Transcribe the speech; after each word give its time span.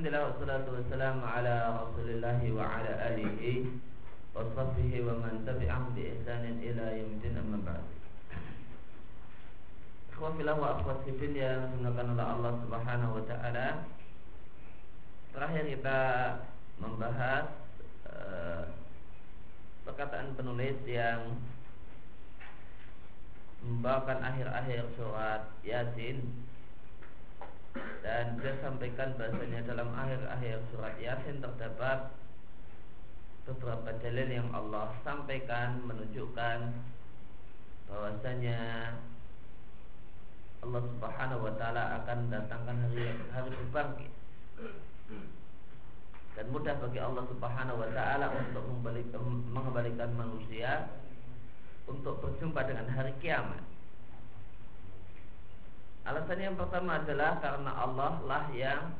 Alhamdulillah 0.00 0.32
wassalatu 0.32 0.70
wassalamu 0.80 1.28
ala 1.28 1.56
Rasulillah 1.84 2.40
wa 2.56 2.64
ala 2.64 2.92
alihi 3.12 3.68
wa 4.32 4.48
sahbihi 4.56 5.04
wa 5.04 5.20
man 5.20 5.44
tabi'ahum 5.44 5.92
bi 5.92 6.08
ihsanin 6.08 6.56
ila 6.56 6.88
amma 7.36 7.60
ba'd. 7.60 7.84
Wa 10.16 10.32
akhwat 10.32 11.04
fillah 11.04 11.36
yang 11.36 11.68
dimuliakan 11.76 12.16
oleh 12.16 12.26
Allah 12.32 12.52
Subhanahu 12.64 13.12
wa 13.12 13.24
taala. 13.28 13.66
Terakhir 15.36 15.64
kita 15.68 16.00
membahas 16.80 17.44
uh, 18.08 18.72
perkataan 19.84 20.32
penulis 20.32 20.80
yang 20.88 21.36
membawakan 23.68 24.24
akhir-akhir 24.24 24.80
surat 24.96 25.44
Yasin 25.60 26.24
dan 28.02 28.34
dia 28.42 28.54
sampaikan 28.58 29.14
bahasanya 29.14 29.60
dalam 29.62 29.94
akhir-akhir 29.94 30.58
surat 30.74 30.94
Yasin 30.98 31.38
terdapat 31.38 32.10
beberapa 33.46 33.90
dalil 34.02 34.28
yang 34.28 34.48
Allah 34.50 34.94
sampaikan 35.06 35.78
menunjukkan 35.86 36.58
bahwasanya 37.90 38.60
Allah 40.60 40.82
Subhanahu 40.84 41.46
wa 41.48 41.54
taala 41.56 41.82
akan 42.02 42.18
datangkan 42.28 42.76
hari 42.84 43.16
hari 43.32 43.50
berbangkit. 43.54 44.12
Dan 46.36 46.46
mudah 46.52 46.74
bagi 46.78 47.00
Allah 47.00 47.24
Subhanahu 47.26 47.80
wa 47.80 47.90
taala 47.90 48.26
untuk 48.34 48.64
mengembalikan 49.50 50.10
manusia 50.14 50.90
untuk 51.88 52.22
berjumpa 52.22 52.60
dengan 52.68 52.86
hari 52.92 53.12
kiamat. 53.18 53.69
Alasan 56.00 56.40
yang 56.40 56.56
pertama 56.56 57.04
adalah 57.04 57.36
karena 57.44 57.72
Allah 57.76 58.12
lah 58.24 58.44
yang 58.56 58.96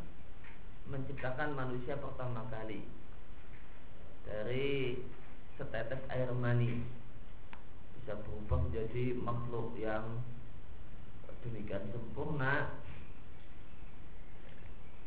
menciptakan 0.84 1.56
manusia 1.56 1.96
pertama 1.96 2.44
kali. 2.52 2.84
Dari 4.28 5.00
setetes 5.56 6.04
air 6.12 6.28
mani. 6.36 6.84
Bisa 7.96 8.16
berubah 8.20 8.68
menjadi 8.68 9.16
makhluk 9.16 9.72
yang 9.80 10.20
demikian 11.40 11.88
sempurna. 11.88 12.68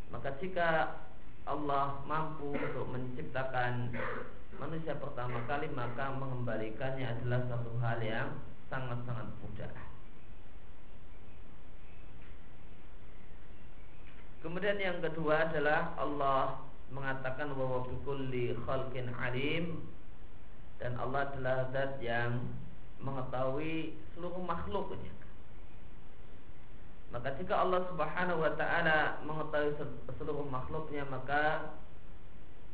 Maka 0.10 0.34
jika 0.42 0.98
Allah 1.46 2.02
mampu 2.10 2.58
untuk 2.58 2.90
menciptakan 2.90 3.94
manusia 4.58 4.98
pertama 4.98 5.42
kali 5.50 5.68
maka 5.74 6.14
mengembalikannya 6.14 7.10
adalah 7.10 7.42
satu 7.50 7.72
hal 7.82 8.00
yang 8.00 8.30
sangat-sangat 8.70 9.28
mudah 9.42 9.93
Kemudian 14.44 14.76
yang 14.76 15.00
kedua 15.00 15.48
adalah 15.48 15.96
Allah 15.96 16.60
mengatakan 16.92 17.56
bahwa 17.56 17.88
bikulli 17.88 18.52
khalqin 18.68 19.08
alim 19.16 19.80
dan 20.84 21.00
Allah 21.00 21.32
adalah 21.32 21.72
zat 21.72 21.96
yang 22.04 22.44
mengetahui 23.00 23.96
seluruh 24.14 24.44
makhluknya. 24.44 25.16
Maka 27.16 27.40
jika 27.40 27.56
Allah 27.56 27.88
Subhanahu 27.88 28.44
wa 28.44 28.52
taala 28.60 29.24
mengetahui 29.24 29.80
seluruh 30.20 30.44
makhluknya 30.52 31.08
maka 31.08 31.72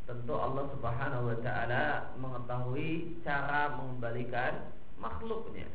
tentu 0.10 0.34
Allah 0.34 0.66
Subhanahu 0.74 1.30
wa 1.30 1.38
taala 1.46 2.18
mengetahui 2.18 3.22
cara 3.22 3.78
mengembalikan 3.78 4.74
makhluknya. 4.98 5.70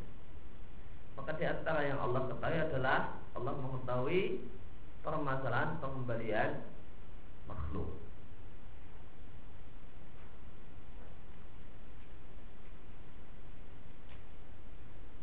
Maka 1.14 1.38
di 1.38 1.44
antara 1.46 1.86
yang 1.86 2.02
Allah 2.02 2.26
ketahui 2.26 2.60
adalah 2.66 2.98
Allah 3.38 3.54
mengetahui 3.54 4.42
permasalahan 5.04 5.76
pengembalian 5.78 6.64
makhluk. 7.44 7.92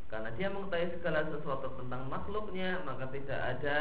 Karena 0.08 0.30
dia 0.38 0.54
mengetahui 0.54 0.94
segala 1.02 1.26
sesuatu 1.34 1.68
tentang 1.82 2.06
makhluknya, 2.12 2.84
maka 2.86 3.10
tidak 3.10 3.40
ada 3.58 3.80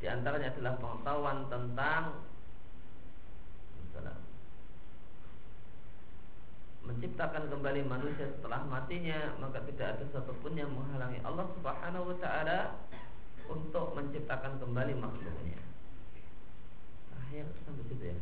di 0.00 0.06
antaranya 0.08 0.54
adalah 0.54 0.74
pengetahuan 0.80 1.38
tentang 1.50 2.02
menciptakan 6.86 7.50
kembali 7.50 7.82
manusia 7.90 8.30
setelah 8.38 8.62
matinya, 8.62 9.34
maka 9.42 9.58
tidak 9.66 9.98
ada 9.98 10.04
satupun 10.14 10.54
yang 10.54 10.70
menghalangi 10.70 11.18
Allah 11.26 11.50
Subhanahu 11.58 12.14
wa 12.14 12.16
taala 12.22 12.78
untuk 13.50 13.94
menciptakan 13.94 14.58
kembali 14.62 14.94
makhluknya. 14.98 15.60
Akhir 17.16 17.46
sampai 17.66 17.84
situ 17.90 18.04
ya. 18.10 18.18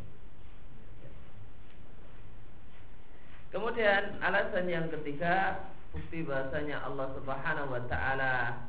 Kemudian 3.54 4.18
alasan 4.18 4.66
yang 4.66 4.90
ketiga 4.90 5.62
bukti 5.94 6.26
bahasanya 6.26 6.82
Allah 6.82 7.06
Subhanahu 7.14 7.70
wa 7.70 7.82
taala 7.86 8.66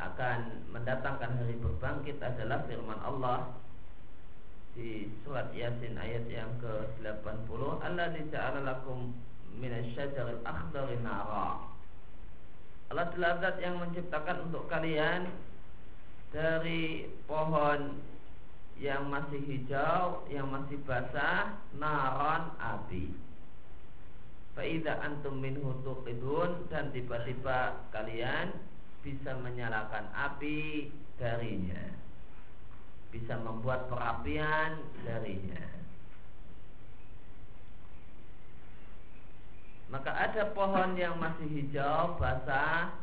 akan 0.00 0.64
mendatangkan 0.72 1.30
hari 1.36 1.60
berbangkit 1.60 2.16
adalah 2.24 2.64
firman 2.64 2.96
Allah 3.04 3.52
di 4.72 5.12
surat 5.20 5.52
Yasin 5.52 6.00
ayat 6.00 6.24
yang 6.32 6.48
ke-80 6.64 7.60
Allah 7.84 8.08
ja'ala 8.32 8.64
lakum 8.64 9.12
minasyajaril 9.60 10.40
akhdari 10.48 10.96
nara 11.04 11.60
Allah 12.88 13.04
adalah 13.12 13.40
zat 13.44 13.56
yang 13.60 13.76
menciptakan 13.76 14.48
untuk 14.48 14.64
kalian 14.72 15.28
dari 16.32 17.12
pohon 17.28 18.00
yang 18.80 19.12
masih 19.12 19.38
hijau, 19.46 20.24
yang 20.32 20.48
masih 20.48 20.80
basah, 20.88 21.60
naron 21.76 22.56
api. 22.58 23.12
Faidah 24.56 25.00
antum 25.04 25.38
minhu 25.38 25.76
tuqidun 25.84 26.68
dan 26.72 26.90
tiba-tiba 26.92 27.88
kalian 27.92 28.52
bisa 29.04 29.36
menyalakan 29.38 30.08
api 30.16 30.88
darinya. 31.20 31.84
Bisa 33.12 33.36
membuat 33.38 33.92
perapian 33.92 34.80
darinya. 35.04 35.68
Maka 39.92 40.08
ada 40.16 40.48
pohon 40.56 40.96
yang 40.96 41.20
masih 41.20 41.44
hijau, 41.52 42.16
basah, 42.16 42.96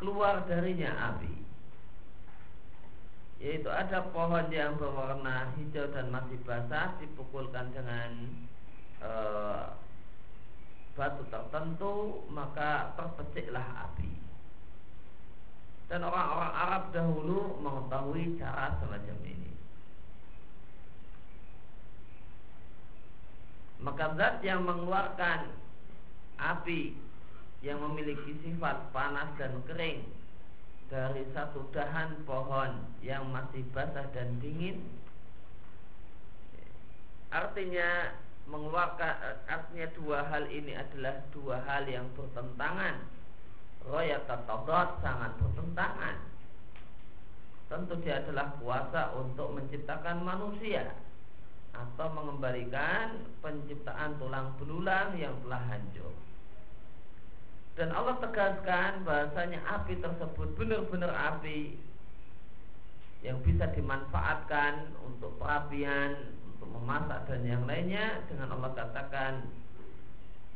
keluar 0.00 0.48
darinya 0.48 1.12
api 1.12 1.45
yaitu 3.36 3.68
ada 3.68 4.00
pohon 4.16 4.48
yang 4.48 4.80
berwarna 4.80 5.52
hijau 5.60 5.92
dan 5.92 6.08
masih 6.08 6.40
basah 6.48 6.96
dipukulkan 6.96 7.68
dengan 7.76 8.32
e, 9.04 9.10
batu 10.96 11.22
tertentu 11.28 12.24
maka 12.32 12.96
terpeciklah 12.96 13.92
api. 13.92 14.08
Dan 15.86 16.02
orang-orang 16.02 16.52
Arab 16.56 16.82
dahulu 16.90 17.62
mengetahui 17.62 18.40
cara 18.42 18.74
semacam 18.82 19.18
ini. 19.22 19.52
Maka 23.84 24.18
zat 24.18 24.42
yang 24.42 24.66
mengeluarkan 24.66 25.52
api 26.40 26.96
yang 27.62 27.78
memiliki 27.84 28.34
sifat 28.42 28.90
panas 28.90 29.30
dan 29.38 29.62
kering 29.68 30.15
dari 30.86 31.26
satu 31.34 31.66
dahan 31.74 32.22
pohon 32.22 32.70
yang 33.02 33.26
masih 33.34 33.66
basah 33.74 34.06
dan 34.14 34.38
dingin. 34.38 34.82
Artinya 37.34 38.14
mengeluarkan 38.46 39.42
artinya 39.50 39.86
dua 39.98 40.22
hal 40.30 40.46
ini 40.46 40.78
adalah 40.78 41.26
dua 41.34 41.58
hal 41.66 41.90
yang 41.90 42.06
bertentangan. 42.14 43.02
Roya 43.86 44.22
tatadot 44.30 44.98
sangat 45.02 45.34
bertentangan. 45.42 46.16
Tentu 47.66 47.98
dia 48.06 48.22
adalah 48.22 48.54
kuasa 48.62 49.10
untuk 49.18 49.58
menciptakan 49.58 50.22
manusia 50.22 50.94
atau 51.74 52.06
mengembalikan 52.14 53.26
penciptaan 53.42 54.14
tulang 54.22 54.54
belulang 54.56 55.18
yang 55.18 55.34
telah 55.42 55.60
hancur 55.66 56.14
dan 57.76 57.92
Allah 57.92 58.16
tegaskan 58.24 59.04
bahasanya 59.04 59.60
api 59.68 60.00
tersebut 60.00 60.48
benar-benar 60.56 61.12
api 61.12 61.76
yang 63.20 63.36
bisa 63.44 63.68
dimanfaatkan 63.76 64.96
untuk 65.04 65.36
perapian, 65.36 66.32
untuk 66.48 66.72
memasak 66.72 67.28
dan 67.28 67.44
yang 67.44 67.68
lainnya 67.68 68.24
dengan 68.32 68.56
Allah 68.56 68.72
katakan 68.72 69.44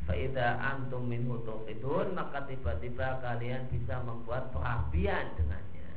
Faida 0.09 0.57
antum 0.65 1.05
min 1.07 1.29
maka 1.29 2.49
tiba-tiba 2.49 3.21
kalian 3.21 3.69
bisa 3.69 4.01
membuat 4.01 4.49
perapian 4.49 5.29
dengannya. 5.37 5.93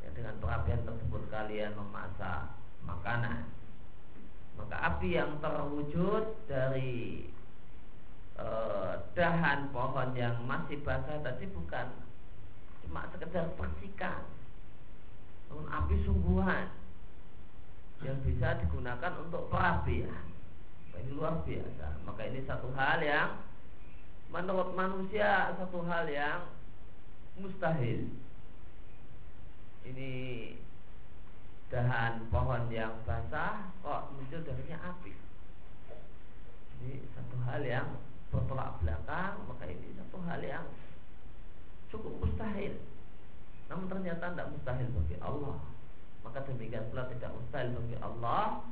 Ya, 0.00 0.08
dengan 0.16 0.40
perapian 0.40 0.80
tersebut 0.88 1.22
kalian 1.28 1.76
memasak 1.76 2.48
makanan. 2.80 3.44
Maka 4.56 4.76
api 4.88 5.20
yang 5.20 5.36
terwujud 5.44 6.48
dari 6.48 7.28
e, 8.38 8.46
dahan 9.14 9.70
pohon 9.70 10.10
yang 10.14 10.38
masih 10.46 10.78
basah 10.82 11.20
tadi 11.22 11.46
bukan 11.50 11.86
cuma 12.84 13.08
sekedar 13.14 13.48
percikan 13.56 14.22
namun 15.54 15.70
api 15.70 15.96
sungguhan 16.02 16.66
yang 18.02 18.18
bisa 18.26 18.58
digunakan 18.58 19.12
untuk 19.22 19.48
perapian. 19.48 20.26
Ini 20.94 21.10
luar 21.14 21.42
biasa. 21.46 22.02
Maka 22.06 22.22
ini 22.26 22.42
satu 22.42 22.70
hal 22.74 22.98
yang 23.02 23.38
menurut 24.34 24.74
manusia 24.74 25.54
satu 25.54 25.82
hal 25.86 26.10
yang 26.10 26.42
mustahil. 27.38 28.10
Ini 29.84 30.12
dahan 31.70 32.26
pohon 32.34 32.66
yang 32.70 32.98
basah 33.06 33.68
kok 33.78 34.10
muncul 34.14 34.42
darinya 34.42 34.78
api. 34.90 35.12
Ini 36.82 36.98
satu 37.14 37.36
hal 37.46 37.62
yang 37.62 37.88
bertolak 38.34 38.82
belakang, 38.82 39.34
maka 39.46 39.64
ini 39.70 39.94
satu 39.94 40.18
hal 40.26 40.40
yang 40.42 40.66
cukup 41.94 42.12
mustahil. 42.18 42.74
Namun 43.70 43.86
ternyata 43.86 44.34
tidak 44.34 44.50
mustahil 44.50 44.88
bagi 44.90 45.16
Allah. 45.22 45.56
Maka 46.26 46.38
demikian 46.50 46.90
pula 46.90 47.06
tidak 47.08 47.30
mustahil 47.32 47.68
bagi 47.78 47.96
Allah 48.02 48.64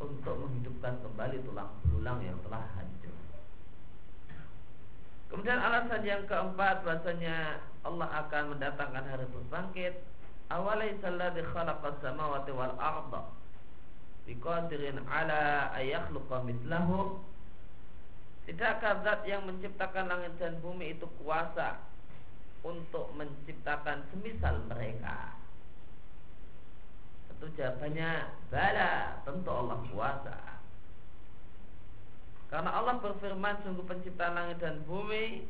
untuk 0.00 0.34
menghidupkan 0.40 0.96
kembali 1.04 1.36
tulang 1.44 1.70
belulang 1.84 2.18
yang 2.24 2.38
telah 2.48 2.64
hancur. 2.72 3.16
Kemudian 5.30 5.60
alasan 5.60 6.02
yang 6.02 6.24
keempat 6.26 6.82
bahasanya 6.82 7.62
Allah 7.86 8.08
akan 8.26 8.56
mendatangkan 8.56 9.04
hari 9.06 9.26
berbangkit. 9.30 9.94
Awalaisa 10.50 11.14
alladhi 11.14 11.46
khalaqas 11.46 12.02
samawati 12.02 12.50
wal 12.50 12.74
arda 12.74 13.22
biqadirin 14.26 14.98
ala 15.06 15.70
ayakhluqa 15.78 16.42
mithlahu 16.42 17.22
Tidakkah 18.50 19.06
zat 19.06 19.22
yang 19.30 19.46
menciptakan 19.46 20.10
langit 20.10 20.34
dan 20.42 20.58
bumi 20.58 20.98
itu 20.98 21.06
kuasa 21.22 21.78
untuk 22.66 23.14
menciptakan 23.14 24.02
semisal 24.10 24.58
mereka? 24.66 25.38
Tentu 27.30 27.46
jawabannya 27.54 28.10
bala, 28.50 29.22
tentu 29.22 29.50
Allah 29.54 29.78
kuasa. 29.94 30.38
Karena 32.50 32.74
Allah 32.74 32.98
berfirman 32.98 33.62
sungguh 33.62 33.86
penciptaan 33.86 34.34
langit 34.34 34.58
dan 34.58 34.82
bumi 34.82 35.46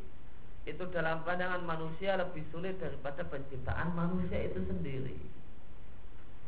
itu 0.68 0.84
dalam 0.92 1.24
pandangan 1.24 1.64
manusia 1.64 2.20
lebih 2.20 2.44
sulit 2.52 2.76
daripada 2.76 3.24
penciptaan 3.24 3.96
manusia 3.96 4.44
itu 4.44 4.60
sendiri. 4.68 5.16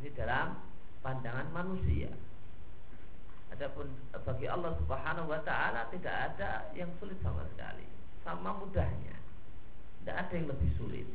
Ini 0.04 0.08
dalam 0.12 0.60
pandangan 1.00 1.48
manusia. 1.48 2.12
Adapun 3.62 3.86
bagi 4.26 4.50
Allah 4.50 4.74
Subhanahu 4.74 5.30
wa 5.30 5.38
taala 5.46 5.86
tidak 5.94 6.10
ada 6.10 6.66
yang 6.74 6.90
sulit 6.98 7.14
sama 7.22 7.46
sekali. 7.54 7.86
Sama 8.26 8.58
mudahnya. 8.58 9.14
Tidak 10.02 10.16
ada 10.18 10.32
yang 10.34 10.50
lebih 10.50 10.66
sulit. 10.74 11.06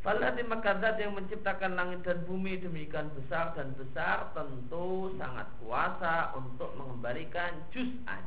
Falati 0.00 0.40
makadat 0.40 0.96
yang 0.96 1.12
menciptakan 1.12 1.76
langit 1.76 2.00
dan 2.00 2.24
bumi 2.24 2.64
demikian 2.64 3.12
besar 3.12 3.52
dan 3.52 3.76
besar 3.76 4.32
tentu 4.32 5.12
sangat 5.20 5.52
kuasa 5.60 6.32
untuk 6.32 6.72
mengembalikan 6.80 7.52
juz'an 7.68 8.24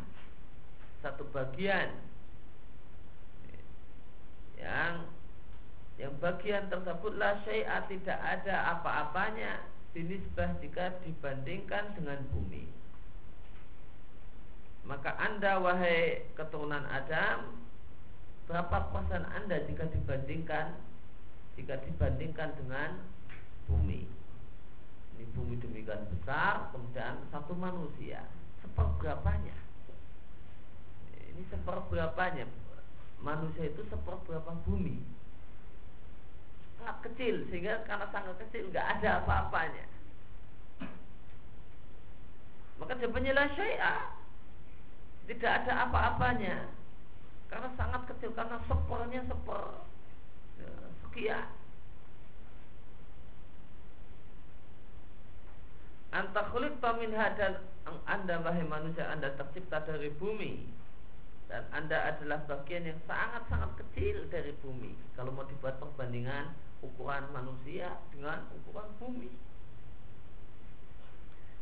satu 1.01 1.25
bagian 1.33 1.89
yang 4.61 5.09
yang 5.97 6.13
bagian 6.21 6.69
tersebutlah 6.69 7.41
syai'at 7.49 7.89
tidak 7.89 8.21
ada 8.21 8.77
apa-apanya 8.77 9.76
dinisbah 9.95 10.59
jika 10.59 10.99
dibandingkan 11.03 11.95
dengan 11.95 12.19
bumi 12.33 12.67
maka 14.87 15.19
anda 15.19 15.59
wahai 15.59 16.23
keturunan 16.39 16.87
Adam 16.87 17.59
berapa 18.47 18.87
persen 18.95 19.27
anda 19.35 19.59
jika 19.67 19.83
dibandingkan 19.91 20.79
jika 21.59 21.75
dibandingkan 21.83 22.55
dengan 22.55 23.03
bumi. 23.67 24.07
Ini 25.17 25.25
bumi 25.35 25.57
demikian 25.59 26.07
besar, 26.13 26.71
kemudian 26.71 27.19
satu 27.33 27.51
manusia 27.57 28.23
seperberapanya. 28.63 29.57
Ini 31.17 31.41
seperberapanya. 31.51 32.45
Manusia 33.17 33.73
itu 33.73 33.81
seperberapa 33.89 34.53
bumi. 34.63 35.01
Sangat 36.77 36.97
kecil 37.09 37.35
sehingga 37.49 37.83
karena 37.89 38.07
sangat 38.13 38.35
kecil 38.47 38.69
nggak 38.69 38.87
ada 38.99 39.09
apa-apanya. 39.25 39.85
Maka 42.77 42.93
jawabannya 43.01 43.33
lah 43.33 43.49
syai'ah 43.57 44.01
Tidak 45.25 45.51
ada 45.63 45.73
apa-apanya. 45.89 46.69
Karena 47.49 47.69
sangat 47.73 48.05
kecil 48.13 48.31
Karena 48.37 48.61
sepernya 48.69 49.21
seper 49.25 49.63
sekian. 51.17 51.47
Anta 56.13 56.41
khuliqta 56.53 56.89
minha 57.01 57.25
dan 57.35 57.59
Anda 58.07 58.39
wahai 58.45 58.63
manusia 58.63 59.09
Anda 59.09 59.33
tercipta 59.35 59.83
dari 59.83 60.13
bumi. 60.15 60.63
Dan 61.47 61.63
Anda 61.71 62.15
adalah 62.15 62.43
bagian 62.47 62.85
yang 62.85 62.99
sangat-sangat 63.07 63.71
kecil 63.81 64.27
dari 64.29 64.51
bumi. 64.61 64.93
Kalau 65.15 65.31
mau 65.33 65.47
dibuat 65.47 65.79
perbandingan 65.81 66.51
ukuran 66.83 67.23
manusia 67.33 67.97
dengan 68.13 68.45
ukuran 68.61 68.89
bumi 69.01 69.31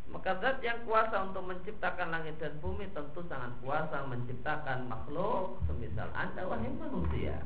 maka 0.06 0.38
zat 0.38 0.62
yang 0.62 0.86
kuasa 0.86 1.34
untuk 1.34 1.50
menciptakan 1.50 2.14
langit 2.14 2.38
dan 2.38 2.54
bumi 2.62 2.86
tentu 2.94 3.26
sangat 3.26 3.52
kuasa 3.66 4.06
menciptakan 4.06 4.86
makhluk 4.86 5.60
semisal 5.66 6.10
Anda 6.14 6.46
wahai 6.46 6.70
manusia 6.78 7.42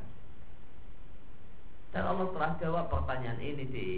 dan 1.90 2.06
Allah 2.06 2.26
telah 2.30 2.52
jawab 2.62 2.86
pertanyaan 2.86 3.40
ini 3.42 3.64
di 3.66 3.88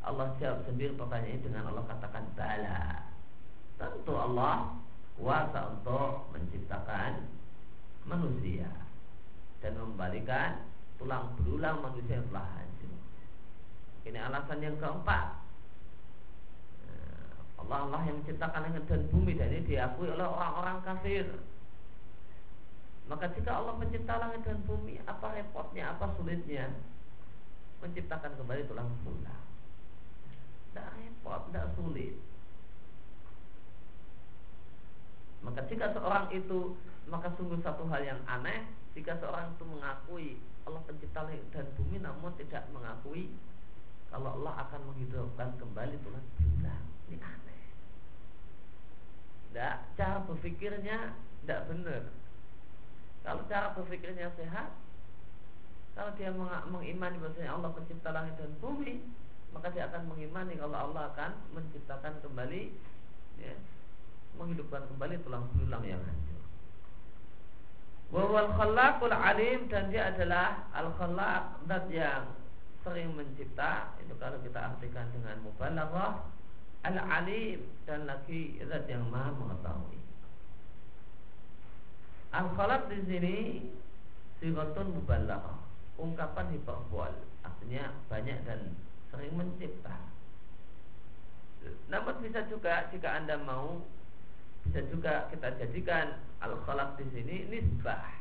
Allah 0.00 0.32
jawab 0.40 0.64
sendiri 0.64 0.96
pertanyaan 0.96 1.36
ini 1.36 1.44
dengan 1.44 1.68
Allah 1.68 1.84
katakan 1.84 2.24
bala. 2.32 3.04
Tentu 3.76 4.12
Allah 4.16 4.56
kuasa 5.20 5.76
untuk 5.76 6.32
menciptakan 6.32 7.28
manusia 8.08 8.72
dan 9.60 9.76
membalikan 9.76 10.64
tulang 10.96 11.36
belulang 11.36 11.84
manusia 11.84 12.16
yang 12.16 12.28
telah. 12.32 12.69
Ini 14.08 14.18
alasan 14.18 14.64
yang 14.64 14.76
keempat. 14.80 15.40
Allah 17.60 17.78
Allah 17.86 18.00
yang 18.08 18.24
menciptakan 18.24 18.72
langit 18.72 18.84
dan 18.88 19.04
bumi 19.12 19.36
dan 19.36 19.52
ini 19.52 19.68
diakui 19.68 20.08
oleh 20.08 20.24
orang-orang 20.24 20.80
kafir. 20.80 21.28
Maka 23.06 23.28
jika 23.36 23.60
Allah 23.60 23.76
mencipta 23.76 24.16
langit 24.16 24.40
dan 24.46 24.58
bumi, 24.64 24.96
apa 25.04 25.34
repotnya, 25.36 25.92
apa 25.92 26.14
sulitnya? 26.16 26.72
menciptakan 27.80 28.36
kembali 28.36 28.62
tulang 28.68 28.88
belulang. 29.02 29.44
Tidak 30.70 30.88
repot, 31.00 31.40
tidak 31.48 31.66
sulit. 31.74 32.14
Maka 35.40 35.64
jika 35.72 35.96
seorang 35.96 36.28
itu 36.36 36.76
maka 37.08 37.32
sungguh 37.34 37.58
satu 37.64 37.88
hal 37.88 38.04
yang 38.04 38.20
aneh 38.28 38.68
jika 38.92 39.16
seorang 39.18 39.56
itu 39.56 39.64
mengakui 39.64 40.28
Allah 40.68 40.84
pencipta 40.84 41.24
langit 41.24 41.42
dan 41.50 41.64
bumi 41.80 41.96
namun 41.98 42.36
tidak 42.36 42.68
mengakui 42.76 43.32
kalau 44.10 44.42
Allah 44.42 44.66
akan 44.66 44.80
menghidupkan 44.90 45.54
kembali 45.56 45.94
tulang 46.02 46.26
belulang. 46.34 46.84
Ini 47.06 47.18
aneh. 47.22 47.62
Tidak, 49.50 49.74
cara 49.94 50.18
berpikirnya 50.26 51.14
tidak 51.42 51.60
benar. 51.70 52.02
Kalau 53.22 53.42
cara 53.46 53.70
berpikirnya 53.78 54.34
sehat, 54.34 54.74
kalau 55.94 56.10
dia 56.18 56.30
mengimani 56.66 57.22
bahwasanya 57.22 57.54
Allah 57.54 57.70
pencipta 57.74 58.10
langit 58.10 58.34
dan 58.38 58.50
bumi, 58.58 59.02
maka 59.54 59.70
dia 59.74 59.86
akan 59.90 60.10
mengimani 60.10 60.58
kalau 60.58 60.90
Allah 60.90 61.10
akan 61.14 61.30
menciptakan 61.54 62.18
kembali 62.22 62.70
ya, 63.42 63.54
menghidupkan 64.38 64.86
kembali 64.90 65.14
tulang 65.22 65.46
belulang 65.54 65.84
yang 65.86 66.02
hancur. 66.02 66.42
Wawal 68.10 68.50
khalaqul 68.58 69.14
alim 69.14 69.70
dan 69.70 69.90
dia 69.90 70.10
adalah 70.10 70.66
al 70.74 70.90
khalaq 70.98 71.62
dat 71.70 71.86
yang 71.94 72.26
sering 72.80 73.12
mencipta 73.12 73.92
itu 74.00 74.14
kalau 74.16 74.40
kita 74.40 74.60
artikan 74.72 75.06
dengan 75.12 75.36
mubalaghah 75.44 76.24
al 76.88 76.96
alim 76.96 77.60
dan 77.84 78.08
lagi 78.08 78.56
zat 78.64 78.88
yang 78.88 79.04
maha 79.12 79.36
mengetahui. 79.36 80.00
Al 82.32 82.46
khalaq 82.56 82.88
di 82.88 82.98
sini 83.04 83.36
sigatun 84.40 84.96
mubalaghah 84.96 85.60
ungkapan 86.00 86.56
hiperbol 86.56 87.12
artinya 87.44 87.92
banyak 88.08 88.40
dan 88.48 88.72
sering 89.12 89.36
mencipta 89.36 90.00
namun 91.92 92.16
bisa 92.24 92.40
juga 92.48 92.88
jika 92.88 93.20
anda 93.20 93.36
mau 93.44 93.84
bisa 94.64 94.80
juga 94.88 95.28
kita 95.28 95.60
jadikan 95.60 96.16
al 96.40 96.56
khalaq 96.64 96.96
di 96.96 97.04
sini 97.12 97.36
nisbah 97.52 98.19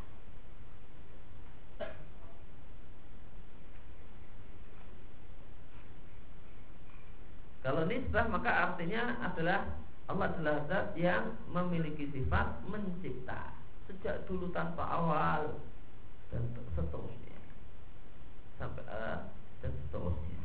Kalau 7.60 7.84
nisbah 7.86 8.26
maka 8.32 8.72
artinya 8.72 9.20
adalah 9.20 9.68
Allah 10.10 10.26
adalah 10.34 10.56
zat 10.66 10.98
yang 10.98 11.38
memiliki 11.52 12.10
sifat 12.10 12.66
mencipta. 12.66 13.54
Sejak 13.86 14.26
dulu 14.26 14.50
tanpa 14.50 14.86
awal 14.86 15.60
dan 16.34 16.44
seterusnya. 16.74 17.38
Sampai 18.58 18.84
uh, 18.90 19.30
dan 19.60 19.72
seterusnya. 19.86 20.40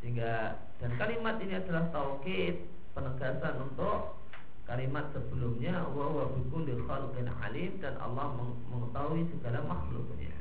sehingga 0.00 0.56
dan 0.80 0.96
kalimat 0.96 1.36
ini 1.44 1.60
adalah 1.60 1.92
taukid 1.92 2.64
penegasan 2.96 3.68
untuk 3.68 4.16
kalimat 4.64 5.12
sebelumnya 5.12 5.84
wa 5.92 6.30
bikulli 6.32 6.72
khalqin 6.88 7.28
alim 7.28 7.76
dan 7.84 8.00
Allah 8.00 8.32
mengetahui 8.70 9.28
segala 9.34 9.60
makhluknya. 9.66 10.32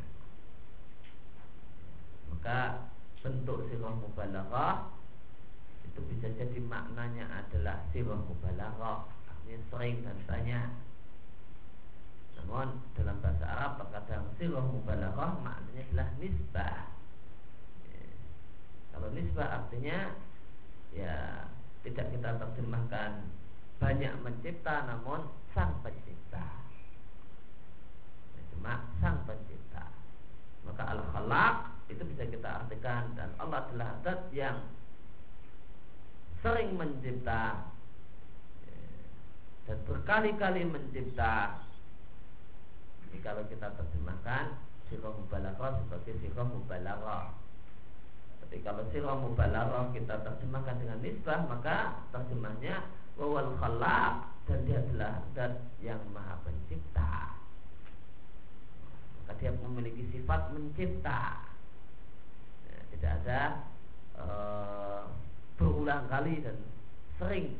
Maka 2.32 2.88
bentuk 3.20 3.68
sirah 3.68 3.92
mubalaghah 4.00 4.96
itu 5.84 6.00
bisa 6.08 6.32
jadi 6.40 6.60
maknanya 6.64 7.28
adalah 7.44 7.84
sirah 7.92 8.16
mubalaghah 8.16 9.04
artinya 9.28 9.60
sering 9.68 9.96
dan 10.08 10.18
banyak. 10.24 10.70
Namun 12.40 12.80
dalam 12.96 13.20
bahasa 13.20 13.46
Arab 13.46 13.72
terkadang 13.84 14.26
sirah 14.40 14.64
mubalaghah 14.64 15.32
maknanya 15.44 15.82
adalah 15.92 16.10
nisbah. 16.24 16.80
Ya. 17.92 18.04
kalau 18.96 19.10
nisbah 19.12 19.48
artinya 19.52 20.16
ya 20.96 21.44
tidak 21.84 22.08
kita 22.16 22.30
terjemahkan 22.40 23.12
banyak 23.80 24.14
mencipta 24.24 24.88
namun 24.88 25.28
sang 25.52 25.76
pencipta. 25.84 26.48
Cuma 28.56 28.88
sang 29.04 29.24
pencipta 29.28 29.69
maka 30.68 30.84
al-khalaq 30.96 31.56
itu 31.90 32.04
bisa 32.14 32.24
kita 32.30 32.50
artikan 32.66 33.14
dan 33.18 33.34
Allah 33.42 33.66
adalah 33.66 33.90
zat 34.06 34.30
yang 34.30 34.62
sering 36.40 36.78
mencipta 36.78 37.68
dan 39.66 39.78
berkali-kali 39.86 40.66
mencipta. 40.66 41.62
Ini 43.10 43.18
kalau 43.26 43.44
kita 43.50 43.74
terjemahkan 43.74 44.58
sirah 44.90 45.14
mubalaghah 45.14 45.72
sebagai 45.86 46.14
sirah 46.22 46.46
mubalaghah. 46.46 47.34
Tapi 48.46 48.58
kalau 48.66 48.86
sirah 48.94 49.18
mubalaghah 49.18 49.94
kita 49.94 50.26
terjemahkan 50.26 50.76
dengan 50.78 50.98
nisbah 51.02 51.42
maka 51.46 52.06
terjemahnya 52.14 52.86
wawal 53.18 53.54
khalaq 53.58 54.14
dan 54.50 54.60
dia 54.66 54.82
adalah 54.82 55.14
zat 55.38 55.54
yang 55.82 56.02
maha 56.14 56.38
pencipta 56.42 57.39
maka 59.30 59.46
dia 59.46 59.54
memiliki 59.54 60.10
sifat 60.10 60.50
mencipta. 60.58 61.46
Tidak 62.90 63.14
ada 63.22 63.62
e, 64.18 64.26
berulang 65.54 66.10
kali 66.10 66.42
dan 66.42 66.58
sering. 67.22 67.54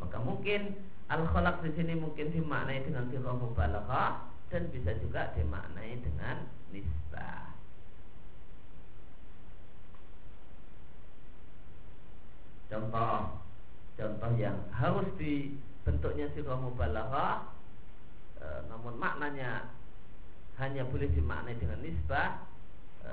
Maka 0.00 0.16
mungkin 0.24 0.80
al 1.12 1.28
khalaq 1.28 1.60
di 1.60 1.76
sini 1.76 2.00
mungkin 2.00 2.32
dimaknai 2.32 2.88
dengan 2.88 3.12
sirah 3.12 3.36
mubalaghah 3.36 4.32
dan 4.48 4.64
bisa 4.72 4.96
juga 4.96 5.28
dimaknai 5.36 6.00
dengan 6.00 6.48
nisbah. 6.72 7.52
Contoh 12.72 13.45
contoh 13.96 14.32
yang 14.36 14.56
harus 14.76 15.08
dibentuknya 15.16 16.28
sirah 16.36 16.60
mubalaghah 16.60 17.48
e, 18.36 18.46
namun 18.68 19.00
maknanya 19.00 19.72
hanya 20.60 20.84
boleh 20.88 21.08
dimaknai 21.12 21.56
dengan 21.56 21.80
nisbah 21.80 22.44
e, 23.04 23.12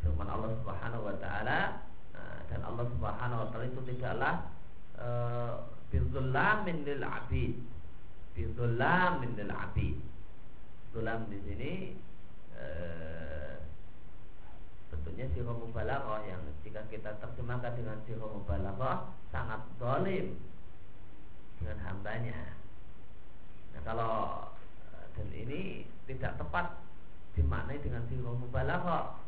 firman 0.00 0.30
Allah 0.30 0.50
Subhanahu 0.62 1.02
wa 1.10 1.16
taala 1.18 1.60
e, 2.14 2.20
dan 2.46 2.60
Allah 2.62 2.86
Subhanahu 2.94 3.40
wa 3.42 3.48
taala 3.50 3.66
itu 3.66 3.82
tidaklah 3.90 4.34
e, 4.94 5.08
bidzulamin 5.90 6.86
lil 6.86 7.02
abid. 7.02 7.58
Bidzulamin 8.38 9.34
lil 9.34 9.50
abid. 9.50 9.98
Zulam 10.90 11.26
di 11.30 11.38
sini 11.46 11.72
e, 12.54 12.66
bentuknya 15.20 15.52
sirah 15.52 16.20
yang 16.24 16.40
jika 16.64 16.80
kita 16.88 17.10
terjemahkan 17.20 17.76
dengan 17.76 17.98
sirah 18.08 18.30
mubalaghah 18.32 18.96
sangat 19.28 19.60
zalim 19.76 20.40
dengan 21.60 21.76
hambanya. 21.84 22.40
Nah 23.76 23.82
kalau 23.84 24.14
dan 25.12 25.28
ini 25.36 25.84
tidak 26.08 26.40
tepat 26.40 26.80
dimaknai 27.36 27.76
dengan 27.84 28.00
sirah 28.08 28.32
mubalaghah. 28.32 29.20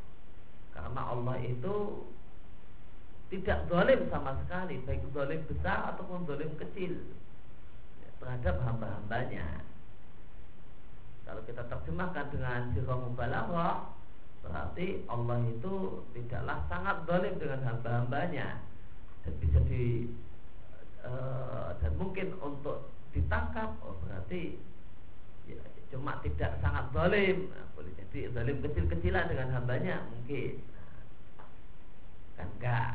Karena 0.73 1.01
Allah 1.13 1.37
itu 1.45 2.09
tidak 3.29 3.69
zalim 3.69 4.01
sama 4.09 4.33
sekali 4.45 4.81
baik 4.89 5.05
zalim 5.13 5.45
besar 5.45 5.93
ataupun 5.93 6.25
zalim 6.25 6.57
kecil 6.57 6.97
terhadap 8.17 8.57
hamba-hambanya. 8.65 9.61
Kalau 11.29 11.45
kita 11.45 11.69
terjemahkan 11.69 12.33
dengan 12.33 12.73
sirah 12.73 12.97
mubalaghah 12.97 14.02
berarti 14.43 15.07
Allah 15.07 15.39
itu 15.47 15.75
tidaklah 16.13 16.59
sangat 16.67 16.97
zalim 17.07 17.35
dengan 17.39 17.61
hamba-hambanya. 17.63 18.59
Dan 19.23 19.33
bisa 19.39 19.63
di 19.71 20.11
Eh, 21.03 21.69
dan 21.83 21.93
mungkin 21.99 22.31
untuk 22.39 22.95
ditangkap 23.11 23.75
oh 23.83 23.99
berarti 24.07 24.55
ya, 25.51 25.59
cuma 25.91 26.23
tidak 26.23 26.63
sangat 26.63 26.95
zalim. 26.95 27.51
Nah, 27.51 27.67
boleh 27.75 27.91
jadi 27.99 28.31
zalim 28.31 28.63
kecil-kecilan 28.63 29.27
dengan 29.27 29.51
hambanya 29.51 30.07
mungkin. 30.15 30.63
Nah, 30.63 31.51
kan 32.39 32.49
enggak. 32.55 32.91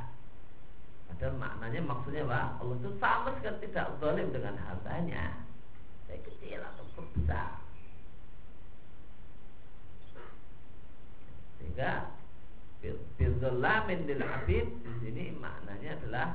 Padahal 1.12 1.36
maknanya 1.36 1.82
maksudnya 1.84 2.24
apa? 2.32 2.64
Allah 2.64 2.76
itu 2.80 2.92
sama 2.96 3.30
sekali 3.36 3.58
tidak 3.68 3.88
zalim 4.00 4.28
dengan 4.32 4.56
hambanya. 4.56 5.44
Baik 6.08 6.24
kecil 6.32 6.64
ataupun 6.64 7.12
besar 7.12 7.60
sehingga 11.58 12.18
Bidzulamin 13.18 14.06
lil 14.06 14.22
abid 14.22 14.70
di 14.86 14.92
sini 15.02 15.26
maknanya 15.34 15.98
adalah 15.98 16.30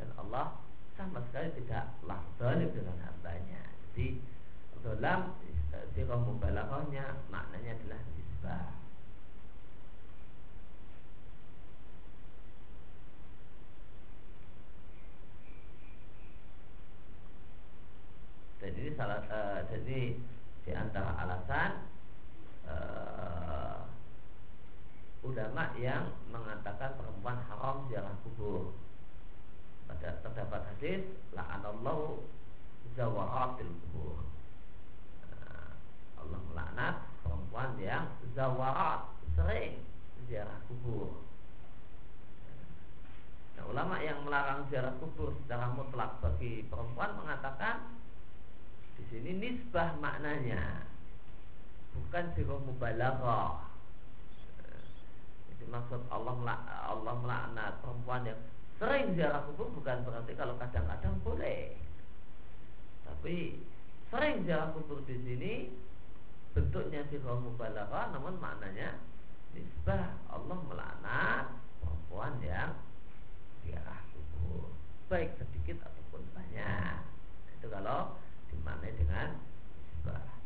dan 0.00 0.08
Allah 0.16 0.56
sama 0.96 1.20
sekali 1.28 1.52
tidaklah 1.60 2.24
zalim 2.40 2.72
dengan 2.72 2.96
hambanya. 3.04 3.62
Jadi 3.92 4.16
dalam 4.80 5.36
sirah 5.92 6.20
mubalaghahnya 6.24 7.28
maknanya 7.28 7.76
adalah 7.76 8.00
nisbah. 8.16 8.72
Ini 18.66 18.92
salah 18.98 19.22
uh, 19.30 19.62
jadi 19.70 20.18
di 20.66 20.72
antara 20.74 21.14
alasan 21.22 21.86
uh, 22.66 23.86
ulama 25.26 25.74
yang 25.74 26.14
mengatakan 26.30 26.94
perempuan 26.94 27.42
haram 27.50 27.90
ziarah 27.90 28.14
kubur 28.22 28.70
pada 29.90 30.22
terdapat 30.22 30.62
hadis 30.74 31.02
la'anallahu 31.34 32.22
zawaratil 32.94 33.74
kubur 33.82 34.22
nah, 35.26 35.74
Allah 36.22 36.40
melaknat 36.46 36.94
perempuan 37.26 37.70
yang 37.82 38.06
zawarat 38.38 39.10
sering 39.34 39.82
ziarah 40.30 40.62
kubur 40.70 41.26
nah, 43.58 43.66
ulama 43.66 43.98
yang 43.98 44.22
melarang 44.22 44.62
ziarah 44.70 44.94
kubur 45.02 45.34
secara 45.42 45.74
mutlak 45.74 46.22
bagi 46.22 46.62
perempuan 46.70 47.18
mengatakan 47.18 47.98
di 48.94 49.02
sini 49.10 49.30
nisbah 49.42 49.98
maknanya 49.98 50.86
bukan 51.92 52.24
sirah 52.38 52.60
mubalaghah 52.62 53.75
maksud 55.68 56.00
Allah 56.10 56.34
Allah 56.86 57.14
melaknat 57.20 57.72
perempuan 57.82 58.26
yang 58.26 58.40
Sering 58.76 59.16
ziarah 59.16 59.40
kubur 59.48 59.72
bukan 59.72 60.04
berarti 60.04 60.36
kalau 60.36 60.52
kadang-kadang 60.60 61.16
boleh. 61.24 61.72
Tapi 63.08 63.56
sering 64.12 64.44
ziarah 64.44 64.68
kubur 64.76 65.00
di 65.08 65.16
sini 65.16 65.72
bentuknya 66.52 67.00
sirah 67.08 67.40
mubalaghah 67.40 68.12
namun 68.12 68.36
maknanya 68.36 69.00
nisbah 69.56 70.20
Allah 70.28 70.60
melaknat 70.68 71.56
perempuan 71.80 72.36
yang 72.44 72.76
ziarah 73.64 74.00
kubur 74.12 74.68
baik 75.08 75.32
sedikit 75.40 75.80
ataupun 75.80 76.20
banyak. 76.36 77.00
Itu 77.56 77.72
kalau 77.72 78.12
dimaknai 78.52 78.92
dengan 78.92 79.40
nisbah. 79.40 80.36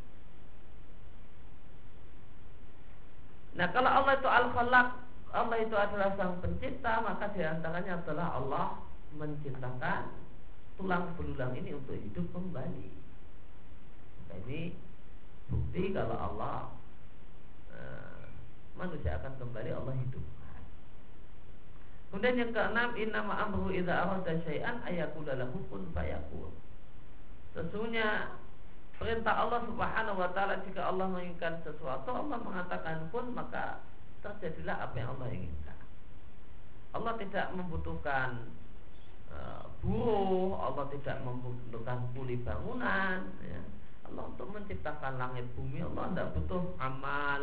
Nah 3.58 3.66
kalau 3.74 3.90
Allah 3.90 4.14
itu 4.14 4.28
al-khalaq 4.30 5.09
Allah 5.30 5.56
itu 5.62 5.76
adalah 5.78 6.10
sang 6.18 6.42
pencipta 6.42 7.06
maka 7.06 7.30
di 7.30 7.46
antaranya 7.46 8.02
adalah 8.02 8.28
Allah 8.34 8.66
menciptakan 9.14 10.10
tulang 10.75 11.14
belulang 11.14 11.52
ini 11.54 11.76
untuk 11.76 11.94
hidup 11.94 12.26
kembali. 12.34 12.88
Nah, 14.26 14.37
ini 14.46 14.75
bukti 15.46 15.94
kalau 15.94 16.18
Allah 16.18 16.72
e, 17.70 17.78
manusia 18.75 19.18
akan 19.22 19.38
kembali 19.38 19.70
Allah 19.70 19.94
hidupkan. 19.94 20.62
Kemudian 22.10 22.40
yang 22.42 22.50
keenam 22.50 22.90
innama 22.99 23.34
amru 23.38 23.70
idza 23.70 23.92
arada 23.92 24.34
syai'an 24.42 24.82
ayakula 24.82 25.38
lahu 25.38 25.62
kun 25.70 25.87
fayakun. 25.94 26.50
Sesungguhnya 27.54 28.34
perintah 28.99 29.46
Allah 29.46 29.62
Subhanahu 29.68 30.18
wa 30.18 30.30
taala 30.34 30.58
jika 30.66 30.90
Allah 30.90 31.06
menginginkan 31.06 31.62
sesuatu, 31.62 32.10
Allah 32.14 32.38
mengatakan 32.38 33.10
pun 33.14 33.30
maka 33.30 33.78
terjadilah 34.20 34.76
apa 34.88 34.96
yang 35.00 35.08
Allah 35.16 35.28
inginkan. 35.32 35.78
Allah 36.90 37.12
tidak 37.16 37.46
membutuhkan 37.56 38.30
uh, 39.30 39.64
buruh, 39.80 40.58
Allah 40.58 40.86
tidak 40.92 41.22
membutuhkan 41.22 41.98
kuli 42.12 42.40
bangunan, 42.42 43.30
ya. 43.44 43.62
Allah 44.10 44.26
untuk 44.26 44.50
menciptakan 44.50 45.22
langit 45.22 45.46
bumi 45.54 45.86
Allah 45.86 46.10
tidak 46.10 46.28
butuh 46.34 46.62
amal, 46.82 47.42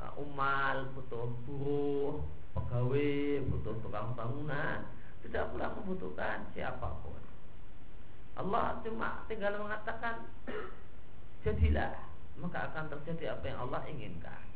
uh, 0.00 0.12
umal, 0.16 0.76
butuh 0.96 1.28
buruh, 1.44 2.24
pegawai, 2.56 3.44
butuh 3.52 3.74
tukang 3.84 4.16
bangunan, 4.16 4.80
tidak 5.26 5.52
pula 5.52 5.68
membutuhkan 5.76 6.48
siapa 6.56 6.88
pun. 7.04 7.20
Allah 8.34 8.82
cuma 8.82 9.22
tinggal 9.30 9.62
mengatakan 9.62 10.26
jadilah 11.46 11.94
maka 12.40 12.72
akan 12.72 12.90
terjadi 12.90 13.38
apa 13.38 13.44
yang 13.46 13.58
Allah 13.68 13.80
inginkan. 13.86 14.53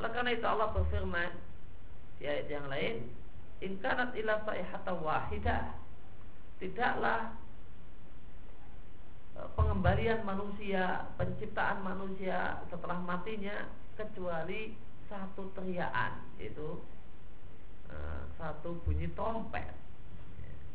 Oleh 0.00 0.10
karena 0.10 0.30
itu 0.34 0.46
Allah 0.46 0.74
berfirman 0.74 1.30
di 2.18 2.24
ayat 2.26 2.46
yang 2.50 2.66
lain, 2.66 3.06
"In 3.62 3.78
kanat 3.78 4.14
ila 4.18 4.42
sayhata 4.42 4.92
wahidah." 4.98 5.74
Tidaklah 6.58 7.34
e, 9.34 9.40
pengembalian 9.54 10.22
manusia, 10.26 11.10
penciptaan 11.18 11.82
manusia 11.82 12.62
setelah 12.70 12.98
matinya 13.02 13.70
kecuali 13.94 14.74
satu 15.06 15.50
teriakan, 15.54 16.22
itu 16.42 16.82
e, 17.90 17.96
satu 18.38 18.78
bunyi 18.82 19.10
trompet. 19.14 19.70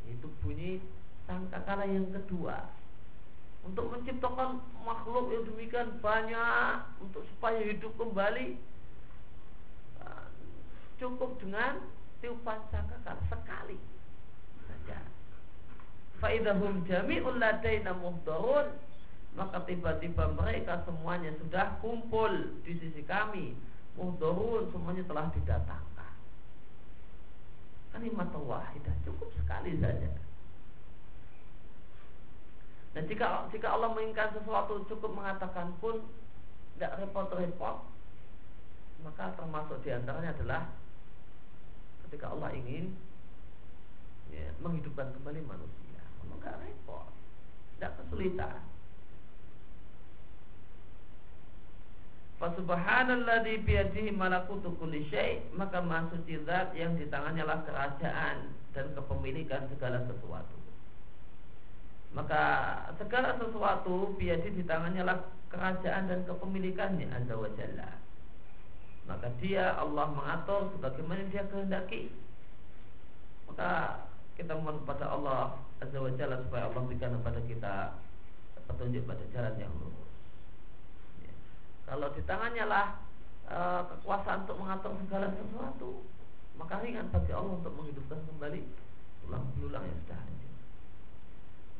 Itu 0.07 0.31
bunyi 0.43 0.79
sangkakala 1.27 1.85
yang 1.85 2.07
kedua 2.09 2.79
untuk 3.67 3.91
menciptakan 3.91 4.63
makhluk 4.87 5.29
yang 5.35 5.43
demikian 5.51 5.89
banyak 5.99 6.79
untuk 7.03 7.27
supaya 7.35 7.59
hidup 7.59 7.91
kembali 7.99 8.55
cukup 10.99 11.39
dengan 11.39 11.79
tiupan 12.19 12.59
sangkakala 12.69 13.23
sekali 13.31 13.79
saja. 14.67 14.99
Faidahum 16.19 16.83
jami'un 16.83 17.39
ladaina 17.39 17.95
muhdarun 17.95 18.75
maka 19.33 19.63
tiba-tiba 19.63 20.35
mereka 20.35 20.83
semuanya 20.83 21.31
sudah 21.39 21.79
kumpul 21.79 22.59
di 22.67 22.75
sisi 22.75 23.01
kami 23.07 23.55
muhdarun 23.95 24.67
semuanya 24.75 25.07
telah 25.07 25.31
didatangkan. 25.31 26.13
Kalimat 27.95 28.29
wahidah 28.35 28.95
cukup 29.07 29.31
sekali 29.39 29.79
saja 29.79 30.11
dan 32.93 33.05
jika 33.05 33.45
jika 33.53 33.67
Allah 33.69 33.93
menginginkan 33.93 34.33
sesuatu 34.33 34.81
cukup 34.89 35.13
mengatakan 35.13 35.77
pun 35.77 36.01
tidak 36.75 36.97
repot-repot, 36.99 37.85
maka 39.05 39.25
termasuk 39.37 39.77
di 39.85 39.93
antaranya 39.93 40.33
adalah 40.33 40.61
ketika 42.09 42.33
Allah 42.33 42.49
ingin 42.57 42.97
ya, 44.33 44.49
menghidupkan 44.65 45.13
kembali 45.13 45.45
manusia, 45.45 46.01
Allah 46.25 46.35
nggak 46.41 46.57
repot, 46.65 47.05
tidak 47.77 48.01
kesulitan. 48.01 48.65
Fasubhanalladzi 52.41 53.61
biyadihi 53.61 54.09
malakutu 54.09 54.73
kulli 54.81 55.05
syai' 55.13 55.43
maka 55.53 55.85
maksud 55.85 56.25
zat 56.49 56.73
yang 56.73 56.97
di 56.97 57.05
tangannya 57.13 57.45
lah 57.45 57.61
kerajaan 57.61 58.57
dan 58.73 58.85
kepemilikan 58.97 59.69
segala 59.69 60.01
sesuatu. 60.09 60.57
Maka 62.17 62.41
segala 62.97 63.37
sesuatu 63.37 64.17
biadi 64.17 64.49
di 64.49 64.65
tangannya 64.65 65.05
lah 65.05 65.19
kerajaan 65.53 66.09
dan 66.09 66.25
kepemilikannya 66.25 67.05
azza 67.13 67.37
wa 67.37 67.53
jalla 67.53 68.08
maka 69.09 69.27
dia 69.41 69.73
Allah 69.73 70.05
mengatur 70.13 70.69
sebagaimana 70.77 71.25
dia 71.33 71.43
kehendaki. 71.49 72.13
Maka 73.49 74.05
kita 74.37 74.53
mohon 74.53 74.85
kepada 74.85 75.09
Allah 75.09 75.57
azza 75.81 75.97
wa 75.97 76.13
jalla 76.13 76.37
supaya 76.45 76.69
Allah 76.69 76.81
berikan 76.85 77.17
kepada 77.17 77.39
kita 77.49 77.75
petunjuk 78.69 79.03
pada 79.09 79.23
jalan 79.33 79.55
yang 79.57 79.73
lurus. 79.81 80.11
Ya. 81.25 81.33
kalau 81.89 82.07
di 82.13 82.21
tangannya 82.29 82.65
lah 82.69 82.87
e, 83.49 83.57
kekuasaan 83.89 84.45
untuk 84.45 84.61
mengatur 84.61 84.93
segala 85.03 85.27
sesuatu 85.33 86.05
maka 86.59 86.77
ringan 86.85 87.09
bagi 87.09 87.33
Allah 87.33 87.57
untuk 87.57 87.73
menghidupkan 87.73 88.19
kembali 88.29 88.61
tulang 89.25 89.43
belulang 89.57 89.83
yang 89.89 89.99
sudah 90.05 90.19
hancur 90.21 90.53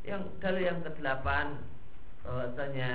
yang 0.02 0.22
dalil 0.42 0.64
yang 0.66 0.80
kedelapan 0.82 1.48
bahwasanya 2.26 2.92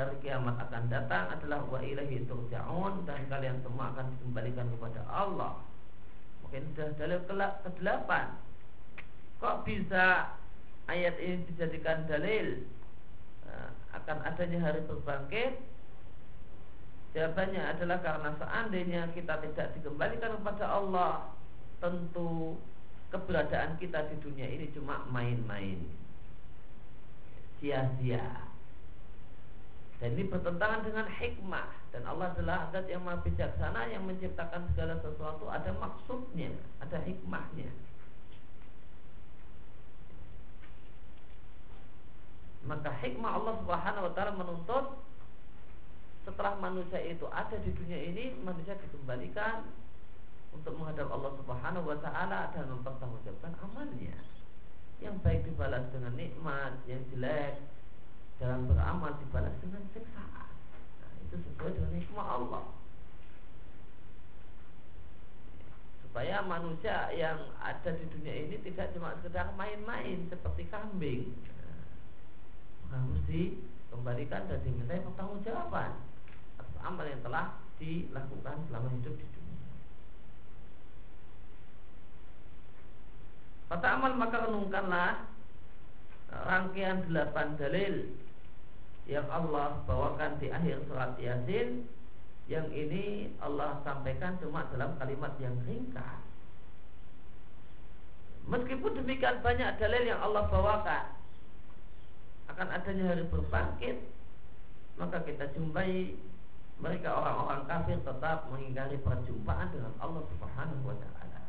hari 0.00 0.16
kiamat 0.24 0.56
akan 0.56 0.88
datang 0.88 1.28
adalah 1.28 1.60
wa 1.68 1.76
ilahi 1.84 2.24
turja'un 2.24 3.04
dan 3.04 3.20
kalian 3.28 3.60
semua 3.60 3.92
akan 3.92 4.08
dikembalikan 4.16 4.66
kepada 4.72 5.04
Allah. 5.12 5.60
Mungkin 6.40 6.72
sudah 6.72 6.88
dalil 6.96 7.20
kedelapan. 7.60 8.26
Kok 9.44 9.68
bisa 9.68 10.32
ayat 10.88 11.20
ini 11.20 11.44
dijadikan 11.52 12.08
dalil 12.08 12.64
eh, 13.44 13.70
akan 13.92 14.18
adanya 14.24 14.58
hari 14.64 14.80
berbangkit? 14.88 15.60
Jawabannya 17.12 17.62
adalah 17.76 17.98
karena 18.00 18.30
seandainya 18.40 19.02
kita 19.12 19.42
tidak 19.44 19.68
dikembalikan 19.76 20.40
kepada 20.40 20.64
Allah, 20.64 21.34
tentu 21.82 22.56
keberadaan 23.10 23.76
kita 23.76 24.06
di 24.08 24.16
dunia 24.22 24.46
ini 24.46 24.70
cuma 24.70 25.02
main-main 25.10 25.82
sia-sia. 27.60 28.49
Dan 30.00 30.16
ini 30.16 30.32
bertentangan 30.32 30.80
dengan 30.80 31.04
hikmah. 31.12 31.68
Dan 31.92 32.08
Allah 32.08 32.32
adalah 32.32 32.72
zat 32.72 32.88
yang 32.88 33.04
maha 33.04 33.20
bijaksana 33.20 33.92
yang 33.92 34.08
menciptakan 34.08 34.64
segala 34.72 34.96
sesuatu. 35.04 35.44
Ada 35.52 35.76
maksudnya, 35.76 36.56
ada 36.80 36.96
hikmahnya. 37.04 37.68
Maka 42.64 42.90
hikmah 43.04 43.30
Allah 43.40 43.54
Subhanahu 43.60 44.06
wa 44.08 44.12
taala 44.16 44.32
menuntut 44.36 44.84
setelah 46.24 46.56
manusia 46.60 47.00
itu 47.00 47.24
ada 47.32 47.56
di 47.56 47.72
dunia 47.72 47.96
ini 47.96 48.36
manusia 48.44 48.76
dikembalikan 48.76 49.64
untuk 50.52 50.76
menghadap 50.76 51.08
Allah 51.08 51.32
Subhanahu 51.40 51.88
wa 51.88 51.98
taala 52.00 52.52
dan 52.56 52.68
mempertanggungjawabkan 52.72 53.52
amalnya. 53.64 54.16
Yang 55.00 55.16
baik 55.24 55.40
dibalas 55.48 55.88
dengan 55.92 56.12
nikmat, 56.16 56.72
yang 56.84 57.00
jelek 57.12 57.56
dalam 58.40 58.64
beramal 58.64 59.12
dibalas 59.20 59.52
dengan 59.60 59.84
siksaan. 59.92 60.48
Nah, 61.04 61.12
itu 61.28 61.36
sesuai 61.36 61.76
dengan 61.76 61.92
hikmah 62.00 62.26
Allah. 62.40 62.64
Supaya 66.08 66.42
manusia 66.42 67.12
yang 67.12 67.52
ada 67.60 67.90
di 67.94 68.08
dunia 68.08 68.34
ini 68.48 68.56
tidak 68.64 68.96
cuma 68.96 69.14
sekedar 69.20 69.52
main-main 69.54 70.24
seperti 70.32 70.66
kambing. 70.72 71.36
Nah, 72.88 72.96
harus 72.96 73.20
dikembalikan 73.28 74.48
dan 74.48 74.58
diminta 74.64 74.98
pertanggungjawaban 75.04 75.92
atas 76.58 76.78
amal 76.80 77.04
yang 77.04 77.20
telah 77.20 77.60
dilakukan 77.76 78.56
selama 78.66 78.88
hidup 78.96 79.14
di 79.20 79.26
dunia. 79.36 79.60
Kata 83.68 83.86
amal 84.00 84.12
maka 84.16 84.48
renungkanlah 84.48 85.28
rangkaian 86.30 87.06
delapan 87.06 87.54
dalil 87.54 87.94
yang 89.10 89.26
Allah 89.26 89.82
bawakan 89.90 90.38
di 90.38 90.54
akhir 90.54 90.86
surat 90.86 91.18
Yasin 91.18 91.82
yang 92.46 92.70
ini 92.70 93.34
Allah 93.42 93.82
sampaikan 93.82 94.38
cuma 94.38 94.70
dalam 94.70 94.94
kalimat 95.02 95.34
yang 95.42 95.54
ringkas. 95.66 96.22
Meskipun 98.46 99.02
demikian 99.02 99.42
banyak 99.42 99.78
dalil 99.82 100.02
yang 100.06 100.22
Allah 100.22 100.46
bawakan 100.46 101.04
akan 102.54 102.68
adanya 102.70 103.14
hari 103.14 103.26
berbangkit, 103.30 103.98
maka 104.98 105.22
kita 105.26 105.50
jumpai 105.54 106.14
mereka 106.78 107.14
orang-orang 107.14 107.66
kafir 107.66 107.98
tetap 108.02 108.46
mengingkari 108.50 108.98
perjumpaan 109.02 109.70
dengan 109.74 109.92
Allah 109.98 110.22
Subhanahu 110.34 110.82
wa 110.86 110.96
taala. 110.98 111.40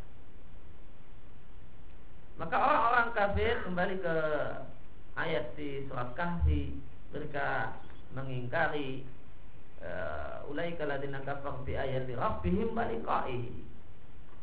Maka 2.42 2.56
orang-orang 2.58 3.08
kafir 3.14 3.54
kembali 3.66 3.96
ke 4.02 4.16
ayat 5.18 5.46
di 5.58 5.86
surat 5.90 6.14
Kahfi 6.14 6.91
mereka 7.12 7.78
mengingkari 8.16 9.04
uh, 9.84 10.48
ulaika 10.48 10.88
ladina 10.88 11.24
kafar 11.24 11.64
bi 11.64 11.76
ayati 11.76 12.16
rabbihim 12.16 12.76
baliqai. 12.76 13.52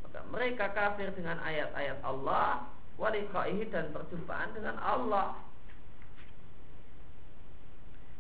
Maka 0.05 0.21
mereka 0.33 0.73
kafir 0.73 1.13
dengan 1.13 1.41
ayat-ayat 1.41 2.01
Allah 2.05 2.69
waliqaihi 2.97 3.69
dan 3.73 3.93
perjumpaan 3.93 4.53
dengan 4.57 4.77
Allah. 4.81 5.37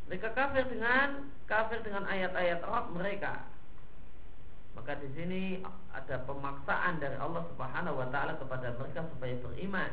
Mereka 0.08 0.32
kafir 0.32 0.64
dengan 0.72 1.28
kafir 1.44 1.84
dengan 1.84 2.08
ayat-ayat 2.08 2.64
Rabb 2.64 2.96
mereka. 2.96 3.44
Maka 4.72 4.96
di 5.04 5.08
sini 5.12 5.60
ada 5.92 6.22
pemaksaan 6.24 6.96
dari 6.96 7.18
Allah 7.20 7.44
Subhanahu 7.52 7.98
wa 7.98 8.08
taala 8.08 8.40
kepada 8.40 8.72
mereka 8.80 9.04
supaya 9.12 9.36
beriman. 9.42 9.92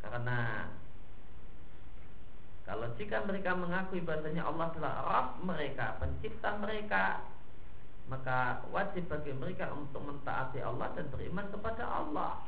Karena 0.00 0.68
kalau 2.64 2.88
jika 2.96 3.20
mereka 3.28 3.52
mengakui 3.52 4.00
bahasanya 4.00 4.48
Allah 4.48 4.72
adalah 4.72 4.94
Rabb 5.04 5.28
mereka, 5.44 6.00
pencipta 6.00 6.56
mereka, 6.56 7.20
maka 8.08 8.64
wajib 8.72 9.04
bagi 9.08 9.36
mereka 9.36 9.68
untuk 9.76 10.00
mentaati 10.00 10.64
Allah 10.64 10.88
dan 10.96 11.12
beriman 11.12 11.44
kepada 11.52 11.84
Allah. 11.84 12.40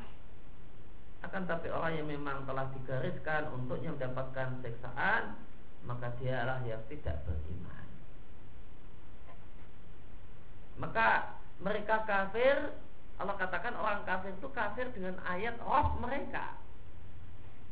Akan 1.21 1.45
tapi 1.45 1.69
orang 1.69 2.01
yang 2.01 2.09
memang 2.09 2.49
telah 2.49 2.65
digariskan 2.73 3.49
untuknya 3.53 3.93
mendapatkan 3.93 4.57
siksaan, 4.65 5.37
maka 5.85 6.13
dialah 6.17 6.65
yang 6.65 6.81
tidak 6.89 7.21
beriman. 7.25 7.85
Maka 10.81 11.37
mereka 11.61 12.05
kafir, 12.05 12.73
Allah 13.17 13.37
katakan 13.37 13.73
orang 13.77 14.05
kafir 14.05 14.33
itu 14.33 14.49
kafir 14.49 14.89
dengan 14.93 15.17
ayat 15.25 15.57
Rob 15.61 15.97
mereka. 16.01 16.57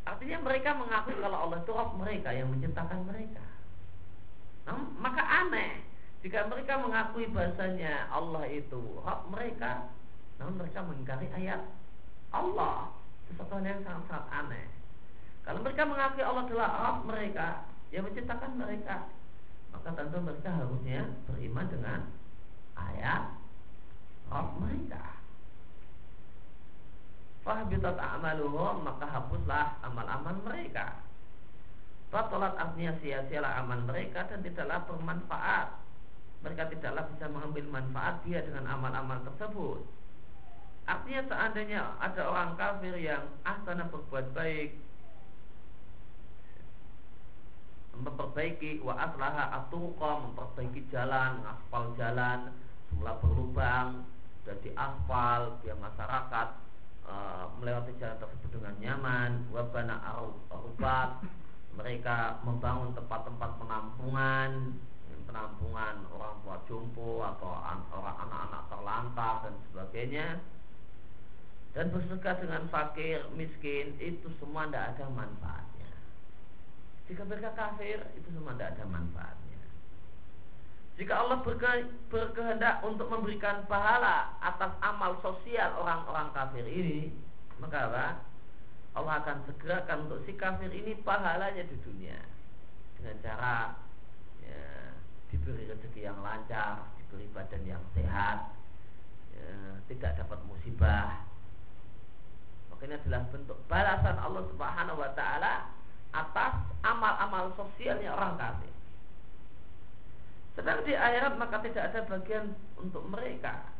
Artinya 0.05 0.37
mereka 0.45 0.77
mengakui 0.77 1.17
kalau 1.17 1.37
Allah 1.49 1.57
itu 1.65 1.71
Rob 1.73 1.97
mereka 1.97 2.29
yang 2.29 2.47
menciptakan 2.53 3.09
mereka. 3.09 3.45
Nah, 4.65 4.81
maka 5.01 5.21
aneh 5.21 5.85
jika 6.25 6.41
mereka 6.49 6.81
mengakui 6.81 7.29
bahasanya 7.29 8.09
Allah 8.09 8.49
itu 8.49 8.81
Rabb 9.05 9.29
mereka, 9.29 9.93
namun 10.41 10.57
mereka 10.57 10.81
mengingkari 10.81 11.29
ayat 11.37 11.61
Allah. 12.33 12.89
Sesuatu 13.29 13.61
yang 13.61 13.85
sangat-sangat 13.85 14.25
aneh. 14.33 14.65
Kalau 15.45 15.61
mereka 15.61 15.85
mengakui 15.85 16.25
Allah 16.25 16.49
adalah 16.49 16.69
Rabb 16.81 17.05
mereka 17.05 17.69
yang 17.93 18.09
menciptakan 18.09 18.57
mereka, 18.57 19.05
maka 19.69 19.89
tentu 19.93 20.17
mereka 20.17 20.49
harusnya 20.49 21.13
beriman 21.29 21.65
dengan 21.69 21.99
ayat 22.73 23.21
Rabb 24.33 24.57
mereka. 24.57 25.21
Fahbitat 27.45 28.01
a'maluhum 28.01 28.81
maka 28.81 29.05
hapuslah 29.05 29.77
amal-amal 29.85 30.33
mereka. 30.41 30.97
Fatolat 32.09 32.57
artinya 32.57 32.97
sia-sialah 32.99 33.61
amal 33.61 33.85
mereka 33.85 34.25
dan 34.25 34.41
tidaklah 34.41 34.81
bermanfaat 34.89 35.85
mereka 36.45 36.69
tidaklah 36.69 37.09
bisa 37.09 37.25
mengambil 37.33 37.65
manfaat 37.73 38.21
dia 38.21 38.45
dengan 38.45 38.69
amal-amal 38.69 39.17
tersebut. 39.25 39.81
Artinya 40.85 41.21
seandainya 41.25 41.81
ada 41.97 42.21
orang 42.29 42.53
kafir 42.53 42.93
yang 43.01 43.25
asana 43.41 43.89
berbuat 43.89 44.29
baik 44.37 44.77
memperbaiki 47.97 48.85
wa 48.85 48.93
aslaha 48.93 49.65
atuqa 49.65 50.29
memperbaiki 50.29 50.85
jalan, 50.93 51.41
aspal 51.49 51.89
jalan 51.97 52.53
semula 52.93 53.17
berlubang 53.17 54.05
jadi 54.45 54.69
aspal 54.77 55.57
biar 55.65 55.79
masyarakat 55.81 56.47
e, 57.05 57.15
melewati 57.61 57.93
jalan 58.01 58.17
tersebut 58.19 58.49
dengan 58.57 58.75
nyaman 58.81 59.31
wabana 59.53 59.97
arubat 60.49 61.21
mereka 61.77 62.41
membangun 62.43 62.91
tempat-tempat 62.97 63.49
penampungan 63.61 64.73
penampungan 65.25 66.05
orang 66.15 66.35
tua 66.45 66.57
jompo 66.69 67.25
atau 67.25 67.49
orang 67.91 68.17
anak-anak 68.29 68.63
terlantar 68.71 69.33
dan 69.43 69.55
sebagainya. 69.67 70.27
Dan 71.75 71.91
bersedekah 71.91 72.39
dengan 72.39 72.63
fakir 72.71 73.19
miskin 73.35 73.99
itu 73.99 74.31
semua 74.39 74.63
tidak 74.69 74.95
ada 74.95 75.11
manfaatnya. 75.11 75.91
Jika 77.11 77.27
mereka 77.27 77.51
kafir 77.51 77.99
itu 78.15 78.29
semua 78.31 78.55
tidak 78.55 78.79
ada 78.79 78.85
manfaatnya 78.87 79.54
jika 80.95 81.13
Allah 81.15 81.43
berke, 81.43 81.91
berkehendak 82.07 82.79
untuk 82.87 83.11
memberikan 83.11 83.67
pahala 83.67 84.31
atas 84.39 84.71
amal 84.79 85.19
sosial 85.19 85.75
orang-orang 85.75 86.31
kafir 86.31 86.63
ini 86.63 87.11
maka 87.59 87.87
apa? 87.91 88.07
Allah 88.95 89.13
akan 89.19 89.37
segerakan 89.47 90.07
untuk 90.07 90.23
si 90.23 90.35
kafir 90.39 90.71
ini 90.71 90.95
pahalanya 91.03 91.67
di 91.67 91.75
dunia 91.83 92.19
dengan 92.95 93.15
cara 93.19 93.85
diberi 95.35 95.67
rezeki 95.67 96.01
yang 96.07 96.19
lancar, 96.23 96.79
diberi 96.95 97.27
badan 97.35 97.63
yang 97.67 97.83
sehat, 97.91 98.55
ya, 99.35 99.47
tidak 99.91 100.11
dapat 100.23 100.39
musibah. 100.47 101.27
Makanya 102.71 103.03
adalah 103.03 103.21
bentuk 103.35 103.59
balasan 103.67 104.15
Allah 104.15 104.43
Subhanahu 104.47 104.99
wa 105.03 105.11
taala 105.11 105.53
atas 106.15 106.53
amal-amal 106.87 107.51
sosialnya 107.59 108.15
orang 108.15 108.39
kafir. 108.39 108.74
Sedang 110.55 110.87
di 110.87 110.95
akhirat 110.95 111.35
maka 111.35 111.59
tidak 111.59 111.91
ada 111.91 111.99
bagian 112.07 112.55
untuk 112.79 113.03
mereka. 113.11 113.75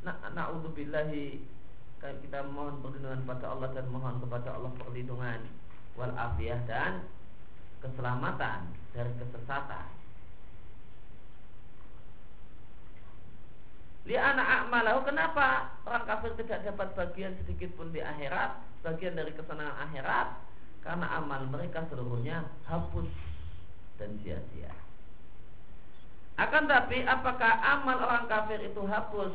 Nah, 0.00 0.16
na'udzubillahi 0.32 1.44
kita 2.00 2.40
mohon 2.48 2.80
perlindungan 2.80 3.28
pada 3.28 3.52
Allah 3.52 3.68
dan 3.76 3.84
mohon 3.92 4.16
kepada 4.24 4.56
Allah 4.56 4.72
perlindungan 4.80 5.44
wal 6.00 6.16
afiyah 6.16 6.64
dan 6.64 7.04
keselamatan 7.84 8.72
dari 8.96 9.12
kesesatan. 9.20 10.00
Li 14.08 14.16
anak 14.16 14.64
akmalahu 14.64 15.04
kenapa 15.04 15.76
orang 15.84 16.08
kafir 16.08 16.32
tidak 16.40 16.64
dapat 16.72 16.88
bagian 16.96 17.36
sedikit 17.44 17.68
pun 17.76 17.92
di 17.92 18.00
akhirat, 18.00 18.56
bagian 18.80 19.12
dari 19.12 19.36
kesenangan 19.36 19.76
akhirat? 19.92 20.28
Karena 20.80 21.20
amal 21.20 21.44
mereka 21.52 21.84
seluruhnya 21.92 22.48
hapus 22.64 23.12
dan 24.00 24.16
sia-sia. 24.24 24.72
Akan 26.40 26.64
tapi 26.64 27.04
apakah 27.04 27.52
amal 27.60 28.00
orang 28.00 28.24
kafir 28.24 28.64
itu 28.64 28.80
hapus 28.88 29.28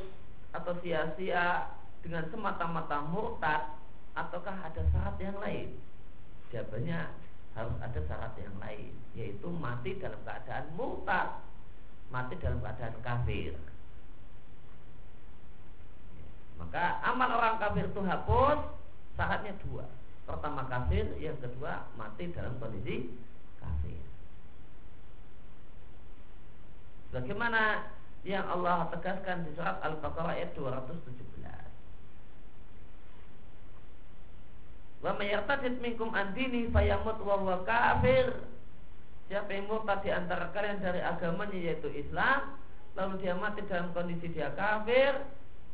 atau 0.57 0.73
sia-sia 0.81 1.69
dengan 2.01 2.25
semata-mata 2.33 3.05
murtad 3.13 3.77
ataukah 4.17 4.57
ada 4.65 4.81
syarat 4.89 5.13
yang 5.21 5.37
lain? 5.37 5.77
Jawabannya 6.49 6.99
harus 7.53 7.77
ada 7.77 7.99
syarat 8.09 8.33
yang 8.41 8.57
lain, 8.57 8.89
yaitu 9.13 9.45
mati 9.53 9.93
dalam 10.01 10.17
keadaan 10.25 10.65
murtad, 10.73 11.45
mati 12.09 12.33
dalam 12.41 12.57
keadaan 12.65 12.97
kafir. 13.05 13.53
Maka 16.57 17.05
amal 17.05 17.29
orang 17.37 17.59
kafir 17.59 17.85
itu 17.91 17.99
hapus 17.99 18.63
Syaratnya 19.15 19.53
dua 19.67 19.83
Pertama 20.23 20.65
kafir, 20.71 21.05
yang 21.19 21.35
kedua 21.37 21.85
mati 21.99 22.31
dalam 22.31 22.57
kondisi 22.57 23.13
kafir 23.61 24.01
Bagaimana 27.15 27.87
yang 28.27 28.43
Allah 28.43 28.91
tegaskan 28.91 29.47
di 29.47 29.55
surat 29.55 29.79
Al-Baqarah 29.79 30.35
ayat 30.35 30.51
217 30.59 31.15
Wa 34.99 35.15
mayartadid 35.15 35.79
minkum 35.79 36.11
andini 36.11 36.67
fayamut 36.75 37.15
wa 37.23 37.39
huwa 37.39 37.63
kafir 37.63 38.35
Siapa 39.31 39.47
yang 39.47 39.71
murtad 39.71 40.03
di 40.03 40.11
antara 40.11 40.51
kalian 40.51 40.83
dari 40.83 40.99
agamanya 40.99 41.55
yaitu 41.55 41.87
Islam 41.95 42.59
Lalu 42.99 43.23
dia 43.23 43.33
mati 43.39 43.63
dalam 43.71 43.95
kondisi 43.95 44.27
dia 44.35 44.51
kafir 44.51 45.23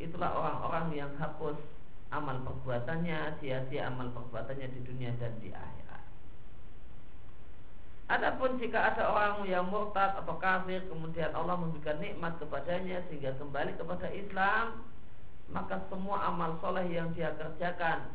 itulah 0.01 0.33
orang-orang 0.33 0.97
yang 0.97 1.11
hapus 1.21 1.57
amal 2.11 2.41
perbuatannya, 2.43 3.39
sia-sia 3.39 3.87
amal 3.87 4.11
perbuatannya 4.11 4.67
di 4.67 4.79
dunia 4.83 5.13
dan 5.21 5.31
di 5.39 5.53
akhirat. 5.53 5.90
Adapun 8.11 8.59
jika 8.59 8.91
ada 8.91 9.07
orang 9.07 9.47
yang 9.47 9.71
murtad 9.71 10.19
atau 10.19 10.35
kafir 10.35 10.83
kemudian 10.91 11.31
Allah 11.31 11.55
memberikan 11.55 11.95
nikmat 12.03 12.35
kepadanya 12.43 12.99
sehingga 13.07 13.31
kembali 13.39 13.79
kepada 13.79 14.11
Islam, 14.11 14.83
maka 15.47 15.79
semua 15.87 16.27
amal 16.27 16.59
soleh 16.59 16.91
yang 16.91 17.15
dia 17.15 17.31
kerjakan 17.39 18.11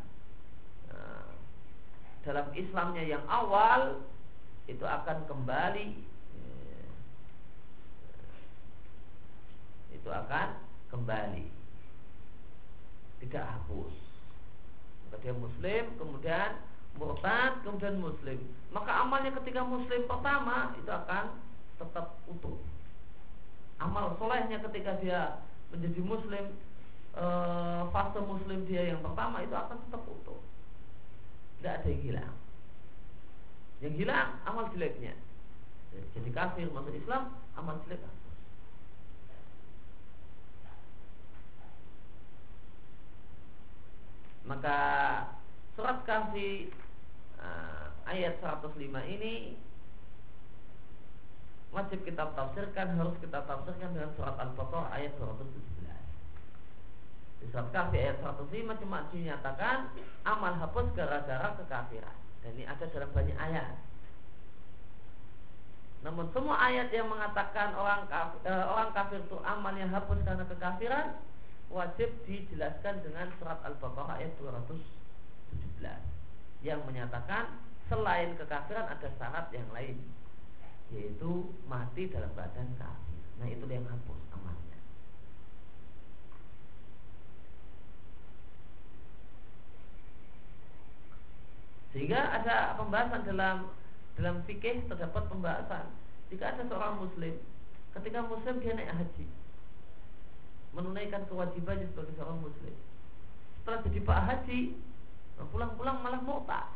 eh, 0.92 1.28
dalam 2.28 2.44
Islamnya 2.52 3.08
yang 3.08 3.24
awal 3.24 4.04
itu 4.68 4.84
akan 4.84 5.24
kembali 5.32 5.88
eh, 6.44 6.88
itu 9.96 10.08
akan 10.12 10.60
kembali 10.92 11.48
tidak 13.24 13.48
hapus. 13.48 13.96
Maka 15.08 15.32
muslim, 15.32 15.84
kemudian 15.96 16.60
murtad, 16.96 17.60
kemudian 17.62 18.00
muslim. 18.00 18.38
Maka 18.72 19.04
amalnya 19.04 19.32
ketika 19.40 19.62
muslim 19.64 20.04
pertama 20.04 20.76
itu 20.76 20.90
akan 20.90 21.36
tetap 21.76 22.16
utuh. 22.28 22.56
Amal 23.80 24.16
solehnya 24.16 24.60
ketika 24.64 24.96
dia 25.00 25.40
menjadi 25.68 26.00
muslim 26.00 26.44
e, 27.12 27.24
fase 27.92 28.20
muslim 28.24 28.64
dia 28.64 28.92
yang 28.96 29.00
pertama 29.04 29.44
itu 29.44 29.52
akan 29.52 29.76
tetap 29.88 30.02
utuh. 30.08 30.40
Tidak 31.60 31.72
ada 31.80 31.88
yang 31.88 32.02
hilang. 32.04 32.34
Yang 33.84 33.94
hilang 34.00 34.28
amal 34.48 34.64
jeleknya. 34.72 35.12
Jadi 35.96 36.28
kafir 36.32 36.68
masuk 36.72 36.92
Islam, 36.92 37.32
amal 37.56 37.80
jelek 37.88 38.00
Maka 44.46 44.78
surat 45.74 46.06
kahfi 46.06 46.70
uh, 47.40 47.86
ayat 48.06 48.38
105 48.40 48.76
ini 48.86 49.56
wajib 51.74 52.00
kita 52.06 52.32
tafsirkan 52.32 52.96
harus 52.96 53.16
kita 53.20 53.44
tafsirkan 53.44 53.92
dengan 53.92 54.10
surat 54.16 54.36
Al-Baqarah 54.40 54.96
ayat 54.96 55.12
217. 55.20 55.84
Di 57.42 57.44
surat 57.52 57.68
kafir 57.68 58.00
ayat 58.00 58.18
105 58.24 58.80
cuma 58.80 59.04
dinyatakan 59.12 59.92
amal 60.24 60.56
hapus 60.56 60.86
gara-gara 60.96 61.52
kekafiran. 61.60 62.16
Dan 62.40 62.50
ini 62.56 62.64
ada 62.64 62.84
dalam 62.88 63.10
banyak 63.12 63.36
ayat. 63.36 63.76
Namun 66.06 66.30
semua 66.30 66.56
ayat 66.62 66.88
yang 66.94 67.10
mengatakan 67.10 67.74
orang 67.74 68.06
kafir, 68.06 68.40
eh, 68.46 68.64
orang 68.70 68.94
kafir 68.94 69.20
itu 69.20 69.36
amalnya 69.42 69.90
hapus 69.90 70.22
karena 70.22 70.46
kekafiran 70.46 71.18
wajib 71.68 72.14
dijelaskan 72.24 73.02
dengan 73.02 73.26
surat 73.42 73.58
Al-Baqarah 73.66 74.22
ayat 74.22 74.32
217 74.38 76.16
yang 76.64 76.80
menyatakan 76.84 77.60
selain 77.88 78.34
kekafiran 78.38 78.86
ada 78.88 79.08
syarat 79.18 79.46
yang 79.52 79.68
lain 79.74 79.96
yaitu 80.94 81.50
mati 81.66 82.06
dalam 82.06 82.30
badan 82.38 82.68
kafir. 82.78 83.22
Nah 83.42 83.46
itu 83.50 83.66
yang 83.66 83.82
hapus 83.90 84.22
amalnya. 84.32 84.78
Sehingga 91.90 92.20
ada 92.22 92.78
pembahasan 92.78 93.26
dalam 93.26 93.56
dalam 94.16 94.40
fikih 94.48 94.88
terdapat 94.88 95.28
pembahasan 95.28 95.92
jika 96.32 96.56
ada 96.56 96.64
seorang 96.66 96.96
muslim 96.98 97.36
ketika 98.00 98.24
muslim 98.24 98.56
dia 98.64 98.72
naik 98.72 98.92
haji 98.96 99.26
menunaikan 100.72 101.28
kewajibannya 101.28 101.84
sebagai 101.92 102.16
seorang 102.16 102.40
muslim 102.40 102.74
setelah 103.60 103.80
jadi 103.84 104.00
pak 104.02 104.20
haji 104.24 104.60
pulang-pulang 105.44 106.00
malah 106.00 106.20
murtad 106.24 106.66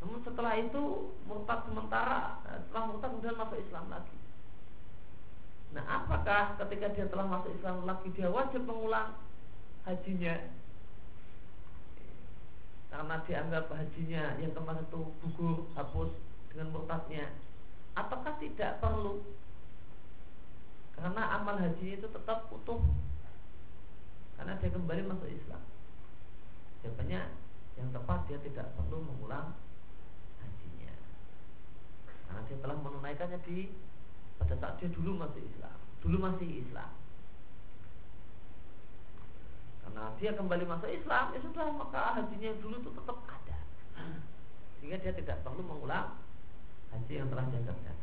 namun 0.00 0.18
setelah 0.24 0.56
itu 0.56 1.12
murtad 1.28 1.60
sementara 1.68 2.40
eh, 2.48 2.58
setelah 2.64 2.84
murtad 2.88 3.08
kemudian 3.12 3.36
masuk 3.36 3.58
Islam 3.60 3.86
lagi. 3.92 4.16
Nah 5.76 5.84
apakah 5.86 6.56
ketika 6.56 6.86
dia 6.96 7.06
telah 7.12 7.28
masuk 7.28 7.52
Islam 7.52 7.84
lagi 7.84 8.08
dia 8.16 8.32
wajib 8.32 8.64
mengulang 8.64 9.12
hajinya? 9.84 10.40
Karena 12.90 13.22
dianggap 13.22 13.70
hajinya 13.70 14.40
yang 14.42 14.50
kemarin 14.56 14.82
itu 14.88 15.00
gugur 15.22 15.68
hapus 15.78 16.10
dengan 16.50 16.74
murtadnya 16.74 17.30
ataukah 17.94 18.34
tidak 18.40 18.80
perlu? 18.80 19.20
Karena 20.96 21.38
amal 21.38 21.60
haji 21.60 21.96
itu 22.00 22.08
tetap 22.08 22.48
utuh. 22.50 22.80
Karena 24.40 24.56
dia 24.56 24.72
kembali 24.72 25.04
masuk 25.04 25.28
Islam 25.28 25.69
jawabannya 26.82 27.20
yang 27.78 27.88
tepat 27.92 28.18
dia 28.28 28.38
tidak 28.44 28.66
perlu 28.76 29.04
mengulang 29.04 29.56
hajinya. 30.40 30.94
Karena 32.28 32.40
dia 32.48 32.56
telah 32.60 32.76
menunaikannya 32.80 33.38
di 33.44 33.72
pada 34.40 34.54
saat 34.56 34.74
dia 34.80 34.88
dulu 34.88 35.20
masih 35.20 35.42
Islam 35.44 35.76
dulu 36.00 36.16
masih 36.16 36.64
Islam. 36.64 36.90
Karena 39.84 40.04
dia 40.16 40.32
kembali 40.32 40.64
masuk 40.64 40.88
Islam 40.88 41.24
ya 41.36 41.40
sudah 41.44 41.66
maka 41.76 42.16
hajinya 42.16 42.56
dulu 42.64 42.80
itu 42.80 42.90
tetap 42.94 43.18
ada. 43.28 43.58
Sehingga 44.80 44.96
dia 44.96 45.12
tidak 45.12 45.44
perlu 45.44 45.60
mengulang 45.60 46.16
haji 46.90 47.12
yang 47.20 47.28
telah 47.28 47.44
dia 47.52 47.60
kerjakan 47.62 48.00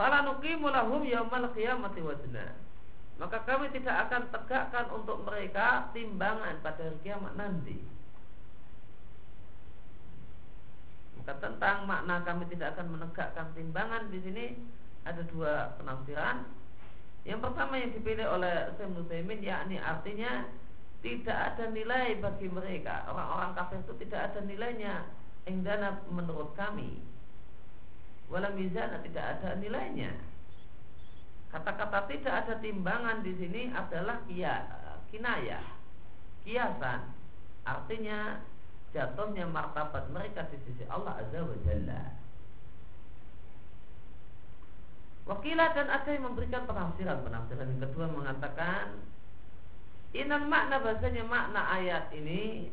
fala 0.00 0.24
nuqimu 0.24 0.72
lahum 0.72 1.04
yaumal 1.04 1.52
qiyamati 1.52 2.00
maka 3.20 3.44
kami 3.44 3.68
tidak 3.76 4.08
akan 4.08 4.32
tegakkan 4.32 4.86
untuk 4.96 5.20
mereka 5.28 5.92
timbangan 5.92 6.56
pada 6.64 6.88
hari 6.88 6.98
kiamat 7.04 7.36
nanti. 7.36 7.76
Maka 11.20 11.36
tentang 11.36 11.84
makna 11.84 12.24
kami 12.24 12.48
tidak 12.48 12.72
akan 12.72 12.96
menegakkan 12.96 13.52
timbangan 13.52 14.08
di 14.08 14.18
sini 14.24 14.44
ada 15.04 15.20
dua 15.28 15.76
penafsiran. 15.76 16.48
Yang 17.28 17.40
pertama 17.44 17.76
yang 17.76 17.92
dipilih 17.92 18.24
oleh 18.24 18.72
Syekh 18.80 18.88
Nusaimin 18.96 19.44
yakni 19.44 19.76
artinya 19.76 20.48
tidak 21.00 21.36
ada 21.36 21.64
nilai 21.72 22.16
bagi 22.20 22.48
mereka 22.48 23.08
orang-orang 23.08 23.56
kafir 23.56 23.80
itu 23.80 23.94
tidak 24.04 24.32
ada 24.32 24.40
nilainya 24.44 25.08
indana 25.48 25.96
menurut 26.12 26.52
kami 26.52 27.00
walam 28.28 28.52
tidak 28.60 29.24
ada 29.24 29.56
nilainya 29.56 30.12
Kata-kata 31.50 32.06
tidak 32.06 32.34
ada 32.46 32.54
timbangan 32.62 33.26
di 33.26 33.34
sini 33.34 33.74
adalah 33.74 34.22
kia, 34.30 34.70
kinaya, 35.10 35.58
kiasan. 36.46 37.10
Artinya 37.66 38.38
jatuhnya 38.94 39.50
martabat 39.50 40.06
mereka 40.14 40.46
di 40.54 40.62
sisi 40.62 40.86
Allah 40.86 41.18
Azza 41.18 41.42
wa 41.42 41.58
Jalla. 41.66 42.02
Wakilah 45.26 45.68
dan 45.74 45.90
ada 45.90 46.10
yang 46.10 46.26
memberikan 46.30 46.66
penafsiran. 46.66 47.22
Penafsiran 47.22 47.70
yang 47.70 47.82
kedua 47.86 48.06
mengatakan 48.10 48.98
Inan 50.10 50.50
makna 50.50 50.82
bahasanya 50.82 51.22
makna 51.22 51.70
ayat 51.70 52.10
ini 52.10 52.66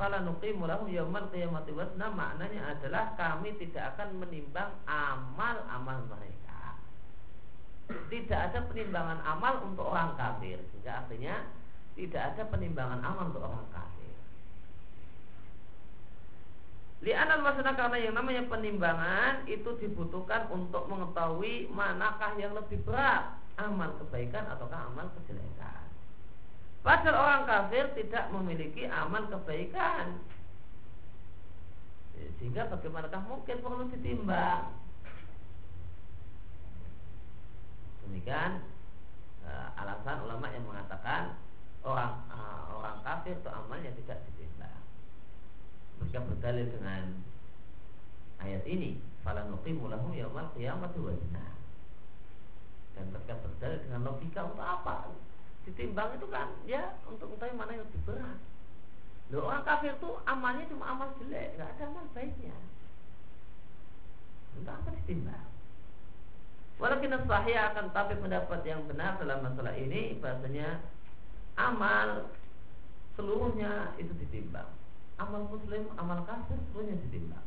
Fala 0.00 0.24
nuqimu 0.24 0.64
lahu 0.64 0.88
yaumal 0.88 1.28
qiyamati 1.28 1.76
wasna 1.76 2.08
Maknanya 2.08 2.72
adalah 2.72 3.12
kami 3.20 3.52
tidak 3.60 3.92
akan 3.96 4.16
menimbang 4.16 4.72
amal-amal 4.88 6.00
mereka 6.08 6.49
tidak 8.10 8.40
ada 8.50 8.58
penimbangan 8.66 9.20
amal 9.24 9.64
untuk 9.66 9.86
orang 9.86 10.14
kafir. 10.14 10.58
Sehingga 10.72 11.04
artinya 11.04 11.34
tidak 11.94 12.22
ada 12.34 12.42
penimbangan 12.48 13.00
amal 13.02 13.24
untuk 13.30 13.44
orang 13.44 13.68
kafir. 13.70 14.14
Li'anal 17.00 17.40
maksudnya 17.40 17.72
karena 17.72 17.96
yang 17.96 18.12
namanya 18.12 18.44
penimbangan 18.44 19.48
itu 19.48 19.72
dibutuhkan 19.80 20.52
untuk 20.52 20.84
mengetahui 20.84 21.72
manakah 21.72 22.36
yang 22.36 22.52
lebih 22.52 22.76
berat 22.84 23.40
amal 23.56 23.96
kebaikan 24.04 24.44
ataukah 24.52 24.92
amal 24.92 25.08
kejelekan. 25.20 25.88
Padahal 26.80 27.16
orang 27.16 27.42
kafir 27.48 27.92
tidak 27.96 28.28
memiliki 28.32 28.84
amal 28.88 29.28
kebaikan. 29.28 30.20
Sehingga 32.36 32.68
bagaimanakah 32.68 33.20
mungkin 33.24 33.56
perlu 33.64 33.88
ditimbang 33.92 34.68
Demikian 38.10 38.58
uh, 39.46 39.70
alasan 39.78 40.26
ulama 40.26 40.50
yang 40.50 40.66
mengatakan 40.66 41.38
orang 41.86 42.26
uh, 42.26 42.74
orang 42.74 42.98
kafir 43.06 43.38
itu 43.38 43.46
amalnya 43.46 43.94
tidak 44.02 44.18
ditimbang. 44.26 44.82
Mereka 46.02 46.18
berdalil 46.26 46.66
dengan 46.74 47.22
ayat 48.42 48.66
ini, 48.66 48.98
"Fala 49.22 49.46
nuqimu 49.46 49.86
lahum 49.86 50.10
yaumal 50.10 50.50
qiyamati 50.58 50.98
wazna." 50.98 51.54
Dan 52.98 53.14
mereka 53.14 53.38
berdalil 53.46 53.78
dengan 53.78 54.00
logika 54.10 54.42
untuk 54.42 54.66
apa? 54.66 55.14
Ditimbang 55.70 56.18
itu 56.18 56.26
kan 56.26 56.50
ya 56.66 56.98
untuk 57.06 57.30
mengetahui 57.30 57.54
mana 57.54 57.78
yang 57.78 57.86
lebih 57.86 58.02
berat. 58.10 58.38
Loh, 59.30 59.46
orang 59.46 59.62
kafir 59.62 59.94
itu 59.94 60.10
amalnya 60.26 60.66
cuma 60.66 60.90
amal 60.90 61.14
jelek, 61.22 61.54
nggak 61.54 61.78
ada 61.78 61.82
amal 61.86 62.02
baiknya. 62.10 62.58
Untuk 64.58 64.74
apa 64.74 64.90
ditimbang? 64.98 65.46
Walaupun 66.80 67.12
sahih 67.28 67.56
akan 67.60 67.92
tapi 67.92 68.16
pendapat 68.16 68.64
yang 68.64 68.80
benar 68.88 69.20
dalam 69.20 69.44
masalah 69.44 69.76
ini 69.76 70.16
bahasanya 70.16 70.80
amal 71.60 72.32
seluruhnya 73.20 73.92
itu 74.00 74.08
ditimbang. 74.16 74.64
Amal 75.20 75.44
muslim, 75.52 75.92
amal 76.00 76.24
kafir 76.24 76.56
seluruhnya 76.72 76.96
ditimbang. 77.04 77.44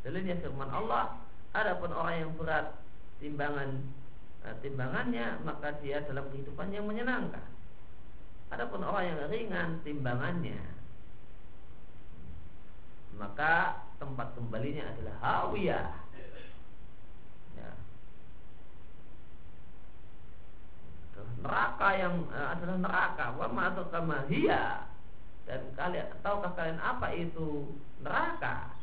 Dalilnya 0.00 0.40
firman 0.40 0.72
Allah, 0.72 1.20
adapun 1.52 1.92
orang 1.92 2.16
yang 2.24 2.32
berat 2.40 2.72
timbangan 3.20 3.84
eh, 4.48 4.56
timbangannya 4.64 5.44
maka 5.44 5.76
dia 5.84 6.00
dalam 6.08 6.24
kehidupan 6.32 6.72
yang 6.72 6.88
menyenangkan. 6.88 7.44
Adapun 8.48 8.80
orang 8.80 9.12
yang 9.12 9.18
ringan 9.28 9.68
timbangannya 9.84 10.56
maka 13.18 13.82
tempat 13.98 14.30
kembalinya 14.38 14.88
adalah 14.94 15.14
hawiyah 15.20 15.90
neraka 21.42 21.88
yang 21.94 22.14
uh, 22.30 22.54
adalah 22.54 22.76
neraka. 22.82 23.24
Wa 23.38 23.46
ma 23.50 23.72
kama 23.74 24.26
hiya. 24.30 24.86
Dan 25.48 25.72
kalian 25.78 26.12
tahukah 26.20 26.52
kalian 26.58 26.80
apa 26.82 27.08
itu 27.16 27.72
neraka? 28.04 28.76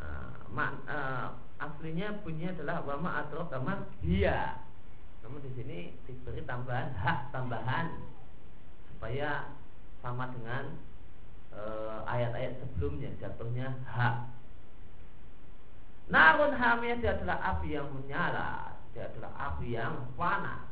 Uh, 0.00 0.32
ma, 0.48 0.72
uh, 0.88 1.26
aslinya 1.60 2.24
bunyinya 2.24 2.56
adalah 2.56 2.78
wa 2.86 2.96
ma 2.96 3.10
kama 3.28 3.84
hiya. 4.00 4.58
Namun 5.26 5.44
di 5.44 5.50
sini 5.58 5.78
diberi 6.08 6.42
tambahan 6.46 6.94
hak 6.96 7.30
tambahan. 7.34 7.92
Supaya 8.90 9.50
sama 10.00 10.30
dengan 10.32 10.78
ayat-ayat 12.06 12.62
sebelumnya 12.62 13.10
jatuhnya 13.18 13.74
hak. 13.84 14.30
Narun 16.10 16.54
hamiyah 16.54 16.98
adalah 17.02 17.38
api 17.54 17.74
yang 17.74 17.90
menyala 17.94 18.79
dia 18.92 19.06
adalah 19.06 19.32
api 19.38 19.66
yang 19.74 19.94
panas 20.18 20.70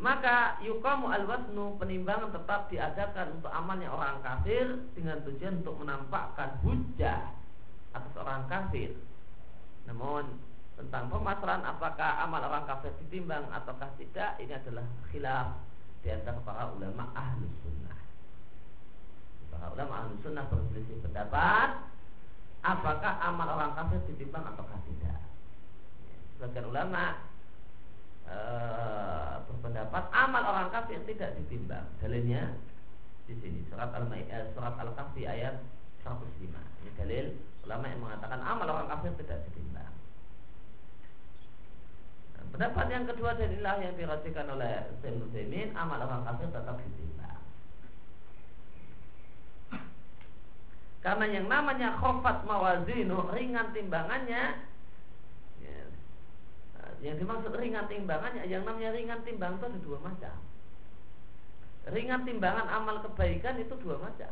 maka 0.00 0.56
yukamu 0.64 1.12
al-wasnu 1.12 1.76
penimbangan 1.76 2.32
tetap 2.32 2.72
diadakan 2.72 3.36
untuk 3.36 3.52
amalnya 3.52 3.92
orang 3.92 4.16
kafir 4.24 4.80
dengan 4.96 5.20
tujuan 5.28 5.60
untuk 5.60 5.76
menampakkan 5.76 6.56
hujah 6.64 7.36
atas 7.92 8.14
orang 8.16 8.48
kafir 8.48 8.96
Namun 9.84 10.40
tentang 10.80 11.12
permasalahan 11.12 11.64
apakah 11.68 12.24
amal 12.24 12.40
orang 12.40 12.64
kafir 12.64 12.96
ditimbang 13.04 13.44
ataukah 13.52 13.92
tidak 14.00 14.40
ini 14.40 14.56
adalah 14.56 14.86
khilaf 15.12 15.60
di 16.00 16.08
antara 16.08 16.40
para 16.40 16.72
ulama 16.72 17.12
ahlu 17.12 17.44
sunnah. 17.60 18.00
Para 19.52 19.66
ulama 19.76 19.92
ahlu 20.04 20.14
sunnah 20.24 20.48
berselisih 20.48 21.04
pendapat 21.04 21.76
apakah 22.60 23.12
amal 23.24 23.48
orang 23.48 23.72
kafir 23.76 24.00
ditimbang 24.08 24.44
ataukah 24.44 24.80
tidak. 24.84 25.18
Sebagian 26.36 26.68
ulama 26.68 27.04
e, 28.28 28.36
berpendapat 29.48 30.04
amal 30.12 30.42
orang 30.44 30.68
kafir 30.68 31.00
tidak 31.08 31.36
ditimbang. 31.40 31.84
Dalilnya 32.00 32.52
di 33.24 33.34
sini 33.40 33.60
surat 33.70 33.94
al 33.94 34.10
eh, 34.12 34.50
surat 34.52 34.74
al 34.76 34.92
kahfi 34.92 35.24
ayat 35.24 35.62
105. 36.04 36.50
Ini 36.50 36.90
dalil 36.96 37.26
ulama 37.68 37.84
yang 37.88 38.00
mengatakan 38.00 38.40
amal 38.40 38.66
orang 38.68 38.88
kafir 38.88 39.12
tidak 39.20 39.44
ditimbang. 39.48 39.92
Pendapat 42.50 42.86
yang 42.90 43.06
kedua 43.06 43.38
dalilah 43.38 43.78
yang 43.78 43.94
dirajikan 43.94 44.46
oleh 44.50 44.90
Muslimin 45.06 45.70
amal 45.78 46.02
orang 46.02 46.26
kafir 46.26 46.50
tetap 46.50 46.76
ditimbang. 46.82 47.29
Karena 51.00 51.24
yang 51.32 51.48
namanya 51.48 51.96
khofat 51.96 52.44
mawazinu 52.44 53.32
ringan 53.32 53.72
timbangannya 53.72 54.60
ya, 55.64 55.80
yang 57.00 57.16
dimaksud 57.16 57.56
ringan 57.56 57.88
timbangannya 57.88 58.44
yang 58.44 58.68
namanya 58.68 58.92
ringan 58.92 59.24
timbang 59.24 59.56
itu 59.56 59.64
ada 59.64 59.80
dua 59.80 59.98
macam. 60.04 60.36
Ringan 61.88 62.28
timbangan 62.28 62.68
amal 62.68 63.00
kebaikan 63.00 63.56
itu 63.56 63.72
dua 63.80 63.96
macam 63.96 64.28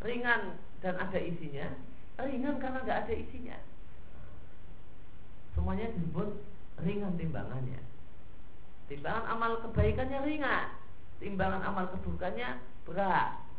ringan 0.00 0.56
dan 0.80 0.96
ada 0.96 1.20
isinya, 1.20 1.68
ringan 2.24 2.56
karena 2.56 2.80
nggak 2.84 3.00
ada 3.06 3.14
isinya. 3.14 3.56
Semuanya 5.52 5.92
disebut 5.92 6.40
ringan 6.80 7.20
timbangannya. 7.20 7.80
Timbangan 8.88 9.24
amal 9.28 9.52
kebaikannya 9.68 10.18
ringan, 10.24 10.66
timbangan 11.20 11.62
amal 11.62 11.84
keburukannya 11.92 12.58
berat. 12.88 13.49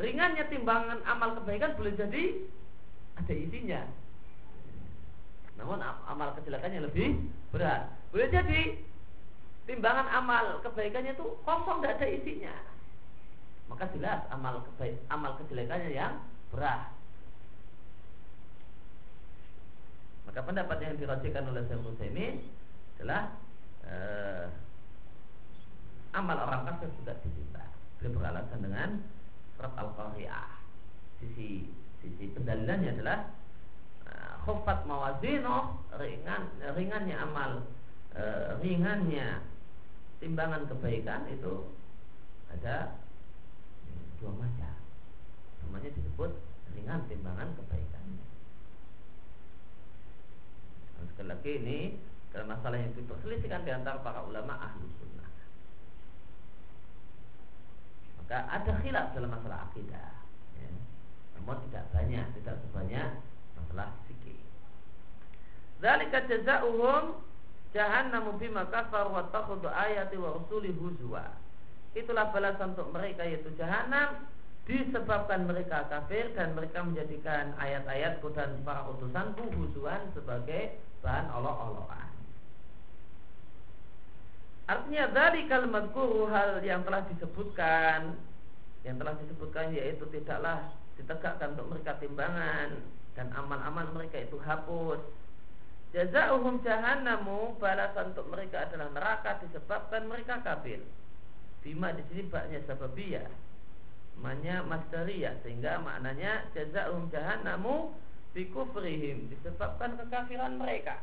Ringannya 0.00 0.48
timbangan 0.48 1.04
amal 1.04 1.36
kebaikan 1.36 1.76
boleh 1.76 1.92
jadi 1.92 2.22
ada 3.20 3.34
isinya. 3.36 3.84
Namun 5.60 5.84
amal 5.84 6.32
kecelakannya 6.40 6.88
lebih 6.88 7.20
berat. 7.52 7.92
Boleh 8.10 8.32
jadi 8.32 8.80
timbangan 9.68 10.08
amal 10.08 10.64
kebaikannya 10.64 11.12
itu 11.12 11.36
kosong 11.44 11.84
tidak 11.84 12.00
ada 12.00 12.06
isinya 12.08 12.54
maka 13.70 13.86
jelas 13.94 14.26
amal 14.34 14.66
kebaik, 14.66 14.98
amal 15.06 15.38
kejelekannya 15.38 15.94
yang 15.94 16.18
berat. 16.50 16.90
Maka 20.26 20.42
pendapat 20.42 20.78
yang 20.82 20.98
dirajikan 20.98 21.46
oleh 21.46 21.62
Syekh 21.70 21.86
Utsaimin 21.86 22.42
adalah 22.98 23.38
eh, 23.86 24.46
amal 26.18 26.34
orang 26.34 26.66
kafir 26.66 26.90
juga 26.98 27.14
dicinta. 27.22 27.62
Beliau 28.02 28.18
beralasan 28.18 28.58
dengan 28.58 28.88
surat 29.60 29.76
Al-Qari'ah. 29.76 30.48
Sisi 31.20 31.68
sisi 32.00 32.32
pendalilannya 32.32 32.96
adalah 32.96 33.28
eh, 34.08 34.32
khufat 34.48 34.88
mawazino 34.88 35.84
ringan 36.00 36.48
ringannya 36.72 37.12
amal 37.20 37.68
eh, 38.16 38.56
ringannya 38.64 39.44
timbangan 40.16 40.64
kebaikan 40.64 41.28
itu 41.28 41.76
ada 42.56 42.96
dua 44.16 44.32
macam. 44.32 44.74
Namanya 45.68 45.92
disebut 45.92 46.32
ringan 46.72 47.04
timbangan 47.12 47.52
kebaikannya 47.52 48.24
dan 50.96 51.04
sekali 51.12 51.28
lagi 51.28 51.52
ini 51.60 51.78
dalam 52.32 52.48
masalah 52.48 52.80
yang 52.80 52.96
diperselisihkan 52.96 53.68
di 53.68 53.72
antara 53.76 54.00
para 54.00 54.24
ulama 54.24 54.56
ahli 54.56 54.88
sunnah 54.96 55.19
maka 58.30 58.46
ada 58.46 58.72
khilaf 58.78 59.10
dalam 59.10 59.34
masalah 59.34 59.66
akidah 59.66 60.22
ya. 60.54 60.70
namun 61.34 61.58
tidak 61.66 61.90
banyak 61.90 62.22
tidak 62.38 62.62
sebanyak 62.62 63.08
masalah 63.58 63.90
fikih 64.06 64.38
Zalika 65.82 66.22
jazauhum 66.30 67.26
jahannamu 67.74 68.38
bima 68.38 68.70
kafar 68.70 69.10
wa 69.10 69.26
takhudhu 69.34 69.66
ayati 69.66 70.14
wa 70.14 70.38
usuli 70.38 70.70
huzwa 70.78 71.26
itulah 71.98 72.30
balasan 72.30 72.78
untuk 72.78 72.94
mereka 72.94 73.26
yaitu 73.26 73.50
jahanam 73.58 74.22
disebabkan 74.62 75.50
mereka 75.50 75.90
kafir 75.90 76.30
dan 76.38 76.54
mereka 76.54 76.86
menjadikan 76.86 77.50
ayat-ayatku 77.58 78.30
dan 78.30 78.62
para 78.62 78.86
utusanku 78.94 79.42
husuan 79.58 80.06
sebagai 80.14 80.78
bahan 81.02 81.26
olok-olokan. 81.34 82.09
Artinya 84.70 85.10
dari 85.10 85.50
kalimat 85.50 85.90
guru 85.90 86.30
hal 86.30 86.62
yang 86.62 86.86
telah 86.86 87.02
disebutkan 87.10 88.14
yang 88.86 89.02
telah 89.02 89.18
disebutkan 89.18 89.74
yaitu 89.74 90.06
tidaklah 90.14 90.70
ditegakkan 90.94 91.58
untuk 91.58 91.74
mereka 91.74 91.98
timbangan 91.98 92.78
dan 93.18 93.34
amal-amal 93.34 93.90
mereka 93.90 94.22
itu 94.22 94.38
hapus. 94.38 95.02
Jazauhum 95.90 96.62
jahannamu 96.62 97.58
balasan 97.58 98.14
untuk 98.14 98.30
mereka 98.30 98.70
adalah 98.70 98.94
neraka 98.94 99.42
disebabkan 99.42 100.06
mereka 100.06 100.38
kafir. 100.46 100.78
Bima 101.66 101.90
di 101.90 102.06
sini 102.06 102.30
baknya 102.30 102.62
sababiyah. 102.70 103.26
Maknya 104.22 104.62
masdariyah 104.70 105.34
sehingga 105.42 105.82
maknanya 105.82 106.46
jazaum 106.54 107.10
jahannamu 107.10 107.90
bikufrihim 108.38 109.34
disebabkan 109.34 109.98
kekafiran 109.98 110.62
mereka. 110.62 111.02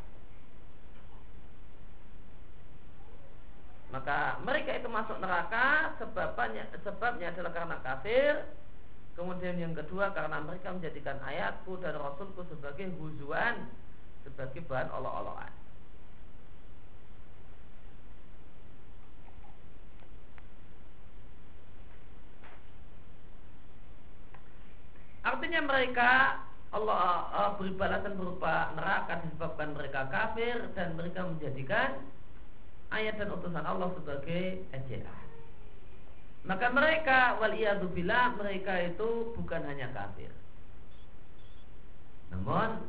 Maka 3.88 4.36
mereka 4.43 4.76
itu 4.76 4.91
masuk 4.91 5.15
neraka 5.23 5.95
sebabnya 5.95 6.67
sebabnya 6.84 7.32
adalah 7.32 7.52
karena 7.56 7.78
kafir. 7.80 8.43
Kemudian 9.15 9.58
yang 9.58 9.73
kedua 9.73 10.13
karena 10.13 10.43
mereka 10.43 10.76
menjadikan 10.76 11.17
ayatku 11.23 11.80
dan 11.82 11.97
rasulku 11.97 12.45
sebagai 12.52 12.91
huzuan 13.02 13.65
sebagai 14.21 14.62
bahan 14.67 14.91
olok-olokan. 14.93 15.50
Artinya 25.28 25.62
mereka 25.65 26.39
Allah 26.71 27.56
beri 27.56 27.73
balasan 27.76 28.15
berupa 28.19 28.71
neraka 28.76 29.23
disebabkan 29.28 29.76
mereka 29.76 30.08
kafir 30.12 30.71
dan 30.76 30.95
mereka 31.00 31.23
menjadikan 31.23 32.00
ayat 32.93 33.19
dan 33.19 33.34
utusan 33.34 33.65
Allah 33.65 33.89
sebagai 33.97 34.63
ejaan. 34.71 35.28
Maka 36.47 36.71
mereka 36.71 37.36
waliyadzubillah 37.43 38.39
mereka 38.39 38.73
itu 38.88 39.36
bukan 39.36 39.62
hanya 39.67 39.91
kafir. 39.91 40.32
Namun 42.32 42.88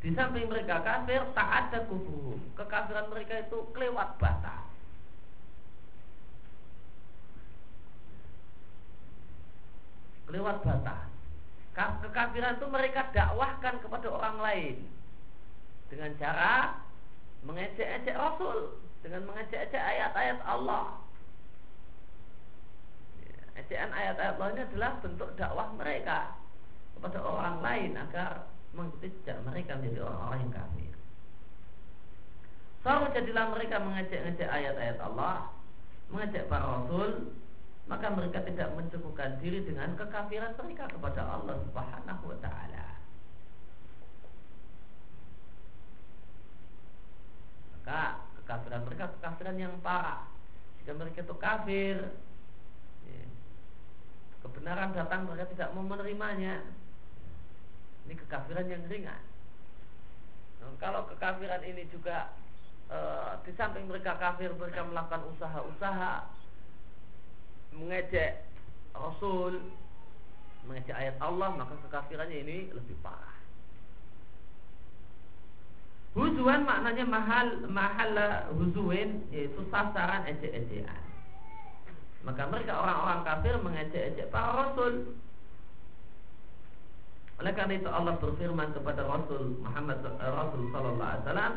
di 0.00 0.12
samping 0.16 0.48
mereka 0.48 0.80
kafir 0.80 1.20
tak 1.36 1.48
ada 1.68 1.84
kufur. 1.84 2.40
Kekafiran 2.56 3.12
mereka 3.12 3.44
itu 3.44 3.58
kelewat 3.76 4.16
batas. 4.16 4.64
Kelewat 10.24 10.64
batas 10.64 11.14
kekafiran 11.74 12.54
itu 12.62 12.66
mereka 12.70 13.10
dakwahkan 13.10 13.82
kepada 13.82 14.06
orang 14.06 14.36
lain 14.38 14.76
dengan 15.90 16.14
cara 16.22 16.78
mengejek-ejek 17.42 18.14
Rasul, 18.14 18.78
dengan 19.04 19.28
mengejek-ejek 19.28 19.76
ayat-ayat 19.84 20.40
Allah. 20.48 20.96
Ya, 23.20 23.36
ejekan 23.60 23.92
ayat-ayat 23.92 24.34
Allah 24.40 24.50
ini 24.56 24.62
adalah 24.64 24.92
bentuk 25.04 25.30
dakwah 25.36 25.68
mereka 25.76 26.32
kepada 26.96 27.18
orang 27.20 27.60
lain 27.60 27.92
agar 28.00 28.48
mengikuti 28.72 29.12
jejak 29.20 29.38
mereka 29.44 29.76
menjadi 29.76 30.08
orang-orang 30.08 30.40
yang 30.40 30.54
kafir. 30.56 30.94
Selalu 32.80 33.04
jadilah 33.12 33.46
mereka 33.52 33.76
mengejek-ejek 33.84 34.48
ayat-ayat 34.48 34.98
Allah, 35.04 35.52
mengejek 36.08 36.48
para 36.48 36.64
Rasul, 36.64 37.36
maka 37.84 38.08
mereka 38.08 38.40
tidak 38.40 38.72
mencukupkan 38.72 39.36
diri 39.44 39.60
dengan 39.68 39.92
kekafiran 40.00 40.56
mereka 40.56 40.88
kepada 40.88 41.20
Allah 41.28 41.60
Subhanahu 41.68 42.24
wa 42.32 42.38
taala. 42.40 42.86
Maka 47.76 48.00
kekafiran 48.44 48.84
mereka 48.84 49.08
kekafiran 49.18 49.56
yang 49.56 49.74
parah. 49.80 50.28
Jika 50.84 50.92
mereka 50.92 51.24
itu 51.24 51.36
kafir, 51.40 51.96
ya, 53.08 53.24
kebenaran 54.44 54.92
datang 54.92 55.24
mereka 55.24 55.48
tidak 55.56 55.72
mau 55.72 55.80
menerimanya. 55.80 56.60
Ini 58.04 58.14
kekafiran 58.20 58.68
yang 58.68 58.84
ringan. 58.84 59.22
Nah, 60.60 60.76
kalau 60.76 61.08
kekafiran 61.08 61.64
ini 61.64 61.88
juga 61.88 62.28
e, 62.92 62.98
di 63.48 63.52
samping 63.56 63.88
mereka 63.88 64.20
kafir 64.20 64.52
mereka 64.52 64.84
melakukan 64.84 65.24
usaha-usaha 65.32 66.28
mengejek 67.74 68.44
Rasul, 68.94 69.58
mengejek 70.68 70.94
ayat 70.94 71.16
Allah, 71.18 71.50
maka 71.56 71.74
kekafirannya 71.88 72.38
ini 72.44 72.56
lebih 72.70 72.94
parah. 73.02 73.33
Huzuan 76.14 76.62
maknanya 76.62 77.04
mahal 77.10 77.46
mahal 77.66 78.14
huzuin 78.54 79.26
yaitu 79.34 79.66
sasaran 79.66 80.22
ejek-ejekan. 80.30 81.02
Maka 82.22 82.46
mereka 82.48 82.78
orang-orang 82.78 83.20
kafir 83.26 83.54
mengejek-ejek 83.58 84.30
para 84.30 84.54
rasul. 84.54 85.18
Oleh 87.42 87.50
karena 87.50 87.74
itu 87.82 87.90
Allah 87.90 88.14
berfirman 88.22 88.70
kepada 88.70 89.02
Rasul 89.10 89.58
Muhammad 89.58 89.98
eh, 90.06 90.30
Rasul 90.30 90.70
sallallahu 90.70 91.02
alaihi 91.02 91.24
wasallam, 91.26 91.54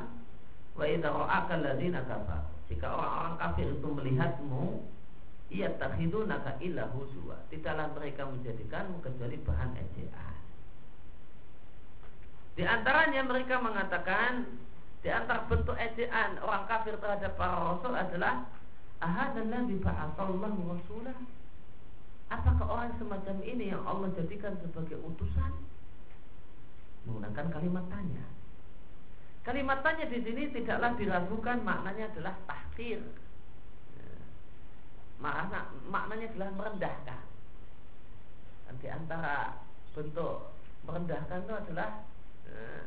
"Wa 0.74 0.86
idza 0.90 1.10
ra'aka 1.14 1.54
alladziina 1.54 2.02
kafar." 2.10 2.42
Jika 2.66 2.88
orang-orang 2.90 3.36
kafir 3.38 3.68
itu 3.72 3.88
melihatmu, 3.88 4.64
ia 5.54 5.70
takhidunaka 5.78 6.58
illa 6.66 6.90
huzwa. 6.92 7.38
Tidaklah 7.54 7.94
mereka 7.94 8.26
menjadikanmu 8.26 9.06
kecuali 9.06 9.38
bahan 9.46 9.72
ejekan. 9.80 10.37
Di 12.58 12.66
antaranya 12.66 13.22
mereka 13.22 13.62
mengatakan 13.62 14.50
di 15.06 15.14
antara 15.14 15.46
bentuk 15.46 15.78
ejaan 15.78 16.42
orang 16.42 16.66
kafir 16.66 16.98
terhadap 16.98 17.38
para 17.38 17.54
rasul 17.54 17.94
adalah 17.94 18.50
ahadalladzi 18.98 19.78
ba'atsallahu 19.78 20.60
rasulah. 20.66 21.18
Apakah 22.34 22.66
orang 22.66 22.92
semacam 22.98 23.38
ini 23.46 23.70
yang 23.70 23.86
Allah 23.86 24.10
jadikan 24.18 24.58
sebagai 24.58 24.98
utusan? 25.06 25.54
Menggunakan 27.06 27.46
kalimat 27.54 27.86
tanya. 27.94 28.26
Kalimat 29.46 29.80
tanya 29.86 30.10
di 30.10 30.20
sini 30.26 30.52
tidaklah 30.52 30.98
diragukan 30.98 31.62
maknanya 31.62 32.10
adalah 32.12 32.36
tahkir. 32.50 33.00
Makna, 35.22 35.72
maknanya 35.88 36.26
adalah 36.36 36.50
merendahkan. 36.58 37.24
Dan 38.66 38.76
di 38.82 38.88
antara 38.92 39.56
bentuk 39.96 40.52
merendahkan 40.84 41.48
itu 41.48 41.54
adalah 41.54 42.04
Nah, 42.48 42.84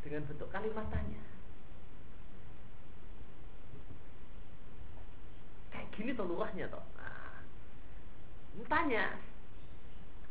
dengan 0.00 0.22
bentuk 0.28 0.48
kalimat 0.52 0.86
tanya. 0.88 1.22
Kayak 5.70 5.88
gini 5.94 6.10
toh 6.16 6.26
lurahnya 6.26 6.66
toh. 6.68 6.84
Nah, 6.96 7.40
tanya. 8.68 9.16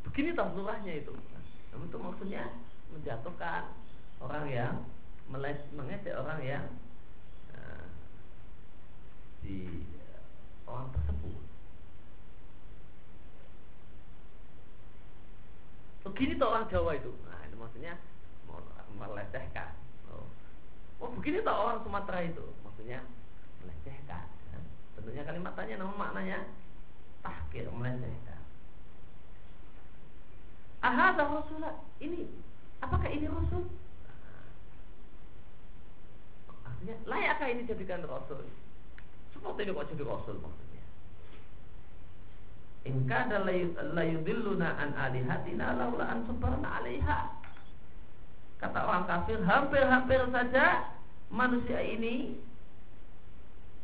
Begini 0.05 0.34
toh 0.34 0.49
lurahnya 0.53 0.93
itu. 1.01 1.13
Nah, 1.13 1.86
itu 1.86 1.97
maksudnya 1.97 2.43
menjatuhkan 2.89 3.69
orang 4.19 4.45
yang 4.49 4.73
mengejek 5.30 6.17
orang 6.17 6.41
yang 6.41 6.65
uh, 7.53 7.86
di 9.45 9.86
orang 10.65 10.89
tersebut. 10.93 11.43
Begini 16.09 16.34
toh 16.41 16.49
orang 16.49 16.65
Jawa 16.73 16.97
itu. 16.97 17.13
Nah, 17.30 17.39
itu 17.45 17.55
maksudnya 17.55 17.93
melecehkan. 18.98 19.76
Oh, 20.10 20.26
oh 21.04 21.10
begini 21.20 21.46
tak 21.46 21.58
orang 21.60 21.84
Sumatera 21.86 22.26
itu, 22.26 22.46
maksudnya 22.66 23.04
melecehkan. 23.62 24.26
Ya. 24.26 24.60
Tentunya 24.98 25.24
kalimat 25.28 25.54
tanya 25.54 25.76
namun 25.84 25.98
maknanya 26.00 26.48
tahkir, 27.22 27.70
melecehkan. 27.70 28.42
Ahada 30.80 31.28
Rasulullah 31.28 31.76
ini 32.00 32.32
apakah 32.80 33.12
ini 33.12 33.28
Rasul? 33.28 33.68
Artinya 36.64 36.96
layakkah 37.04 37.48
ini 37.52 37.68
jadikan 37.68 38.08
Rasul? 38.08 38.48
Seperti 39.36 39.68
ini 39.68 39.76
kok 39.76 39.88
jadi 39.92 40.04
Rasul 40.08 40.40
maksudnya. 40.40 40.84
Inka 42.88 43.18
ada 43.28 43.44
layudilluna 43.92 44.80
an 44.80 44.96
alihatina 44.96 45.76
laula 45.76 46.06
an 46.16 46.24
sabarna 46.24 46.80
alaiha 46.80 47.39
kata 48.60 48.80
orang 48.84 49.07
kafir 49.07 49.39
hampir-hampir 49.41 50.20
saja 50.36 50.91
manusia 51.32 51.80
ini 51.80 52.36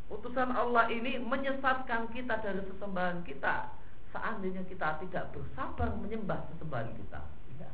utusan 0.06 0.54
Allah 0.54 0.86
ini 0.90 1.18
menyesatkan 1.18 2.10
kita 2.14 2.38
dari 2.38 2.62
sesembahan 2.62 3.26
kita. 3.26 3.74
Seandainya 4.14 4.62
kita 4.70 5.02
tidak 5.02 5.34
bersabar 5.34 5.90
menyembah 5.98 6.46
sesembahan 6.54 6.94
kita. 6.94 7.20
Ya. 7.58 7.70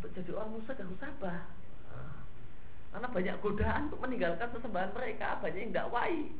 untuk 0.00 0.10
jadi 0.16 0.30
orang 0.34 0.50
musyrik 0.56 0.80
harus 0.80 0.98
sabar. 0.98 1.40
Karena 2.88 3.08
banyak 3.12 3.36
godaan 3.44 3.92
untuk 3.92 4.00
meninggalkan 4.00 4.48
sesembahan 4.56 4.96
mereka. 4.96 5.36
Banyak 5.44 5.60
yang 5.60 5.72
tidak 5.76 5.92
wai. 5.92 6.32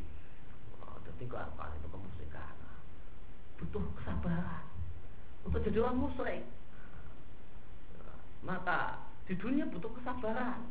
Oh, 0.80 0.96
apa 0.96 1.64
itu 1.76 1.88
kemusyrikan? 1.92 2.56
Butuh 3.60 3.84
kesabaran. 4.00 4.64
Untuk 5.44 5.60
jadi 5.68 5.78
orang 5.84 6.00
musyrik. 6.00 6.42
Maka 8.40 9.07
di 9.28 9.36
dunia 9.36 9.68
butuh 9.68 9.92
kesabaran. 10.00 10.64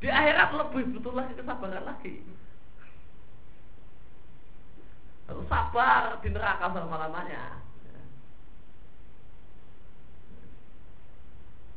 Di 0.00 0.08
akhirat 0.08 0.50
lebih 0.56 0.96
butuh 0.96 1.12
lagi 1.12 1.36
kesabaran 1.36 1.84
lagi. 1.84 2.24
Harus 5.28 5.46
sabar 5.46 6.18
di 6.24 6.28
neraka 6.32 6.72
selama-lamanya. 6.72 7.60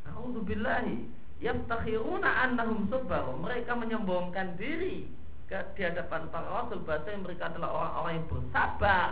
A'udzubillahi 0.08 1.04
yaftakhiruna 1.44 2.48
annahum 2.48 2.88
sabar. 2.88 3.36
Mereka 3.36 3.76
menyombongkan 3.76 4.56
diri 4.56 5.12
ke 5.52 5.60
di 5.78 5.86
hadapan 5.86 6.32
para 6.34 6.48
rasul 6.50 6.82
bahasa 6.88 7.12
yang 7.12 7.22
mereka 7.22 7.54
adalah 7.54 7.70
orang-orang 7.70 8.14
yang 8.18 8.28
bersabar 8.34 9.10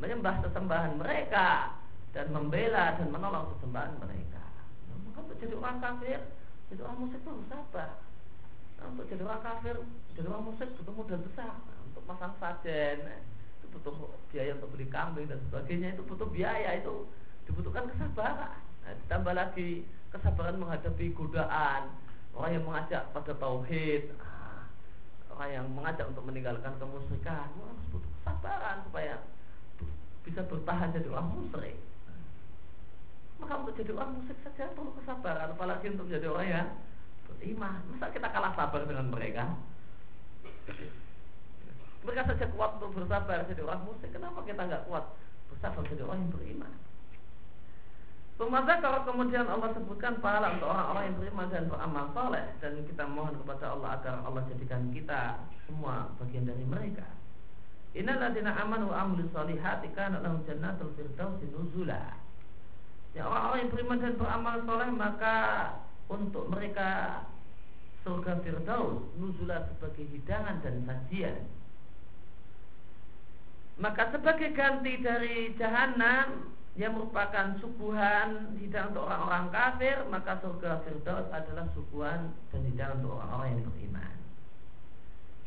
menyembah 0.00 0.34
sesembahan 0.40 0.96
mereka 0.96 1.76
dan 2.16 2.32
membela 2.32 2.96
dan 2.96 3.12
menolong 3.12 3.44
sesembahan 3.52 3.92
mereka 4.00 4.39
untuk 5.30 5.46
jadi 5.46 5.54
orang 5.54 5.78
kafir 5.78 6.18
jadi 6.74 6.80
orang 6.82 6.98
musyrik 7.06 7.22
itu 7.22 7.30
harus 7.30 7.46
sabar 7.46 7.90
nah, 8.82 8.86
untuk 8.90 9.06
jadi 9.06 9.22
orang 9.22 9.42
kafir 9.46 9.76
jadi 10.18 10.26
orang 10.26 10.44
musyrik 10.50 10.74
butuh 10.74 10.94
modal 10.94 11.20
besar. 11.22 11.54
Nah, 11.54 11.78
untuk 11.86 12.02
pasang 12.04 12.34
sajen 12.42 12.96
nah, 13.06 13.18
itu 13.62 13.66
butuh 13.70 13.94
biaya 14.34 14.52
untuk 14.58 14.70
beli 14.74 14.86
kambing 14.90 15.26
dan 15.30 15.38
sebagainya 15.46 15.94
itu 15.94 16.02
butuh 16.02 16.28
biaya 16.28 16.70
itu 16.82 17.06
dibutuhkan 17.46 17.86
kesabaran. 17.94 18.58
Nah, 18.82 18.92
ditambah 19.06 19.34
lagi 19.38 19.86
kesabaran 20.10 20.58
menghadapi 20.58 21.14
godaan. 21.14 21.94
Orang 22.34 22.50
yang 22.52 22.64
mengajak 22.66 23.02
pada 23.14 23.32
tauhid 23.38 24.10
nah, 24.18 24.66
orang 25.38 25.50
yang 25.54 25.66
mengajak 25.70 26.06
untuk 26.10 26.26
meninggalkan 26.26 26.74
kemusyrikan 26.82 27.46
harus 27.54 27.86
butuh 27.94 28.10
kesabaran 28.18 28.82
supaya 28.82 29.14
bisa 30.26 30.42
bertahan 30.46 30.90
jadi 30.90 31.08
orang 31.14 31.28
musyrik 31.38 31.78
maka 33.40 33.54
untuk 33.64 33.74
jadi 33.74 33.90
orang 33.96 34.20
musik 34.20 34.36
saja? 34.44 34.68
Perlu 34.76 34.92
kesabaran 35.00 35.56
Apalagi 35.56 35.86
untuk 35.96 36.06
jadi 36.12 36.28
orang 36.28 36.48
yang 36.48 36.68
beriman 37.26 37.80
Masa 37.96 38.12
kita 38.12 38.28
kalah 38.28 38.52
sabar 38.52 38.84
dengan 38.84 39.08
mereka? 39.08 39.44
Mereka 42.04 42.22
saja 42.28 42.46
kuat 42.52 42.70
untuk 42.80 42.96
bersabar 42.96 43.44
jadi 43.44 43.60
orang 43.64 43.84
musik. 43.84 44.08
Kenapa 44.08 44.40
kita 44.44 44.62
nggak 44.64 44.84
kuat 44.88 45.04
bersabar 45.52 45.82
jadi 45.84 46.02
orang 46.04 46.18
yang 46.24 46.32
beriman 46.32 46.72
kalau 48.80 49.04
kemudian 49.04 49.44
Allah 49.44 49.68
sebutkan 49.76 50.16
pahala 50.24 50.56
untuk 50.56 50.72
orang-orang 50.72 51.12
yang 51.12 51.16
beriman 51.20 51.46
dan 51.52 51.64
beramal 51.68 52.08
soleh 52.16 52.46
dan 52.64 52.72
kita 52.88 53.04
mohon 53.04 53.36
kepada 53.44 53.76
Allah 53.76 54.00
agar 54.00 54.14
Allah 54.24 54.42
jadikan 54.48 54.88
kita 54.96 55.44
semua 55.68 56.08
bagian 56.16 56.48
dari 56.48 56.64
mereka. 56.64 57.04
Innalladzina 57.92 58.56
amanu 58.56 58.88
wa 58.88 59.04
amilus 59.04 59.28
solihati 59.36 59.92
kana 59.92 60.24
lahum 60.24 60.40
jannatul 60.48 60.96
firdausi 60.96 61.52
nuzula. 61.52 62.16
Ya 63.14 63.26
orang-orang 63.26 63.58
yang 63.66 63.70
beriman 63.74 63.98
dan 63.98 64.14
beramal 64.14 64.56
soleh 64.62 64.90
maka 64.94 65.36
untuk 66.06 66.46
mereka 66.50 67.22
surga 68.06 68.38
Firdaus 68.42 69.02
nuzula 69.18 69.66
sebagai 69.74 70.04
hidangan 70.10 70.62
dan 70.62 70.86
sajian. 70.86 71.42
Maka 73.80 74.12
sebagai 74.12 74.52
ganti 74.52 75.00
dari 75.00 75.56
jahanam 75.56 76.52
yang 76.78 76.94
merupakan 76.94 77.58
suguhan 77.58 78.54
hidangan 78.60 78.94
untuk 78.94 79.04
orang-orang 79.08 79.46
kafir, 79.50 79.96
maka 80.06 80.38
surga 80.38 80.84
Firdaus 80.86 81.26
adalah 81.32 81.66
suguhan 81.74 82.30
dan 82.54 82.60
hidangan 82.68 83.02
untuk 83.02 83.18
orang-orang 83.18 83.48
yang 83.56 83.62
beriman. 83.72 84.14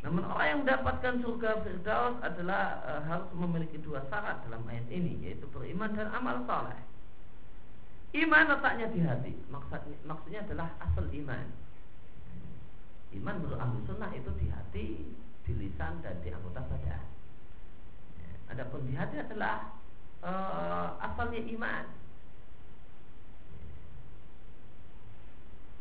Namun 0.03 0.23
orang 0.27 0.47
yang 0.51 0.59
mendapatkan 0.67 1.13
surga 1.23 1.51
Firdaus 1.63 2.15
adalah 2.19 2.83
e, 2.83 2.91
harus 3.07 3.29
memiliki 3.39 3.79
dua 3.79 4.03
syarat 4.11 4.43
dalam 4.43 4.67
ayat 4.67 4.83
ini, 4.91 5.15
yaitu 5.23 5.47
beriman 5.47 5.95
dan 5.95 6.11
amal 6.11 6.43
soleh. 6.43 6.81
Iman 8.13 8.45
letaknya 8.45 8.87
di 8.93 8.99
hati. 9.01 9.33
Maksudnya, 9.49 9.97
maksudnya 10.05 10.39
adalah 10.45 10.69
asal 10.77 11.09
iman. 11.09 11.47
Iman 13.13 13.35
menurut 13.41 13.57
ahlu 13.57 13.81
sunnah 13.89 14.13
itu 14.13 14.29
di 14.37 14.47
hati, 14.53 14.87
di 15.45 15.51
lisan 15.57 16.01
dan 16.05 16.21
di 16.21 16.29
anggota 16.29 16.61
badan. 16.65 17.05
Ya, 18.17 18.29
adapun 18.53 18.85
di 18.85 18.93
hati 18.93 19.17
adalah 19.17 19.73
uh, 20.21 20.97
asalnya 21.01 21.41
iman. 21.41 21.85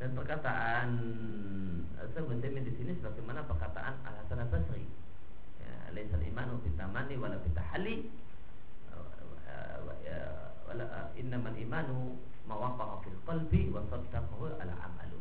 Dan 0.01 0.19
perkataan 0.19 0.89
Sebetulnya 2.13 2.67
di 2.67 2.75
sini 2.75 2.93
sebagaimana 2.99 3.47
perkataan 3.47 4.03
Al 4.03 4.15
Hasan 4.21 4.43
Al 4.43 4.51
Basri. 4.51 4.85
Ya, 5.63 5.95
Laisal 5.95 6.21
imanu 6.27 6.59
bitamani 6.61 7.15
wala 7.15 7.39
bitahali 7.39 8.11
wala 9.87 10.52
innamal 11.19 11.57
imanu 11.57 12.17
mawaqa'a 12.49 13.05
fil 13.05 13.19
qalbi 13.29 13.69
wa 13.69 13.85
saddaqahu 13.91 14.57
ala 14.57 14.75
amalu. 14.89 15.21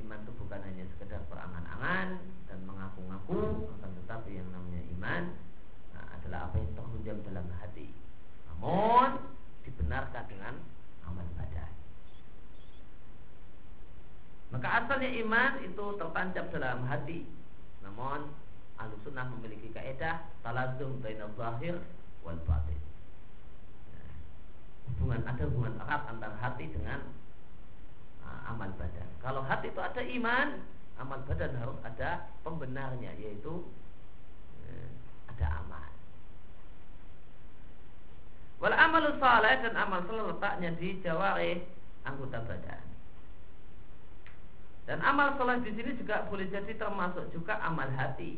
iman 0.00 0.18
itu 0.24 0.32
bukan 0.40 0.60
hanya 0.64 0.84
sekedar 0.96 1.20
berangan-angan 1.28 2.24
dan 2.48 2.58
mengaku-ngaku 2.64 3.68
akan 3.78 3.90
tetapi 4.00 4.40
yang 4.40 4.48
namanya 4.48 4.80
iman 4.96 5.22
nah, 5.92 6.04
adalah 6.16 6.48
apa 6.48 6.56
yang 6.56 6.72
terhujam 6.72 7.16
dalam 7.28 7.46
hati. 7.60 7.88
Namun 8.48 9.20
dibenarkan 9.68 10.24
dengan 10.28 10.54
amal 11.04 11.28
badan. 11.36 11.72
Maka 14.50 14.68
asalnya 14.82 15.10
iman 15.20 15.52
itu 15.62 15.84
tertancap 16.00 16.44
dalam 16.48 16.80
hati. 16.88 17.28
Namun 17.84 18.32
ahlu 18.80 18.96
sunnah 19.04 19.28
memiliki 19.36 19.68
kaidah 19.76 20.24
talazum 20.40 21.04
bainal 21.04 21.28
zahir 21.36 21.76
wal 22.24 22.40
batin 22.48 22.89
hubungan 25.00 25.24
ada 25.24 25.42
hubungan 25.48 25.80
erat 25.80 26.02
antara 26.12 26.36
hati 26.36 26.68
dengan 26.68 27.00
amal 28.44 28.68
badan. 28.76 29.08
Kalau 29.24 29.40
hati 29.40 29.72
itu 29.72 29.80
ada 29.80 30.02
iman, 30.04 30.48
amal 31.00 31.24
badan 31.24 31.56
harus 31.56 31.78
ada 31.80 32.28
pembenarnya 32.44 33.16
yaitu 33.16 33.64
eh, 34.68 34.88
ada 35.32 35.64
amal. 35.64 35.88
Wal 38.60 38.76
amal 38.76 39.08
saleh 39.16 39.54
dan 39.64 39.72
amal 39.72 40.04
saleh 40.04 40.28
letaknya 40.36 40.76
di 40.76 41.00
jawari 41.00 41.64
anggota 42.04 42.44
badan. 42.44 42.84
Dan 44.84 45.00
amal 45.00 45.38
saleh 45.40 45.64
di 45.64 45.72
sini 45.72 45.96
juga 45.96 46.28
boleh 46.28 46.50
jadi 46.52 46.76
termasuk 46.76 47.32
juga 47.32 47.56
amal 47.64 47.88
hati, 47.94 48.36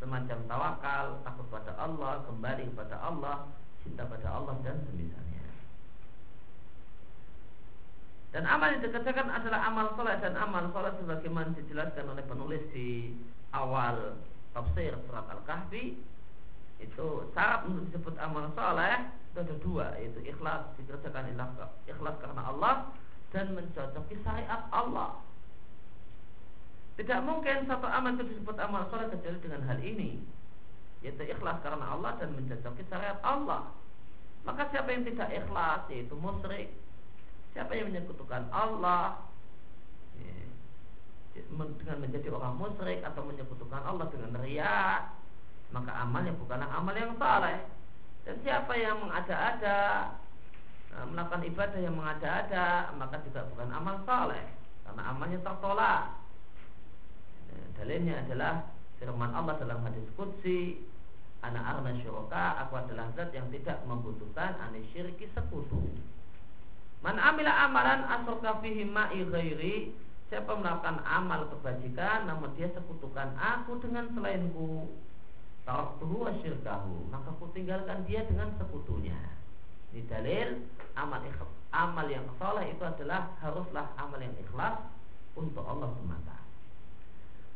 semacam 0.00 0.38
tawakal, 0.48 1.04
takut 1.26 1.46
pada 1.52 1.74
Allah, 1.76 2.24
kembali 2.24 2.72
kepada 2.72 2.96
Allah, 3.02 3.50
cinta 3.82 4.06
pada 4.06 4.28
Allah 4.30 4.54
dan 4.62 4.80
semisalnya. 4.88 5.37
Dan 8.28 8.44
amal 8.44 8.76
yang 8.76 8.84
dikerjakan 8.84 9.32
adalah 9.32 9.72
amal 9.72 9.96
soleh 9.96 10.20
dan 10.20 10.36
amal 10.36 10.68
soleh 10.76 10.92
sebagaimana 11.00 11.56
dijelaskan 11.56 12.12
oleh 12.12 12.24
penulis 12.28 12.60
di 12.76 13.16
awal 13.56 14.20
tafsir 14.52 14.92
surat 15.08 15.24
Al-Kahfi 15.32 15.96
itu 16.78 17.06
syarat 17.32 17.64
untuk 17.64 17.88
disebut 17.88 18.14
amal 18.20 18.52
soleh 18.52 19.08
itu 19.32 19.38
ada 19.40 19.54
dua 19.64 19.86
yaitu 19.96 20.20
ikhlas 20.28 20.68
dikerjakan 20.76 21.32
ikhlas 21.88 22.16
karena 22.20 22.42
Allah 22.44 22.92
dan 23.32 23.56
mencocoki 23.56 24.20
syariat 24.20 24.68
Allah. 24.76 25.24
Tidak 27.00 27.20
mungkin 27.24 27.64
satu 27.64 27.86
amal 27.88 28.12
itu 28.18 28.36
disebut 28.36 28.56
amal 28.60 28.92
soleh 28.92 29.08
kecuali 29.08 29.38
dengan 29.40 29.64
hal 29.64 29.80
ini 29.80 30.20
yaitu 31.00 31.24
ikhlas 31.24 31.64
karena 31.64 31.96
Allah 31.96 32.12
dan 32.20 32.36
mencocoki 32.36 32.84
syariat 32.92 33.16
Allah. 33.24 33.72
Maka 34.44 34.68
siapa 34.68 34.92
yang 34.92 35.08
tidak 35.08 35.32
ikhlas 35.32 35.88
yaitu 35.88 36.12
musyrik 36.12 36.76
Siapa 37.56 37.72
yang 37.74 37.90
menyekutukan 37.90 38.48
Allah 38.52 39.24
ya, 40.18 40.36
dengan 41.54 41.98
menjadi 42.04 42.28
orang 42.32 42.54
musyrik 42.58 43.00
atau 43.02 43.22
menyekutukan 43.24 43.82
Allah 43.82 44.06
dengan 44.12 44.32
ria, 44.42 45.08
maka 45.72 45.92
amalnya 45.92 46.32
bukanlah 46.36 46.68
amal 46.68 46.94
yang 46.94 47.14
saleh. 47.16 47.58
Dan 48.28 48.36
siapa 48.44 48.72
yang 48.76 49.00
mengada-ada 49.00 49.78
eh, 50.92 51.06
melakukan 51.08 51.42
ibadah 51.48 51.80
yang 51.80 51.96
mengada-ada, 51.96 52.92
maka 53.00 53.16
juga 53.24 53.48
bukan 53.52 53.68
amal 53.72 53.96
saleh 54.04 54.44
karena 54.84 55.02
amalnya 55.08 55.38
tertolak. 55.40 56.02
Ya, 57.48 57.58
dalilnya 57.80 58.14
adalah 58.28 58.54
firman 59.00 59.32
Allah 59.32 59.56
dalam 59.56 59.80
hadis 59.84 60.04
qudsi 60.16 60.84
Anak 61.38 61.62
arna 61.62 61.94
syuraka 62.02 62.66
Aku 62.66 62.74
adalah 62.82 63.14
zat 63.14 63.30
yang 63.30 63.46
tidak 63.54 63.78
membutuhkan 63.86 64.58
Anisyirki 64.58 65.30
sekutu 65.38 65.78
Man 66.98 67.16
amila 67.18 67.52
amalan 67.70 68.02
asroka 68.10 68.58
fihi 68.58 68.82
ma'i 68.82 69.22
ghairi 69.22 69.94
Siapa 70.28 70.52
melakukan 70.58 71.00
amal 71.06 71.46
kebajikan 71.48 72.26
Namun 72.26 72.52
dia 72.58 72.68
sekutukan 72.74 73.32
aku 73.38 73.80
dengan 73.80 74.12
selainku. 74.12 74.92
Taraktuhu 75.64 76.28
wa 76.28 76.32
syirkahu. 76.42 77.08
Maka 77.08 77.32
aku 77.32 77.48
tinggalkan 77.56 78.04
dia 78.04 78.24
dengan 78.28 78.52
sekutunya. 78.60 79.16
Ini 79.92 80.04
dalil 80.04 80.48
Amal, 80.98 81.22
amal 81.70 82.06
yang 82.10 82.26
soleh 82.36 82.74
itu 82.74 82.82
adalah 82.82 83.30
Haruslah 83.38 83.88
amal 83.96 84.18
yang 84.18 84.34
ikhlas 84.36 84.82
Untuk 85.38 85.62
Allah 85.64 85.94
semata. 85.96 86.38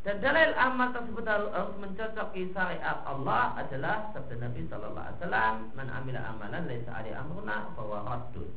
Dan 0.02 0.18
dalil 0.18 0.50
amal 0.58 0.90
tersebut 0.90 1.22
harus 1.22 1.78
mencocoki 1.78 2.50
syariat 2.50 3.06
Allah 3.06 3.54
adalah 3.54 4.10
sabda 4.10 4.34
Nabi 4.34 4.66
Sallallahu 4.66 4.98
Alaihi 4.98 5.18
Wasallam, 5.22 5.54
"Man 5.78 5.88
amila 5.94 6.20
amalan 6.26 6.62
laisa 6.66 6.90
amruna 7.22 7.70
bahwa 7.78 7.98
raddun." 8.10 8.50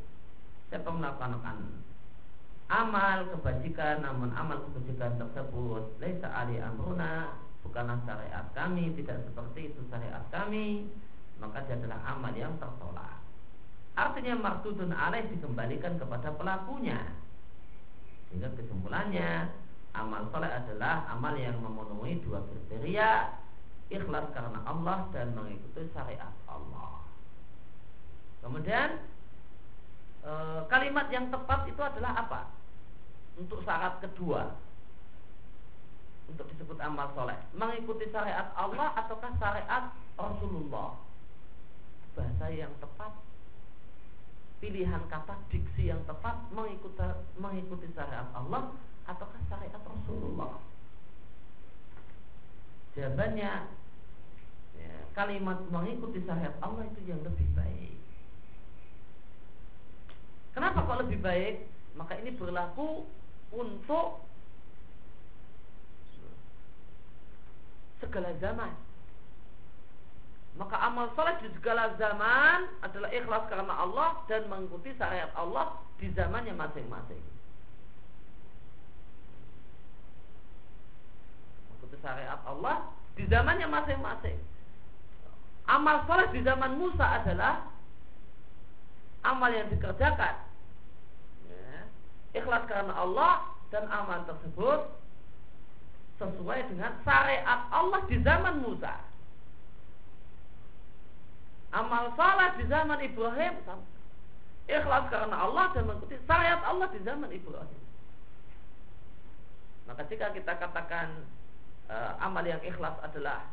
Siapa 0.70 0.90
melakukan 0.90 1.42
amal 2.66 3.18
kebajikan 3.30 4.02
namun 4.02 4.34
amal 4.34 4.58
kebajikan 4.70 5.22
tersebut 5.22 6.02
laisa 6.02 6.28
ali 6.34 6.58
amruna 6.58 7.38
bukanlah 7.62 8.02
syariat 8.06 8.46
kami 8.58 8.94
tidak 8.98 9.22
seperti 9.30 9.70
itu 9.74 9.80
syariat 9.90 10.26
kami 10.34 10.90
maka 11.40 11.64
dia 11.68 11.76
adalah 11.76 12.00
amal 12.08 12.34
yang 12.36 12.56
tertolak. 12.60 13.20
Artinya 13.96 14.36
maksudun 14.40 14.92
alaih 14.92 15.24
dikembalikan 15.32 15.96
kepada 15.96 16.32
pelakunya. 16.36 17.00
Sehingga 18.28 18.52
kesimpulannya 18.60 19.52
amal 19.96 20.28
soleh 20.32 20.52
adalah 20.52 21.08
amal 21.08 21.36
yang 21.40 21.56
memenuhi 21.64 22.20
dua 22.24 22.44
kriteria 22.44 23.32
ikhlas 23.88 24.28
karena 24.36 24.60
Allah 24.68 25.08
dan 25.16 25.32
mengikuti 25.32 25.88
syariat 25.96 26.36
Allah. 26.52 27.08
Kemudian 28.44 29.00
e, 30.26 30.34
kalimat 30.68 31.08
yang 31.14 31.30
tepat 31.30 31.70
itu 31.70 31.82
adalah 31.82 32.26
apa? 32.26 32.42
Untuk 33.38 33.62
syarat 33.62 34.02
kedua. 34.02 34.58
Untuk 36.26 36.50
disebut 36.50 36.82
amal 36.82 37.14
soleh. 37.14 37.38
Mengikuti 37.54 38.10
syariat 38.10 38.50
Allah 38.58 38.98
ataukah 38.98 39.30
syariat 39.38 39.94
Rasulullah? 40.18 40.98
Bahasa 42.18 42.46
yang 42.50 42.74
tepat 42.82 43.14
pilihan 44.64 45.04
kata 45.12 45.36
diksi 45.52 45.92
yang 45.92 46.02
tepat 46.10 46.34
mengikuti 46.50 47.06
mengikuti 47.38 47.92
syariat 47.94 48.26
Allah 48.34 48.74
ataukah 49.06 49.42
syariat 49.52 49.84
Rasulullah? 49.84 50.58
Jawabannya 52.96 53.52
ya, 54.80 54.96
kalimat 55.14 55.60
mengikuti 55.68 56.24
syariat 56.24 56.56
Allah 56.64 56.88
itu 56.88 57.04
yang 57.06 57.20
lebih 57.22 57.46
baik 57.54 58.05
Kenapa 60.56 60.88
kok 60.88 61.04
lebih 61.04 61.20
baik? 61.20 61.68
Maka 62.00 62.16
ini 62.16 62.32
berlaku 62.32 63.04
untuk 63.52 64.24
segala 68.00 68.32
zaman. 68.40 68.72
Maka 70.56 70.80
amal 70.88 71.12
soleh 71.20 71.36
di 71.44 71.52
segala 71.60 71.92
zaman 72.00 72.72
adalah 72.80 73.12
ikhlas 73.12 73.44
karena 73.52 73.76
Allah 73.76 74.24
dan 74.32 74.48
mengikuti 74.48 74.96
syariat 74.96 75.28
Allah 75.36 75.76
di 76.00 76.08
zamannya 76.16 76.56
masing-masing. 76.56 77.20
Mengikuti 81.68 81.98
syariat 82.00 82.40
Allah 82.48 82.88
di 83.20 83.28
zamannya 83.28 83.68
masing-masing. 83.68 84.40
Amal 85.68 86.08
soleh 86.08 86.32
di 86.32 86.40
zaman 86.48 86.80
Musa 86.80 87.04
adalah 87.04 87.75
amal 89.26 89.50
yang 89.50 89.68
dikerjakan 89.74 90.36
ya, 91.50 91.82
ikhlas 92.38 92.64
karena 92.70 92.94
Allah 92.94 93.50
dan 93.74 93.90
amal 93.90 94.22
tersebut 94.30 94.94
sesuai 96.22 96.72
dengan 96.72 96.96
syariat 97.04 97.68
Allah 97.74 98.00
di 98.08 98.18
zaman 98.24 98.64
Musa. 98.64 98.96
Amal 101.76 102.16
salat 102.16 102.56
di 102.56 102.64
zaman 102.72 103.04
Ibrahim 103.04 103.60
ikhlas 104.66 105.06
karena 105.12 105.36
Allah 105.36 105.76
dan 105.76 105.84
mengikuti 105.86 106.18
syariat 106.26 106.62
Allah 106.66 106.88
di 106.90 107.00
zaman 107.04 107.30
Ibrahim. 107.30 107.84
Maka 109.86 110.02
jika 110.10 110.34
kita 110.34 110.58
katakan 110.58 111.28
uh, 111.92 112.18
amal 112.18 112.42
yang 112.42 112.64
ikhlas 112.66 112.98
adalah 113.06 113.46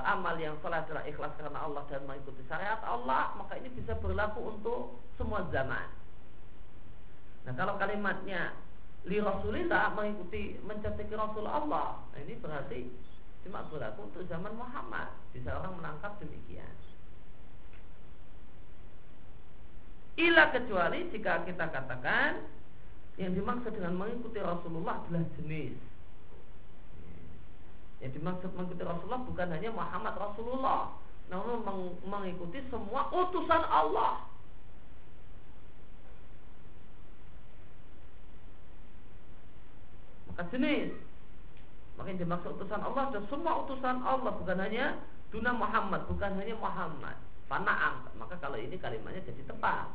amal 0.00 0.40
yang 0.40 0.56
salah 0.64 0.80
adalah 0.88 1.04
ikhlas 1.04 1.36
karena 1.36 1.60
Allah 1.60 1.84
dan 1.92 2.08
mengikuti 2.08 2.40
syariat 2.48 2.80
Allah, 2.80 3.36
maka 3.36 3.60
ini 3.60 3.68
bisa 3.76 3.92
berlaku 4.00 4.56
untuk 4.56 5.04
semua 5.20 5.44
zaman. 5.52 5.84
Nah, 7.44 7.52
kalau 7.52 7.76
kalimatnya 7.76 8.56
li 9.04 9.20
Rasulillah 9.20 9.92
mengikuti 9.92 10.56
mencetak 10.64 11.12
Rasul 11.12 11.44
Allah, 11.44 12.00
nah 12.08 12.18
ini 12.24 12.40
berarti 12.40 12.88
cuma 13.44 13.68
berlaku 13.68 14.08
untuk 14.08 14.24
zaman 14.32 14.56
Muhammad. 14.56 15.12
Bisa 15.36 15.52
orang 15.60 15.76
menangkap 15.76 16.16
demikian. 16.22 16.72
Ila 20.16 20.52
kecuali 20.56 21.08
jika 21.12 21.44
kita 21.44 21.68
katakan 21.68 22.48
yang 23.20 23.36
dimaksud 23.36 23.76
dengan 23.76 23.96
mengikuti 23.96 24.40
Rasulullah 24.40 25.04
adalah 25.04 25.24
jenis 25.36 25.91
yang 28.02 28.12
dimaksud 28.12 28.50
mengikuti 28.58 28.82
Rasulullah 28.82 29.22
bukan 29.22 29.48
hanya 29.54 29.70
Muhammad 29.70 30.14
Rasulullah, 30.18 30.92
namun 31.30 31.62
mengikuti 32.04 32.58
semua 32.68 33.08
utusan 33.14 33.62
Allah. 33.70 34.28
maka 40.32 40.48
jenis 40.48 40.88
maka 42.00 42.08
yang 42.08 42.24
dimaksud 42.24 42.56
utusan 42.56 42.80
Allah 42.80 43.12
dan 43.12 43.22
semua 43.28 43.68
utusan 43.68 44.00
Allah 44.00 44.32
bukan 44.32 44.58
hanya 44.64 44.96
Duna 45.32 45.48
Muhammad 45.56 46.04
bukan 46.12 46.36
hanya 46.36 46.52
Muhammad. 46.60 47.16
Fanaam. 47.48 48.04
Maka 48.20 48.36
kalau 48.36 48.60
ini 48.60 48.76
kalimatnya 48.76 49.24
jadi 49.24 49.48
tepat. 49.48 49.88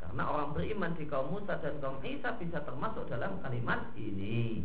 Karena 0.00 0.24
orang 0.24 0.56
beriman 0.56 0.96
di 0.96 1.04
kaum 1.04 1.28
Musa 1.28 1.60
dan 1.60 1.76
kaum 1.84 2.00
Isa 2.00 2.32
bisa 2.40 2.64
termasuk 2.64 3.04
dalam 3.12 3.44
kalimat 3.44 3.92
ini 4.00 4.64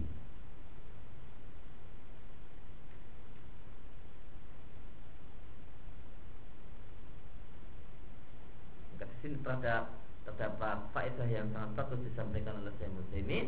sini 9.21 9.37
terhadap 9.41 9.91
terdapat 10.23 10.77
faedah 10.95 11.27
yang 11.27 11.47
sangat 11.51 11.71
bagus 11.75 11.99
disampaikan 12.07 12.59
oleh 12.63 12.71
Syekh 12.79 12.91
Muslimin 12.95 13.45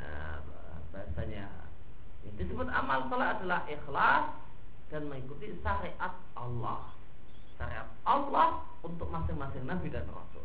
uh, 0.00 0.40
bahasanya 0.90 1.48
yang 2.24 2.34
disebut 2.36 2.68
amal 2.68 3.08
salat 3.08 3.40
adalah 3.40 3.64
ikhlas 3.68 4.24
dan 4.92 5.08
mengikuti 5.08 5.54
syariat 5.64 6.14
Allah. 6.36 6.92
Syariat 7.56 7.88
Allah 8.04 8.64
untuk 8.84 9.08
masing-masing 9.08 9.64
nabi 9.64 9.88
dan 9.88 10.04
rasul. 10.10 10.44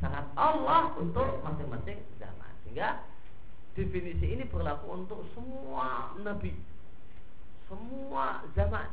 Syariat 0.00 0.28
Allah 0.38 0.94
untuk 0.96 1.42
masing-masing 1.44 1.98
zaman. 2.16 2.52
Sehingga 2.64 3.04
definisi 3.76 4.26
ini 4.32 4.44
berlaku 4.48 4.86
untuk 5.04 5.20
semua 5.36 6.16
nabi. 6.22 6.56
Semua 7.68 8.46
zaman 8.56 8.88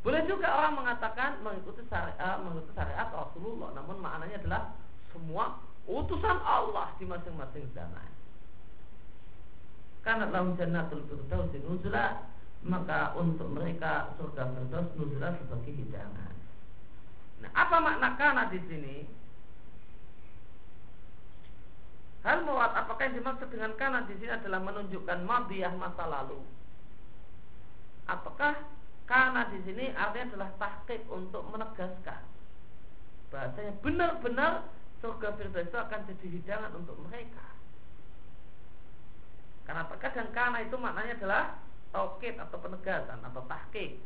Boleh 0.00 0.24
juga 0.24 0.48
orang 0.48 0.80
mengatakan 0.80 1.44
mengikuti 1.44 1.84
syariat, 1.92 2.16
eh, 2.16 2.36
mengikuti 2.40 2.72
syariat 2.72 3.08
Rasulullah, 3.12 3.76
namun 3.76 4.00
maknanya 4.00 4.40
adalah 4.40 4.62
semua 5.12 5.60
utusan 5.84 6.38
Allah 6.40 6.96
di 6.96 7.04
masing-masing 7.04 7.68
zaman. 7.76 8.08
Karena 10.00 10.32
lahum 10.32 10.56
jannatul 10.56 11.04
firdaus 11.04 11.52
nuzula, 11.52 12.24
maka 12.64 13.12
untuk 13.20 13.52
mereka 13.52 14.16
surga 14.16 14.48
firdaus 14.56 14.88
nuzula 14.96 15.36
sebagai 15.36 15.72
hidangan. 15.76 16.32
Nah, 17.44 17.50
apa 17.52 17.76
makna 17.84 18.08
kana 18.16 18.42
di 18.48 18.60
sini? 18.64 18.96
Hal 22.20 22.44
muat 22.44 22.76
apakah 22.76 23.08
yang 23.08 23.16
dimaksud 23.20 23.48
dengan 23.48 23.72
kana 23.80 24.04
di 24.04 24.12
sini 24.20 24.28
adalah 24.28 24.60
menunjukkan 24.60 25.24
madiyah 25.24 25.72
masa 25.76 26.04
lalu? 26.04 26.40
Apakah 28.04 28.60
karena 29.10 29.50
di 29.50 29.58
sini 29.66 29.90
artinya 29.90 30.38
adalah 30.38 30.50
tahqiq 30.62 31.02
untuk 31.10 31.42
menegaskan 31.50 32.22
bahasanya 33.30 33.72
benar-benar 33.82 34.66
surga 35.00 35.38
firdaus 35.38 35.70
itu 35.70 35.78
akan 35.78 36.00
jadi 36.04 36.26
hidangan 36.28 36.72
untuk 36.76 36.98
mereka. 37.08 37.46
Karena 39.64 39.86
terkadang 39.86 40.28
karena 40.34 40.58
itu 40.66 40.76
maknanya 40.76 41.14
adalah 41.16 41.44
taukid 41.94 42.36
atau 42.36 42.58
penegasan 42.58 43.22
atau 43.22 43.42
tahqiq. 43.46 44.02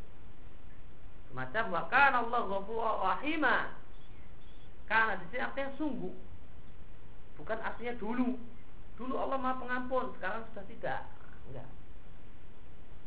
Semacam 1.32 1.64
wa 1.72 1.82
Allah 1.90 2.40
ghafurur 2.46 2.96
rahima. 3.00 3.74
Karena 4.86 5.18
di 5.18 5.24
sini 5.32 5.40
artinya 5.42 5.72
sungguh. 5.80 6.14
Bukan 7.40 7.58
artinya 7.58 7.96
dulu. 7.98 8.38
Dulu 8.94 9.14
Allah 9.18 9.40
Maha 9.42 9.58
Pengampun, 9.58 10.14
sekarang 10.14 10.46
sudah 10.52 10.64
tidak. 10.70 11.02
Enggak. 11.50 11.66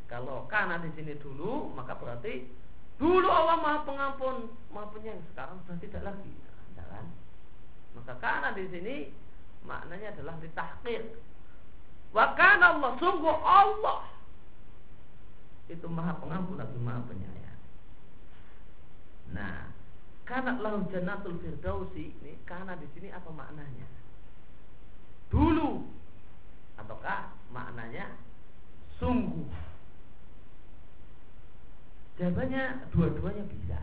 Kalau 0.08 0.48
karena 0.48 0.80
di 0.80 0.90
sini 0.96 1.20
dulu, 1.20 1.76
maka 1.76 2.00
berarti 2.00 2.48
dulu 2.96 3.28
Allah 3.28 3.60
Maha 3.60 3.80
Pengampun, 3.84 4.48
Maha 4.72 4.88
Penyayang. 4.96 5.20
Sekarang 5.32 5.60
sudah 5.68 5.80
tidak 5.84 6.02
lagi. 6.08 6.32
Nah? 6.80 7.04
Maka 8.00 8.14
karena 8.24 8.56
di 8.56 8.66
sini 8.72 8.96
maknanya 9.68 10.16
adalah 10.16 10.40
ditahkir. 10.40 11.04
Wa 12.16 12.32
Allah, 12.40 12.96
sungguh 13.04 13.38
Allah 13.44 14.08
itu 15.68 15.88
Maha 15.92 16.16
Pengampun 16.24 16.56
lagi 16.56 16.78
Maha 16.80 17.04
Penyayang. 17.04 17.60
Nah, 19.36 19.68
karena 20.24 20.56
lahu 20.64 20.88
jannatul 20.88 21.36
firdausi 21.44 22.16
ini 22.24 22.40
karena 22.48 22.80
di 22.80 22.88
sini 22.96 23.12
apa 23.12 23.28
maknanya? 23.28 23.88
Dulu 25.28 25.84
ataukah 26.80 27.36
maknanya 27.52 28.16
sungguh 29.04 29.67
Jawabannya 32.18 32.90
dua-duanya 32.90 33.46
bisa. 33.46 33.78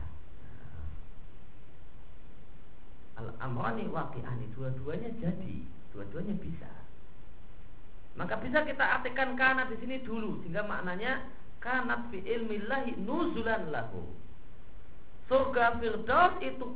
Al-amrani 3.14 3.86
waqi'ani 3.86 4.50
dua-duanya 4.58 5.10
jadi, 5.22 5.62
dua-duanya 5.94 6.34
bisa. 6.42 6.66
Maka 8.18 8.38
bisa 8.42 8.66
kita 8.66 8.82
artikan 8.82 9.38
karena 9.38 9.70
di 9.70 9.78
sini 9.78 10.02
dulu 10.02 10.42
sehingga 10.42 10.66
maknanya 10.66 11.22
karena 11.62 12.10
fi 12.10 12.22
ilmillahi 12.26 12.98
nuzulan 13.06 13.70
lahu. 13.70 14.02
Surga 15.30 15.78
Firdaus 15.78 16.34
itu 16.42 16.74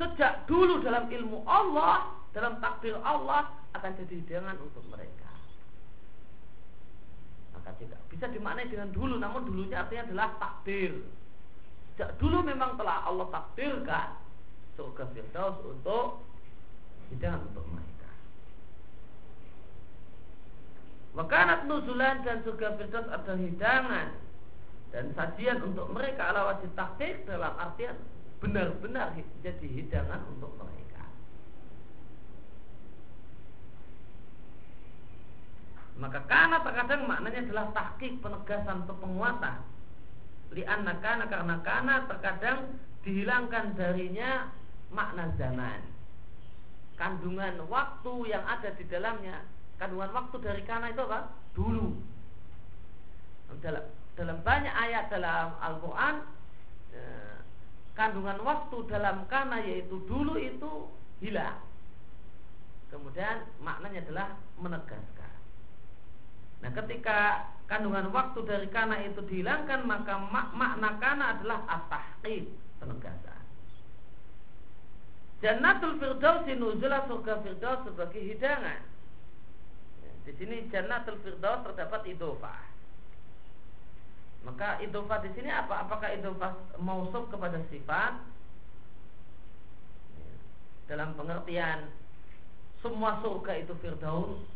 sejak 0.00 0.48
dulu 0.48 0.80
dalam 0.80 1.08
ilmu 1.12 1.44
Allah, 1.44 2.16
dalam 2.32 2.58
takdir 2.64 2.96
Allah 3.04 3.52
akan 3.76 3.92
jadi 4.00 4.24
hidangan 4.24 4.56
untuk 4.60 4.82
mereka 4.88 5.23
maka 7.64 7.80
tidak. 7.80 7.96
Bisa 8.12 8.28
dimaknai 8.28 8.68
dengan 8.68 8.92
dulu 8.92 9.16
namun 9.16 9.48
dulunya 9.48 9.80
artinya 9.80 10.04
adalah 10.04 10.28
takdir 10.36 11.00
sejak 11.94 12.18
dulu 12.18 12.42
memang 12.44 12.76
telah 12.76 13.06
Allah 13.08 13.30
takdirkan 13.30 14.18
surga 14.74 15.06
firdaus 15.14 15.56
untuk 15.62 16.26
hidangan 17.14 17.40
untuk 17.48 17.64
mereka. 17.70 18.10
Wakanat 21.14 21.70
nuzulan 21.70 22.26
dan 22.26 22.42
surga 22.42 22.76
firdaus 22.76 23.08
adalah 23.08 23.38
hidangan 23.38 24.08
dan 24.90 25.04
sajian 25.14 25.62
untuk 25.62 25.86
mereka 25.94 26.34
ala 26.34 26.58
takdir 26.74 27.22
dalam 27.24 27.54
artian 27.56 27.96
benar-benar 28.42 29.16
jadi 29.40 29.68
hidangan 29.70 30.20
untuk 30.34 30.52
mereka 30.60 30.83
Maka 35.94 36.26
karena 36.26 36.58
terkadang 36.58 37.06
maknanya 37.06 37.46
adalah 37.46 37.66
tahkik 37.70 38.18
penegasan 38.18 38.82
atau 38.82 38.96
penguatan. 38.98 39.62
Lianna 40.50 40.98
kana 40.98 41.24
karena 41.30 41.56
kana 41.62 41.94
terkadang 42.10 42.78
dihilangkan 43.06 43.78
darinya 43.78 44.50
makna 44.90 45.30
zaman. 45.38 45.80
Kandungan 46.98 47.66
waktu 47.70 48.12
yang 48.30 48.42
ada 48.46 48.70
di 48.74 48.86
dalamnya, 48.86 49.42
kandungan 49.78 50.10
waktu 50.14 50.36
dari 50.42 50.62
kana 50.66 50.94
itu 50.94 51.02
apa? 51.06 51.30
Dulu. 51.54 51.86
Dalam, 53.62 53.86
dalam 54.18 54.38
banyak 54.42 54.74
ayat 54.74 55.14
dalam 55.14 55.54
Al-Quran 55.62 56.26
eh, 56.90 57.38
Kandungan 57.94 58.42
waktu 58.42 58.76
dalam 58.90 59.30
kana 59.30 59.62
yaitu 59.62 60.02
dulu 60.10 60.34
itu 60.34 60.90
hilang 61.22 61.62
Kemudian 62.90 63.46
maknanya 63.62 64.02
adalah 64.02 64.28
menegaskan 64.58 65.23
Nah 66.64 66.72
ketika 66.72 67.44
kandungan 67.68 68.08
waktu 68.08 68.40
dari 68.48 68.68
kana 68.72 69.04
itu 69.04 69.20
dihilangkan 69.28 69.84
maka 69.84 70.16
mak 70.16 70.56
makna 70.56 70.96
kana 70.96 71.36
adalah 71.36 71.60
at-tahqiq 71.68 72.48
penegasan. 72.80 73.44
Jannatul 75.44 76.00
Firdaus 76.00 76.48
nuzulah 76.48 77.04
surga 77.04 77.44
Firdaus 77.44 77.84
sebagai 77.84 78.16
hidangan. 78.16 78.80
Di 80.24 80.32
sini 80.40 80.64
Jannatul 80.72 81.20
Firdaus 81.20 81.68
terdapat 81.68 82.08
idofah. 82.08 82.64
Maka 84.48 84.80
idofah 84.80 85.20
di 85.20 85.36
sini 85.36 85.52
apa? 85.52 85.84
Apakah 85.84 86.16
idofah 86.16 86.80
mausuf 86.80 87.28
kepada 87.28 87.60
sifat? 87.68 88.24
Dalam 90.88 91.12
pengertian 91.12 91.92
semua 92.80 93.20
surga 93.20 93.52
itu 93.60 93.76
Firdaus 93.84 94.53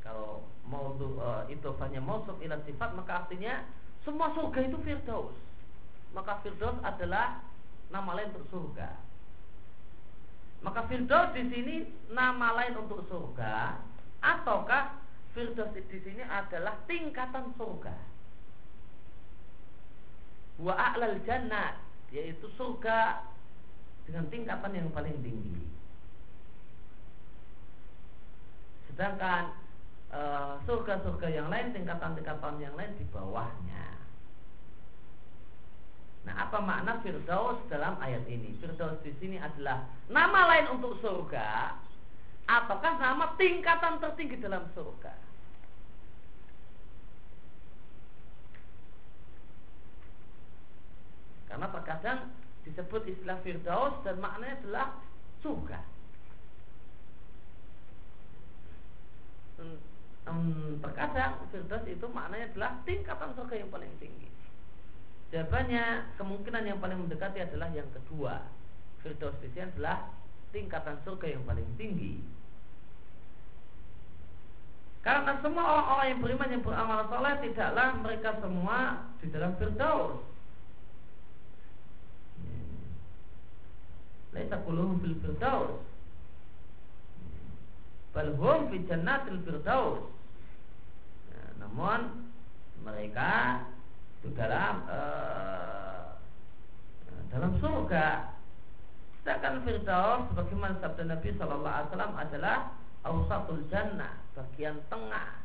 kalau 0.00 0.44
mau 0.64 0.96
uh, 0.96 1.44
itu 1.52 1.68
hanya 1.84 2.00
mausuf 2.00 2.36
ila 2.40 2.56
sifat 2.64 2.90
maka 2.96 3.24
artinya 3.24 3.64
semua 4.00 4.32
surga 4.32 4.64
itu 4.64 4.78
firdaus. 4.80 5.36
Maka 6.16 6.40
firdaus 6.40 6.80
adalah 6.80 7.44
nama 7.92 8.16
lain 8.16 8.32
untuk 8.32 8.48
surga. 8.48 8.90
Maka 10.64 10.88
firdaus 10.88 11.32
di 11.36 11.44
sini 11.52 11.76
nama 12.12 12.56
lain 12.56 12.80
untuk 12.80 13.04
surga 13.12 13.76
ataukah 14.24 15.00
firdaus 15.36 15.72
di 15.76 15.98
sini 16.00 16.24
adalah 16.24 16.80
tingkatan 16.88 17.52
surga? 17.60 17.96
Wa 20.60 20.74
a'lal 20.76 21.20
jannat 21.28 21.76
yaitu 22.12 22.48
surga 22.56 23.24
dengan 24.08 24.28
tingkatan 24.32 24.72
yang 24.76 24.88
paling 24.92 25.16
tinggi. 25.20 25.60
Sedangkan 28.90 29.59
Eh, 29.59 29.59
surga-surga 30.66 31.28
yang 31.30 31.46
lain 31.46 31.70
tingkatan-tingkatan 31.70 32.58
yang 32.58 32.74
lain 32.74 32.92
di 32.98 33.06
bawahnya. 33.14 33.86
Nah, 36.20 36.34
apa 36.36 36.60
makna 36.60 37.00
Firdaus 37.00 37.62
dalam 37.72 37.96
ayat 37.96 38.28
ini. 38.28 38.52
Firdaus 38.60 39.00
di 39.00 39.14
sini 39.22 39.40
adalah 39.40 39.88
nama 40.12 40.50
lain 40.52 40.76
untuk 40.76 41.00
surga 41.00 41.78
ataukah 42.44 42.98
nama 42.98 43.38
tingkatan 43.38 44.02
tertinggi 44.02 44.36
dalam 44.42 44.66
surga. 44.74 45.14
Karena 51.50 51.66
terkadang 51.70 52.18
disebut 52.66 53.02
istilah 53.10 53.38
Firdaus 53.42 53.94
dan 54.02 54.18
maknanya 54.18 54.58
adalah 54.62 54.88
surga. 55.40 55.80
Hmm, 60.28 60.78
terkadang 60.84 61.48
Firdaus 61.48 61.86
itu 61.88 62.06
maknanya 62.12 62.52
adalah 62.52 62.72
tingkatan 62.84 63.32
surga 63.32 63.54
yang 63.56 63.70
paling 63.72 63.92
tinggi. 63.96 64.28
Jawabannya 65.30 66.14
kemungkinan 66.18 66.64
yang 66.66 66.78
paling 66.82 66.98
mendekati 67.06 67.38
adalah 67.40 67.70
yang 67.72 67.88
kedua. 67.94 68.44
Firdaus 69.00 69.38
di 69.40 69.48
adalah 69.56 70.12
tingkatan 70.52 71.00
surga 71.06 71.26
yang 71.38 71.42
paling 71.46 71.66
tinggi. 71.80 72.20
Karena 75.00 75.32
semua 75.40 75.64
orang-orang 75.64 76.06
yang 76.12 76.20
beriman 76.20 76.52
yang 76.52 76.64
beramal 76.66 77.00
soleh 77.08 77.34
tidaklah 77.40 77.88
mereka 78.04 78.30
semua 78.44 78.78
di 79.24 79.26
dalam 79.32 79.56
Firdaus. 79.56 80.20
Laisa 84.36 84.60
kulluhum 84.62 85.00
fil 85.00 85.16
Firdaus. 85.24 85.89
Bal 88.10 88.34
hum 88.34 88.70
fi 88.70 88.76
jannatil 88.90 89.38
Firdaus. 89.46 90.02
Nah, 91.30 91.50
namun 91.62 92.30
mereka 92.82 93.64
itu 94.20 94.34
dalam 94.34 94.84
uh, 94.90 96.18
dalam 97.30 97.54
surga. 97.62 98.34
Sedangkan 99.20 99.62
Firdaus 99.62 100.26
sebagaimana 100.32 100.80
sabda 100.80 101.04
Nabi 101.06 101.28
Shallallahu 101.36 101.76
Alaihi 101.76 101.88
Wasallam 101.92 102.14
adalah 102.16 102.56
awsatul 103.04 103.62
jannah, 103.68 104.16
bagian 104.32 104.80
tengah 104.88 105.40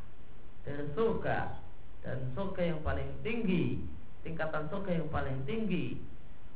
dari 0.66 0.86
surga 0.96 1.60
dan 2.02 2.18
surga 2.34 2.62
yang 2.74 2.82
paling 2.82 3.10
tinggi, 3.22 3.84
tingkatan 4.26 4.66
surga 4.74 4.92
yang 5.00 5.10
paling 5.14 5.38
tinggi 5.46 6.00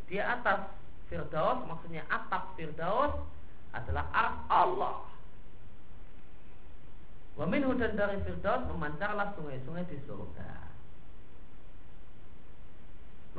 di 0.09 0.17
atas 0.17 0.73
Firdaus, 1.09 1.65
maksudnya 1.69 2.05
atap 2.09 2.53
Firdaus 2.57 3.13
adalah 3.73 4.09
Allah. 4.49 5.05
Wa 7.39 7.47
minhu 7.47 7.71
dan 7.79 7.95
dari 7.95 8.19
Firdaus 8.27 8.67
memancarlah 8.67 9.31
sungai-sungai 9.39 9.87
di 9.87 9.95
surga. 10.03 10.51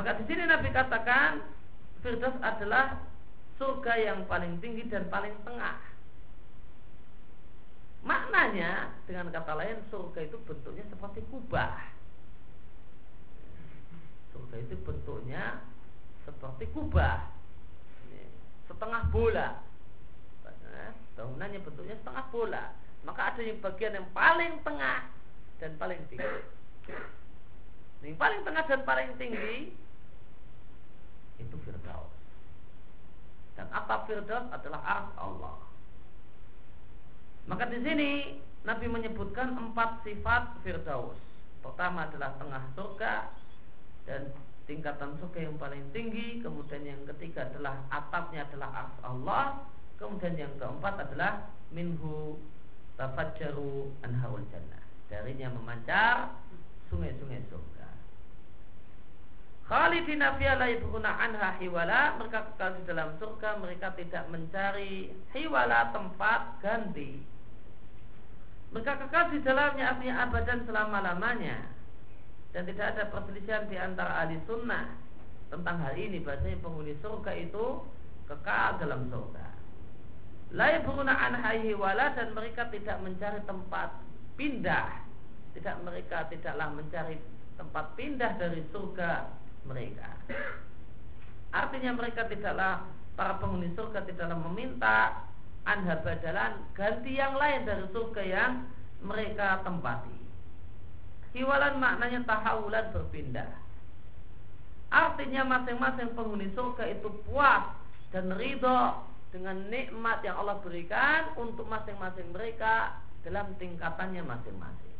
Maka 0.00 0.16
di 0.16 0.24
sini 0.24 0.48
Nabi 0.48 0.72
katakan 0.72 1.44
Firdaus 2.00 2.32
adalah 2.40 2.96
surga 3.60 3.92
yang 4.00 4.24
paling 4.24 4.56
tinggi 4.64 4.88
dan 4.88 5.04
paling 5.12 5.36
tengah. 5.44 5.76
Maknanya 8.00 8.96
dengan 9.04 9.28
kata 9.28 9.52
lain 9.52 9.84
surga 9.92 10.24
itu 10.24 10.40
bentuknya 10.48 10.88
seperti 10.88 11.20
kubah. 11.28 11.76
Surga 14.32 14.56
itu 14.64 14.80
bentuknya 14.80 15.60
seperti 16.24 16.72
kubah. 16.72 17.28
Setengah 18.64 19.12
bola. 19.12 19.60
Bangunannya 21.20 21.60
bentuknya 21.60 22.00
setengah 22.00 22.24
bola. 22.32 22.64
Maka 23.04 23.34
ada 23.34 23.40
yang 23.40 23.58
bagian 23.64 23.96
yang 23.96 24.08
paling 24.12 24.60
tengah 24.60 25.08
dan 25.60 25.72
paling 25.80 26.00
tinggi. 26.12 26.40
Yang 28.04 28.16
paling 28.16 28.40
tengah 28.44 28.64
dan 28.64 28.80
paling 28.84 29.10
tinggi 29.20 29.72
itu 31.40 31.56
Firdaus. 31.64 32.12
Dan 33.56 33.66
atap 33.72 34.08
Firdaus 34.08 34.48
adalah 34.52 34.80
ars 34.84 35.10
Allah. 35.16 35.56
Maka 37.48 37.64
di 37.72 37.80
sini 37.80 38.10
Nabi 38.68 38.86
menyebutkan 38.88 39.56
empat 39.56 40.04
sifat 40.04 40.60
Firdaus. 40.60 41.16
Pertama 41.60 42.08
adalah 42.08 42.36
tengah 42.40 42.62
surga 42.76 43.32
dan 44.08 44.32
tingkatan 44.64 45.16
surga 45.20 45.48
yang 45.48 45.56
paling 45.56 45.84
tinggi. 45.92 46.40
Kemudian 46.44 46.84
yang 46.84 47.02
ketiga 47.16 47.48
adalah 47.48 47.80
atapnya 47.88 48.44
adalah 48.48 48.84
ars 48.84 48.96
Allah. 49.04 49.44
Kemudian 49.96 50.36
yang 50.36 50.52
keempat 50.56 51.04
adalah 51.08 51.52
minhu 51.72 52.40
tafajjaru 52.96 53.92
anharul 54.02 54.42
jannah. 54.50 54.82
Darinya 55.10 55.50
memancar 55.50 56.34
sungai-sungai 56.90 57.42
surga. 57.50 57.88
Khalidina 59.70 60.34
fiha 60.34 60.58
la 60.58 60.66
yabghuna 60.66 61.10
anha 61.14 61.54
hiwala, 61.62 62.18
mereka 62.18 62.50
kekal 62.50 62.74
di 62.74 62.82
dalam 62.90 63.14
surga, 63.22 63.62
mereka 63.62 63.94
tidak 63.94 64.26
mencari 64.26 65.14
hiwala 65.30 65.94
tempat 65.94 66.58
ganti. 66.58 67.22
Mereka 68.70 69.06
kekal 69.06 69.34
di 69.34 69.38
dalamnya 69.42 69.94
artinya 69.94 70.14
abadan 70.26 70.62
selama-lamanya. 70.66 71.58
Dan 72.50 72.66
tidak 72.66 72.98
ada 72.98 73.14
perselisihan 73.14 73.70
di 73.70 73.78
antara 73.78 74.26
ahli 74.26 74.38
sunnah 74.46 74.90
tentang 75.54 75.78
hal 75.82 75.94
ini. 75.94 76.18
Bahasanya 76.18 76.58
penghuni 76.62 76.94
surga 76.98 77.30
itu 77.38 77.82
kekal 78.26 78.78
dalam 78.82 79.06
surga. 79.10 79.49
La 80.50 80.66
yabghuna 80.74 81.14
anha 81.14 81.54
hiwala 81.62 82.10
dan 82.18 82.34
mereka 82.34 82.66
tidak 82.74 82.98
mencari 83.02 83.38
tempat 83.46 83.94
pindah. 84.34 85.06
Tidak 85.54 85.76
mereka 85.86 86.26
tidaklah 86.26 86.74
mencari 86.74 87.22
tempat 87.54 87.94
pindah 87.94 88.34
dari 88.34 88.62
surga 88.74 89.30
mereka. 89.66 90.10
Artinya 91.54 91.94
mereka 91.94 92.26
tidaklah 92.26 92.86
para 93.14 93.38
penghuni 93.38 93.70
surga 93.74 94.06
tidaklah 94.06 94.38
meminta 94.50 95.26
anda 95.68 96.00
badalan 96.00 96.66
ganti 96.72 97.20
yang 97.20 97.36
lain 97.36 97.68
dari 97.68 97.84
surga 97.92 98.22
yang 98.24 98.52
mereka 99.04 99.60
tempati. 99.62 100.18
Hiwalan 101.36 101.78
maknanya 101.78 102.26
tahawulan 102.26 102.90
berpindah. 102.90 103.50
Artinya 104.90 105.46
masing-masing 105.46 106.10
penghuni 106.18 106.50
surga 106.58 106.90
itu 106.90 107.06
puas 107.28 107.70
dan 108.10 108.34
ridho 108.34 109.09
dengan 109.30 109.56
nikmat 109.70 110.22
yang 110.26 110.42
Allah 110.42 110.58
berikan 110.58 111.34
untuk 111.38 111.66
masing-masing 111.70 112.34
mereka 112.34 112.98
dalam 113.22 113.54
tingkatannya 113.62 114.26
masing-masing. 114.26 114.96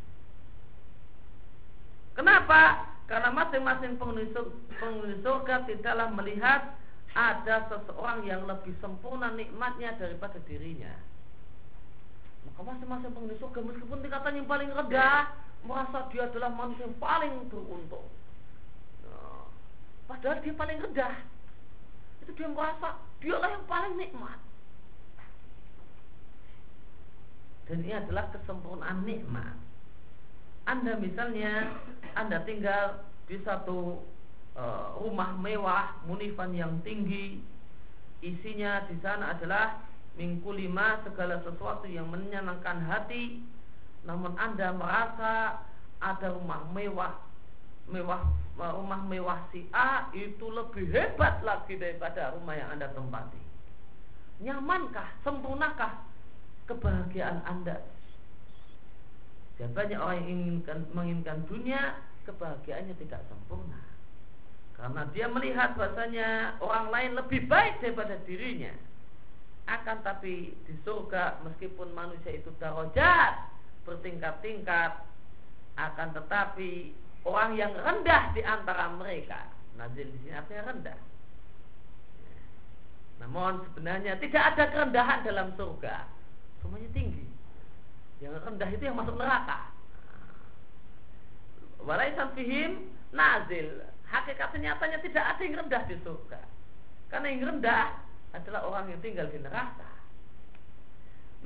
Kenapa? 2.14 2.86
Karena 3.10 3.30
masing-masing 3.34 3.98
penghuni 3.98 5.18
surga 5.22 5.66
tidaklah 5.66 6.08
melihat 6.14 6.78
ada 7.10 7.66
seseorang 7.66 8.22
yang 8.22 8.46
lebih 8.46 8.70
sempurna 8.78 9.34
nikmatnya 9.34 9.98
daripada 9.98 10.38
dirinya. 10.46 10.94
Maka 12.46 12.60
masing-masing 12.70 13.10
penghuni 13.10 13.36
surga 13.42 13.60
meskipun 13.66 13.98
tingkatan 13.98 14.38
yang 14.38 14.46
paling 14.46 14.70
rendah 14.70 15.26
merasa 15.66 16.08
dia 16.08 16.24
adalah 16.24 16.48
manusia 16.54 16.88
yang 16.88 16.96
paling 16.96 17.34
beruntung. 17.52 18.06
Nah, 19.04 19.44
padahal 20.08 20.38
dia 20.40 20.54
paling 20.54 20.78
rendah. 20.80 21.14
Itu 22.24 22.30
dia 22.36 22.48
merasa 22.48 23.00
dialah 23.20 23.50
yang 23.52 23.66
paling 23.68 23.94
nikmat. 23.96 24.38
Dan 27.70 27.86
ini 27.86 27.94
adalah 27.94 28.26
kesempurnaan 28.34 29.06
nikmat. 29.06 29.54
Anda 30.66 30.98
misalnya 30.98 31.70
Anda 32.18 32.42
tinggal 32.42 33.06
di 33.30 33.38
satu 33.46 34.02
e, 34.58 34.64
rumah 34.98 35.38
mewah, 35.38 36.02
munifan 36.02 36.50
yang 36.50 36.82
tinggi, 36.82 37.38
isinya 38.20 38.84
di 38.90 38.98
sana 38.98 39.38
adalah 39.38 39.86
minggu 40.18 40.50
lima 40.50 40.98
segala 41.06 41.38
sesuatu 41.46 41.86
yang 41.86 42.10
menyenangkan 42.10 42.82
hati, 42.84 43.38
namun 44.02 44.34
Anda 44.34 44.74
merasa 44.74 45.62
ada 46.02 46.28
rumah 46.34 46.66
mewah 46.74 47.29
mewah 47.90 48.22
rumah 48.56 49.00
mewah 49.08 49.40
si 49.50 49.66
A 49.72 50.08
itu 50.12 50.46
lebih 50.52 50.88
hebat 50.92 51.40
lagi 51.42 51.76
daripada 51.76 52.36
rumah 52.36 52.54
yang 52.56 52.76
Anda 52.76 52.92
tempati. 52.92 53.40
Nyamankah, 54.40 55.08
sempurnakah 55.24 56.00
kebahagiaan 56.68 57.44
Anda 57.44 57.80
banyak 59.68 59.98
orang 60.00 60.16
yang 60.24 60.28
inginkan, 60.32 60.78
menginginkan 60.96 61.44
dunia, 61.44 62.00
kebahagiaannya 62.24 62.96
tidak 62.96 63.20
sempurna. 63.28 63.76
Karena 64.72 65.04
dia 65.12 65.28
melihat 65.28 65.76
bahasanya 65.76 66.56
orang 66.64 66.88
lain 66.88 67.12
lebih 67.20 67.44
baik 67.44 67.84
daripada 67.84 68.16
dirinya. 68.24 68.72
Akan 69.68 70.00
tapi 70.00 70.56
di 70.64 70.74
surga 70.80 71.44
meskipun 71.44 71.92
manusia 71.92 72.32
itu 72.32 72.48
darajat 72.56 73.52
bertingkat-tingkat, 73.84 75.04
akan 75.76 76.08
tetapi 76.16 76.96
orang 77.24 77.56
yang 77.56 77.72
rendah 77.76 78.32
di 78.32 78.40
antara 78.40 78.92
mereka, 78.96 79.48
nazil 79.76 80.08
di 80.08 80.18
sini 80.24 80.32
artinya 80.32 80.62
rendah. 80.72 80.98
Namun 83.20 83.52
sebenarnya 83.68 84.16
tidak 84.16 84.42
ada 84.56 84.64
kerendahan 84.72 85.20
dalam 85.28 85.52
surga, 85.56 86.08
semuanya 86.64 86.88
tinggi. 86.96 87.24
Yang 88.24 88.40
rendah 88.44 88.68
itu 88.72 88.82
yang 88.84 88.96
masuk 88.96 89.16
neraka. 89.16 89.68
Walaisan 91.84 92.32
fihim 92.36 92.92
nazil. 93.12 93.84
hakikat 94.10 94.50
nyatanya 94.58 94.98
tidak 95.06 95.22
ada 95.22 95.40
yang 95.46 95.56
rendah 95.64 95.82
di 95.86 95.96
surga. 96.02 96.40
Karena 97.14 97.26
yang 97.30 97.42
rendah 97.46 97.94
adalah 98.34 98.60
orang 98.66 98.90
yang 98.90 99.00
tinggal 99.04 99.26
di 99.30 99.38
neraka. 99.38 99.90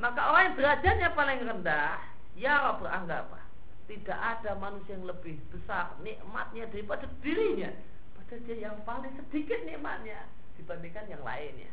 Maka 0.00 0.20
orang 0.32 0.42
yang 0.48 0.56
derajatnya 0.58 1.08
paling 1.14 1.40
rendah, 1.44 2.00
ya 2.34 2.74
beranggapan 2.80 3.43
tidak 3.84 4.16
ada 4.16 4.56
manusia 4.56 4.96
yang 4.96 5.04
lebih 5.04 5.36
besar 5.52 5.92
nikmatnya 6.00 6.64
daripada 6.72 7.04
dirinya. 7.20 7.70
Padahal 8.16 8.40
dia 8.48 8.56
yang 8.70 8.76
paling 8.88 9.12
sedikit 9.20 9.60
nikmatnya 9.68 10.24
dibandingkan 10.56 11.04
yang 11.12 11.22
lainnya. 11.22 11.72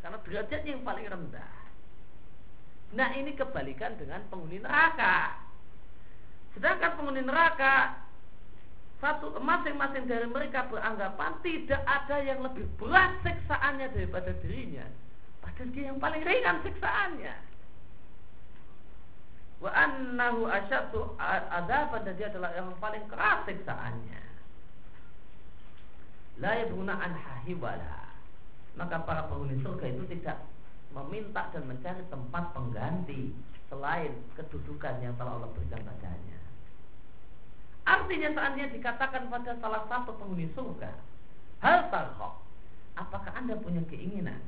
Karena 0.00 0.18
derajatnya 0.24 0.70
yang 0.72 0.84
paling 0.86 1.06
rendah. 1.08 1.54
Nah 2.96 3.08
ini 3.12 3.36
kebalikan 3.36 3.98
dengan 4.00 4.24
penghuni 4.32 4.62
neraka. 4.62 5.36
Sedangkan 6.56 6.96
penghuni 6.96 7.20
neraka 7.20 8.06
satu 8.96 9.36
masing-masing 9.36 10.08
dari 10.08 10.24
mereka 10.24 10.64
beranggapan 10.72 11.36
tidak 11.44 11.82
ada 11.84 12.16
yang 12.24 12.40
lebih 12.40 12.64
berat 12.80 13.12
siksaannya 13.20 13.92
daripada 13.92 14.32
dirinya. 14.40 14.88
Padahal 15.44 15.68
dia 15.76 15.84
yang 15.92 16.00
paling 16.00 16.24
ringan 16.24 16.64
siksaannya. 16.64 17.34
Wa 19.56 19.72
annahu 19.72 20.44
asyaddu 20.44 21.16
adzaban 21.18 22.04
dan 22.04 22.14
dia 22.20 22.28
adalah 22.28 22.52
yang 22.52 22.68
paling 22.76 23.04
keras 23.08 23.48
siksaannya. 23.48 24.22
La 26.44 26.52
yabuna 26.60 27.00
an 27.00 27.16
hahiwala. 27.16 28.12
Maka 28.76 29.00
para 29.08 29.24
penghuni 29.32 29.56
surga 29.64 29.88
itu 29.88 30.04
tidak 30.12 30.44
meminta 30.92 31.48
dan 31.48 31.64
mencari 31.64 32.04
tempat 32.12 32.52
pengganti 32.52 33.32
selain 33.72 34.12
kedudukan 34.36 35.00
yang 35.00 35.16
telah 35.16 35.40
Allah 35.40 35.50
berikan 35.56 35.80
padanya. 35.80 36.38
Artinya 37.88 38.28
seandainya 38.36 38.68
dikatakan 38.76 39.32
pada 39.32 39.56
salah 39.56 39.88
satu 39.88 40.12
penghuni 40.20 40.52
surga, 40.52 40.92
hal 41.64 41.88
tarhok, 41.88 42.44
apakah 43.00 43.32
anda 43.32 43.56
punya 43.56 43.80
keinginan 43.88 44.42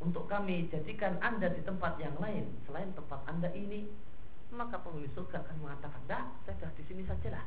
untuk 0.00 0.24
kami 0.32 0.72
jadikan 0.72 1.20
anda 1.20 1.52
di 1.52 1.60
tempat 1.60 2.00
yang 2.00 2.16
lain 2.16 2.48
selain 2.64 2.88
tempat 2.96 3.20
anda 3.28 3.52
ini? 3.52 3.84
Maka 4.50 4.82
penghuni 4.82 5.06
surga 5.14 5.46
akan 5.46 5.56
mengatakan, 5.62 6.02
dah, 6.10 6.24
saya 6.42 6.58
sudah 6.58 6.72
di 6.74 6.82
sini 6.90 7.02
saja 7.06 7.38
lah. 7.38 7.46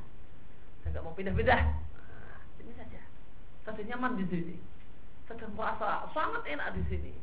Saya 0.80 0.96
nggak 0.96 1.04
mau 1.04 1.18
pindah-pindah. 1.18 1.62
Nah, 2.00 2.40
sini 2.56 2.72
saja. 2.80 3.02
Saya 3.68 3.84
nyaman 3.92 4.22
di 4.22 4.26
sini. 4.32 4.56
Saya 5.28 5.50
merasa 5.52 6.08
sangat 6.16 6.48
enak 6.48 6.80
di 6.80 6.84
sini. 6.88 7.14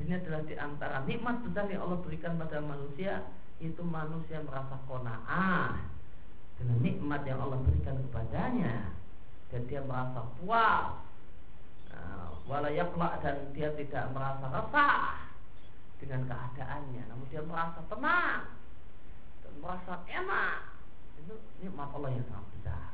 Ini 0.00 0.16
adalah 0.16 0.42
di 0.48 0.56
antara 0.56 0.96
nikmat 1.04 1.44
besar 1.44 1.68
yang 1.68 1.84
Allah 1.84 2.00
berikan 2.00 2.40
pada 2.40 2.56
manusia 2.64 3.20
itu 3.60 3.84
manusia 3.84 4.40
merasa 4.40 4.80
kona'ah 4.88 5.76
dengan 6.56 6.78
nikmat 6.80 7.28
yang 7.28 7.44
Allah 7.44 7.60
berikan 7.60 8.00
kepadanya 8.08 8.88
dan 9.52 9.60
dia 9.68 9.84
merasa 9.84 10.24
puas 10.40 10.96
nah, 12.00 12.32
walayakla 12.48 13.20
dan 13.20 13.36
dia 13.52 13.68
tidak 13.76 14.10
merasa 14.16 14.46
resah 14.48 15.30
dengan 16.00 16.24
keadaannya. 16.26 17.02
Namun 17.12 17.26
dia 17.28 17.42
merasa 17.44 17.80
tenang 17.86 18.42
dan 19.44 19.52
merasa 19.60 19.92
enak. 20.08 20.58
Itu 21.20 21.34
nikmat 21.60 21.92
Allah 21.92 22.10
yang 22.16 22.26
sangat 22.26 22.48
besar. 22.56 22.90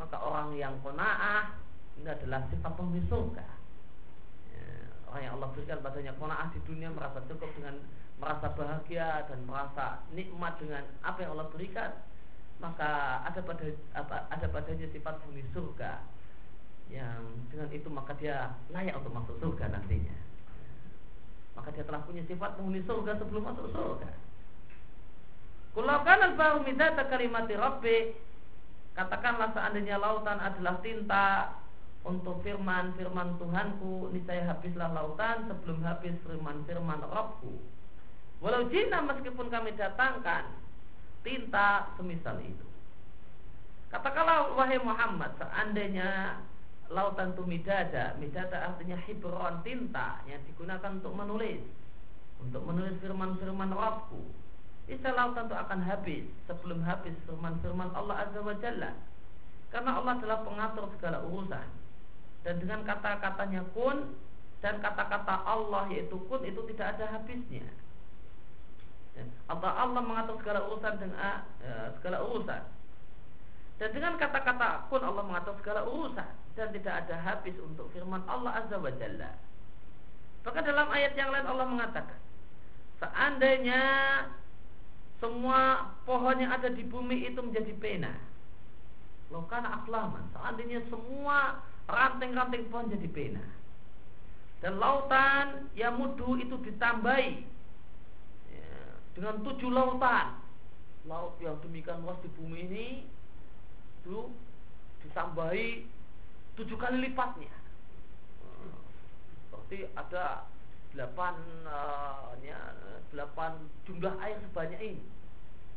Maka 0.00 0.16
orang 0.16 0.56
yang 0.56 0.74
kona'ah 0.80 1.52
ini 2.00 2.08
adalah 2.08 2.40
sifat 2.48 2.72
penghuni 2.72 3.04
surga. 3.06 3.46
Ya, 4.50 4.64
orang 5.12 5.22
yang 5.22 5.32
Allah 5.38 5.48
berikan 5.52 5.78
padanya 5.84 6.12
kona'ah 6.16 6.48
di 6.56 6.60
dunia 6.64 6.88
merasa 6.88 7.20
cukup 7.28 7.52
dengan 7.54 7.76
merasa 8.16 8.48
bahagia 8.56 9.28
dan 9.28 9.38
merasa 9.44 10.00
nikmat 10.16 10.56
dengan 10.56 10.82
apa 11.04 11.18
yang 11.20 11.36
Allah 11.36 11.48
berikan. 11.52 11.92
Maka 12.58 13.20
ada 13.26 13.40
pada 13.42 13.66
apa, 13.98 14.16
ada 14.30 14.46
padanya 14.48 14.86
sifat 14.88 15.20
penghuni 15.20 15.44
surga 15.52 16.21
yang 16.92 17.24
dengan 17.48 17.68
itu 17.72 17.88
maka 17.88 18.12
dia 18.20 18.52
layak 18.68 19.00
untuk 19.00 19.16
masuk 19.16 19.36
surga 19.40 19.72
nantinya. 19.72 20.16
Maka 21.56 21.72
dia 21.72 21.84
telah 21.88 22.04
punya 22.04 22.20
sifat 22.28 22.60
penghuni 22.60 22.84
surga 22.84 23.16
sebelum 23.16 23.48
masuk 23.48 23.72
surga. 23.72 24.10
Kulakan 25.72 26.20
al-bahu 26.32 26.68
midata 26.68 27.08
kalimati 27.08 27.56
rabbi. 27.56 27.98
Katakanlah 28.92 29.56
seandainya 29.56 29.96
lautan 29.96 30.36
adalah 30.36 30.76
tinta 30.84 31.56
untuk 32.04 32.44
firman 32.44 32.92
firman 33.00 33.40
Tuhanku 33.40 34.12
niscaya 34.12 34.52
habislah 34.52 34.92
lautan 34.92 35.48
sebelum 35.48 35.80
habis 35.80 36.12
firman 36.28 36.60
firman 36.68 37.00
Rabbku. 37.00 37.56
Walau 38.44 38.68
jina 38.68 39.00
meskipun 39.00 39.48
kami 39.48 39.72
datangkan 39.78 40.50
tinta 41.24 41.94
semisal 41.96 42.36
itu. 42.42 42.66
Katakanlah 43.88 44.56
wahai 44.58 44.82
Muhammad, 44.82 45.30
seandainya 45.38 46.42
lautan 46.92 47.32
itu 47.32 47.42
midada, 47.48 48.14
artinya 48.16 48.96
hibron 49.08 49.64
tinta 49.64 50.20
yang 50.28 50.40
digunakan 50.44 51.00
untuk 51.00 51.12
menulis, 51.16 51.60
untuk 52.38 52.62
menulis 52.68 52.94
firman-firman 53.00 53.72
Rabbku. 53.72 54.20
Isa 54.86 55.14
lautan 55.14 55.48
itu 55.48 55.56
akan 55.56 55.80
habis 55.82 56.24
sebelum 56.44 56.84
habis 56.84 57.16
firman-firman 57.24 57.90
Allah 57.96 58.28
Azza 58.28 58.40
wa 58.44 58.54
Jalla. 58.60 58.92
Karena 59.72 59.96
Allah 59.96 60.12
adalah 60.20 60.38
pengatur 60.44 60.84
segala 60.98 61.24
urusan. 61.24 61.68
Dan 62.44 62.60
dengan 62.60 62.84
kata-katanya 62.84 63.62
kun 63.72 64.18
dan 64.60 64.82
kata-kata 64.82 65.46
Allah 65.48 65.88
yaitu 65.88 66.18
kun 66.28 66.44
itu 66.44 66.60
tidak 66.74 66.98
ada 66.98 67.18
habisnya. 67.18 67.66
Ya. 69.16 69.24
Allah 69.48 69.72
Allah 69.76 70.02
mengatur 70.02 70.36
segala 70.42 70.66
urusan 70.68 70.94
dengan 70.98 71.46
uh, 71.62 71.88
segala 71.96 72.18
urusan. 72.26 72.62
Dan 73.82 73.90
dengan 73.90 74.14
kata-kata 74.14 74.86
pun 74.86 75.02
Allah 75.02 75.26
mengatur 75.26 75.58
segala 75.58 75.82
urusan 75.90 76.30
dan 76.54 76.70
tidak 76.70 77.02
ada 77.02 77.18
habis 77.18 77.58
untuk 77.58 77.90
firman 77.90 78.22
Allah 78.30 78.62
Azza 78.62 78.78
wa 78.78 78.94
Jalla. 78.94 79.34
Bahkan 80.46 80.62
dalam 80.62 80.86
ayat 80.86 81.18
yang 81.18 81.34
lain 81.34 81.50
Allah 81.50 81.66
mengatakan, 81.66 82.14
seandainya 83.02 83.82
semua 85.18 85.90
pohon 86.06 86.38
yang 86.38 86.54
ada 86.54 86.70
di 86.70 86.86
bumi 86.86 87.26
itu 87.26 87.42
menjadi 87.42 87.74
pena, 87.82 88.14
lokana 89.34 89.82
aklaman, 89.82 90.30
seandainya 90.30 90.86
semua 90.86 91.58
ranting-ranting 91.90 92.70
pohon 92.70 92.86
jadi 92.86 93.10
pena, 93.10 93.42
dan 94.62 94.78
lautan 94.78 95.66
yang 95.74 95.98
mudu 95.98 96.38
itu 96.38 96.54
ditambahi 96.54 97.42
dengan 99.18 99.42
tujuh 99.42 99.74
lautan 99.74 100.38
laut 101.10 101.34
yang 101.42 101.58
demikian 101.66 101.98
luas 102.06 102.18
di 102.22 102.30
bumi 102.38 102.58
ini 102.70 102.86
itu 104.02 104.34
ditambahi 105.06 105.86
tujuh 106.58 106.74
kali 106.74 106.98
lipatnya. 107.06 107.54
Berarti 109.54 109.86
ada 109.94 110.50
delapan 110.90 111.38
uh, 111.64 112.34
delapan 113.14 113.62
jumlah 113.86 114.18
air 114.18 114.42
sebanyak 114.50 114.80
ini. 114.82 115.04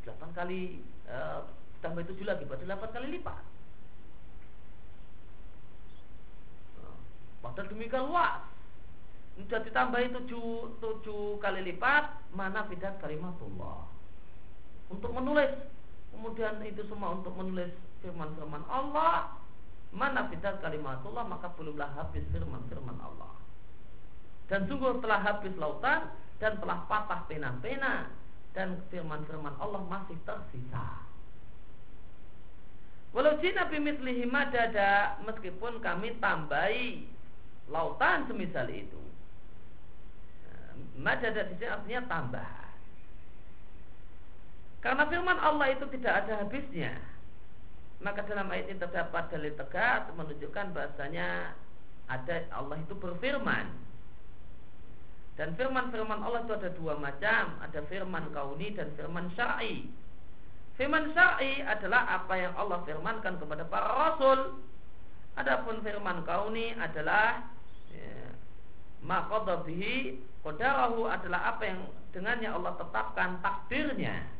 Delapan 0.01 0.29
kali 0.33 0.61
uh, 1.05 1.45
tambah 1.85 2.01
tujuh 2.09 2.25
lagi 2.25 2.49
berarti 2.49 2.65
delapan 2.65 2.89
kali 2.89 3.07
lipat. 3.13 3.43
Padahal 7.45 7.69
demikian 7.69 8.09
luas. 8.09 8.41
Sudah 9.37 9.61
ditambahi 9.61 10.15
tujuh, 10.15 10.79
tujuh 10.81 11.37
kali 11.43 11.61
lipat 11.61 12.33
mana 12.33 12.65
fidat 12.65 12.97
kalimatullah 12.97 13.85
untuk 14.89 15.13
menulis. 15.13 15.53
Kemudian 16.09 16.63
itu 16.63 16.81
semua 16.87 17.19
untuk 17.19 17.35
menulis 17.35 17.69
firman-firman 18.05 18.61
Allah 18.69 19.33
mana 19.89 20.29
fidat 20.29 20.61
kalimatullah 20.61 21.25
maka 21.25 21.49
belumlah 21.57 21.89
habis 21.97 22.21
firman-firman 22.29 23.01
Allah 23.01 23.33
dan 24.45 24.69
sungguh 24.69 25.01
telah 25.01 25.25
habis 25.25 25.57
lautan 25.57 26.13
dan 26.37 26.61
telah 26.61 26.85
patah 26.85 27.25
pena-pena 27.25 28.13
dan 28.53 28.77
firman-firman 28.93 29.57
Allah 29.57 29.81
masih 29.89 30.17
tersisa 30.21 31.01
Walau 33.15 33.39
jina 33.39 33.63
bimitlihi 33.71 34.27
madada 34.27 35.15
meskipun 35.23 35.79
kami 35.79 36.19
tambahi 36.19 37.07
lautan 37.71 38.27
semisal 38.27 38.67
itu 38.67 39.05
Madada 40.95 41.43
di 41.43 41.55
sini 41.59 41.67
artinya 41.67 42.01
tambah. 42.07 42.51
Karena 44.79 45.03
firman 45.11 45.39
Allah 45.43 45.75
itu 45.75 45.85
tidak 45.91 46.23
ada 46.23 46.45
habisnya. 46.45 46.95
Maka 48.05 48.21
dalam 48.29 48.53
ayat 48.53 48.69
ini 48.69 48.77
terdapat 48.77 49.33
dalil 49.33 49.57
tegas 49.57 50.05
menunjukkan 50.13 50.77
bahasanya 50.77 51.57
ada 52.05 52.45
Allah 52.53 52.77
itu 52.77 52.93
berfirman. 52.93 53.65
Dan 55.35 55.57
firman-firman 55.57 56.21
Allah 56.21 56.45
itu 56.45 56.53
ada 56.53 56.69
dua 56.77 57.01
macam, 57.01 57.57
ada 57.65 57.81
firman 57.89 58.29
kauni 58.29 58.77
dan 58.77 58.93
firman 58.93 59.33
syar'i. 59.33 59.89
Firman 60.77 61.17
syar'i 61.17 61.65
adalah 61.65 62.21
apa 62.21 62.33
yang 62.37 62.53
Allah 62.53 62.85
firmankan 62.85 63.41
kepada 63.41 63.65
para 63.65 63.89
rasul. 63.89 64.61
Adapun 65.35 65.81
firman 65.81 66.21
kauni 66.29 66.77
adalah 66.77 67.41
ya, 67.89 68.31
Qadarahu 70.45 71.09
adalah 71.09 71.57
apa 71.57 71.63
yang 71.65 71.89
dengannya 72.13 72.53
Allah 72.53 72.77
tetapkan 72.77 73.41
takdirnya. 73.41 74.34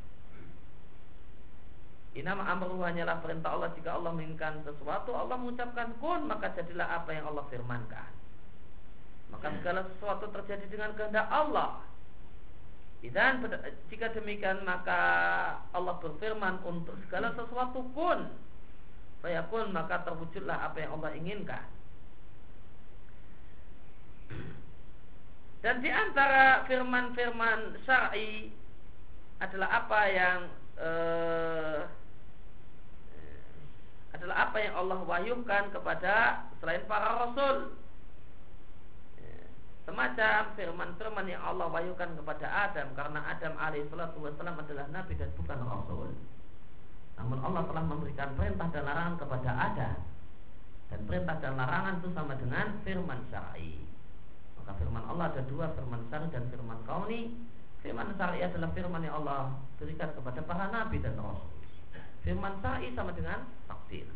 Inama 2.16 2.48
amruhu 2.48 2.80
hanyalah 2.80 3.20
perintah 3.20 3.52
Allah. 3.52 3.76
Jika 3.76 4.00
Allah 4.00 4.16
menginginkan 4.16 4.64
sesuatu 4.64 5.12
Allah 5.12 5.36
mengucapkan 5.36 5.92
kun 6.00 6.24
maka 6.32 6.56
jadilah 6.56 6.88
apa 7.04 7.12
yang 7.12 7.28
Allah 7.28 7.44
firmankan. 7.52 8.12
Maka 9.36 9.52
segala 9.60 9.84
sesuatu 9.92 10.32
terjadi 10.32 10.66
dengan 10.72 10.96
kehendak 10.96 11.28
Allah. 11.28 11.84
Dan 13.06 13.44
jika 13.92 14.10
demikian 14.18 14.66
maka 14.66 14.98
Allah 15.70 16.00
berfirman 16.02 16.64
untuk 16.66 16.98
segala 17.06 17.36
sesuatu 17.38 17.86
kun 17.94 18.32
pun 19.26 19.66
maka 19.74 20.06
terwujudlah 20.06 20.70
apa 20.70 20.78
yang 20.86 20.92
Allah 21.02 21.12
inginkan. 21.18 21.66
Dan 25.66 25.82
di 25.82 25.90
antara 25.90 26.62
firman-firman 26.70 27.82
syar'i 27.90 28.54
adalah 29.42 29.82
apa 29.82 30.02
yang 30.14 30.40
eh, 30.78 31.80
adalah 34.16 34.50
apa 34.50 34.58
yang 34.64 34.74
Allah 34.80 35.00
wahyukan 35.04 35.64
kepada 35.76 36.48
selain 36.64 36.84
para 36.88 37.20
rasul 37.20 37.76
semacam 39.86 40.50
firman-firman 40.58 41.26
yang 41.30 41.46
Allah 41.46 41.70
wahyukan 41.70 42.18
kepada 42.18 42.46
Adam 42.50 42.88
karena 42.98 43.20
Adam 43.22 43.54
alaihissalatu 43.54 44.18
wassalam 44.18 44.58
adalah 44.58 44.86
nabi 44.90 45.14
dan 45.14 45.30
bukan 45.38 45.62
rasul. 45.62 46.10
Namun 47.16 47.38
Allah 47.40 47.64
telah 47.70 47.84
memberikan 47.86 48.34
perintah 48.36 48.68
dan 48.74 48.84
larangan 48.84 49.16
kepada 49.22 49.50
Adam 49.54 49.96
dan 50.90 51.00
perintah 51.06 51.36
dan 51.40 51.54
larangan 51.56 51.94
itu 52.02 52.10
sama 52.18 52.34
dengan 52.36 52.68
firman 52.82 53.20
syar'i. 53.30 53.78
Maka 54.60 54.72
firman 54.82 55.04
Allah 55.06 55.26
ada 55.32 55.42
dua 55.46 55.70
firman 55.78 56.02
syar'i 56.10 56.28
dan 56.34 56.44
firman 56.50 56.80
kauni. 56.90 57.22
Firman 57.86 58.18
syar'i 58.18 58.42
adalah 58.42 58.74
firman 58.74 59.06
yang 59.06 59.22
Allah 59.22 59.54
berikan 59.78 60.10
kepada 60.18 60.42
para 60.42 60.66
nabi 60.74 60.98
dan 61.00 61.14
rasul. 61.22 61.55
Firman 62.26 62.58
syar'i 62.60 62.90
sama 62.98 63.14
dengan 63.14 63.46
takdir. 63.70 64.10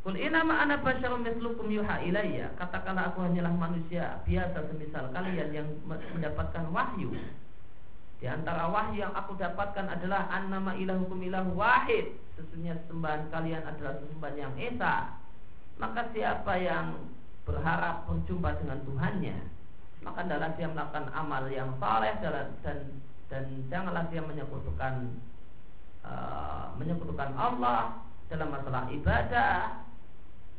Kul 0.00 0.16
inama 0.16 0.64
ana 0.64 0.80
basyarum 0.80 1.20
mislukum 1.20 1.68
yuha 1.68 2.00
ilayya. 2.08 2.56
Katakanlah 2.56 3.12
aku 3.12 3.26
hanyalah 3.26 3.52
manusia 3.52 4.22
biasa 4.24 4.64
semisal 4.72 5.12
kalian 5.12 5.50
yang 5.52 5.68
mendapatkan 5.84 6.72
wahyu. 6.72 7.12
Di 8.16 8.24
antara 8.32 8.72
wahyu 8.72 9.04
yang 9.04 9.12
aku 9.12 9.36
dapatkan 9.36 9.92
adalah 9.92 10.30
annama 10.32 10.72
ilahukum 10.72 11.20
ilahu 11.20 11.52
wahid. 11.60 12.16
Sesungguhnya 12.38 12.80
sembahan 12.88 13.28
kalian 13.28 13.60
adalah 13.66 14.00
sesembahan 14.00 14.36
yang 14.40 14.54
esa. 14.56 15.20
Maka 15.76 16.08
siapa 16.16 16.54
yang 16.56 17.12
berharap 17.44 18.08
berjumpa 18.08 18.56
dengan 18.62 18.80
Tuhannya, 18.88 19.36
maka 20.00 20.24
adalah 20.24 20.50
dia 20.56 20.70
melakukan 20.72 21.12
amal 21.12 21.44
yang 21.52 21.70
saleh 21.76 22.16
dan, 22.22 22.78
dan 23.28 23.44
janganlah 23.68 24.08
dia 24.08 24.24
menyekutukan 24.24 25.12
uh, 26.06 26.72
menyekutukan 26.78 27.34
Allah 27.34 28.00
dalam 28.30 28.48
masalah 28.54 28.86
ibadah 28.94 29.82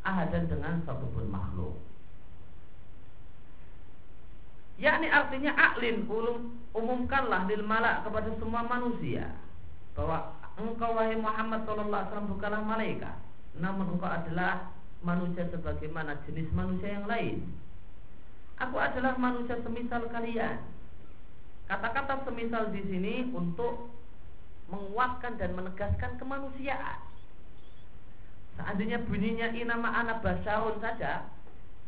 ahadan 0.04 0.48
dengan 0.48 0.84
satupun 0.84 1.28
makhluk. 1.28 1.76
Yakni 4.78 5.10
artinya 5.10 5.58
aklin 5.58 6.06
ulum, 6.06 6.54
umumkanlah 6.78 7.50
lil 7.50 7.66
malak 7.66 8.06
kepada 8.06 8.30
semua 8.38 8.62
manusia 8.62 9.34
bahwa 9.98 10.38
engkau 10.62 10.94
wahai 10.94 11.18
Muhammad 11.18 11.66
sallallahu 11.66 11.98
alaihi 11.98 12.10
wasallam 12.14 12.34
bukanlah 12.38 12.62
malaikat, 12.62 13.18
namun 13.58 13.98
engkau 13.98 14.06
adalah 14.06 14.70
manusia 15.02 15.50
sebagaimana 15.50 16.22
jenis 16.30 16.46
manusia 16.54 16.94
yang 16.94 17.10
lain. 17.10 17.42
Aku 18.58 18.78
adalah 18.78 19.18
manusia 19.18 19.58
semisal 19.62 20.10
kalian. 20.10 20.62
Kata-kata 21.70 22.26
semisal 22.26 22.70
di 22.74 22.82
sini 22.86 23.16
untuk 23.34 23.90
menguatkan 24.68 25.40
dan 25.40 25.56
menegaskan 25.56 26.20
kemanusiaan. 26.20 27.00
Seandainya 28.58 29.00
bunyinya 29.06 29.54
inama 29.54 29.94
anak 29.94 30.26
basaun 30.26 30.82
saja 30.82 31.30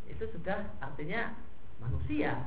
Itu 0.06 0.30
sudah 0.30 0.70
artinya 0.78 1.34
manusia. 1.82 2.38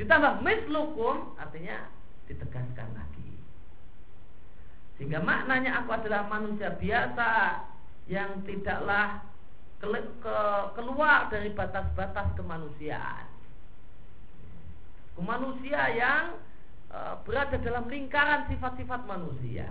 Ditambah 0.00 0.40
mislukum 0.40 1.36
artinya 1.36 1.88
ditegaskan 2.28 2.88
lagi. 2.96 3.32
Sehingga 4.96 5.20
maknanya 5.20 5.84
aku 5.84 5.92
adalah 5.92 6.28
manusia 6.28 6.72
biasa 6.76 7.60
Yang 8.08 8.30
tidaklah 8.48 9.24
keluar 10.78 11.26
dari 11.26 11.50
batas-batas 11.52 12.28
kemanusiaan. 12.38 13.26
Manusia 15.18 15.80
yang 15.92 16.38
berada 17.24 17.56
dalam 17.56 17.88
lingkaran 17.88 18.52
sifat-sifat 18.52 19.08
manusia 19.08 19.68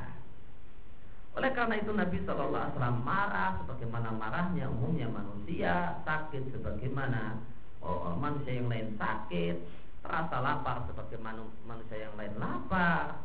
oleh 1.32 1.52
karena 1.56 1.80
itu 1.80 1.92
Nabi 1.96 2.18
Shallallahu 2.28 2.60
Alaihi 2.60 2.76
Wasallam 2.76 3.00
marah 3.08 3.52
sebagaimana 3.64 4.10
marahnya 4.12 4.68
umumnya 4.68 5.08
manusia, 5.08 6.04
sakit 6.04 6.44
sebagaimana 6.52 7.40
oh, 7.80 8.12
manusia 8.20 8.60
yang 8.60 8.68
lain 8.68 9.00
sakit, 9.00 9.56
terasa 10.04 10.38
lapar 10.44 10.84
sebagaimana 10.92 11.48
manusia 11.64 12.04
yang 12.04 12.20
lain 12.20 12.36
lapar, 12.36 13.24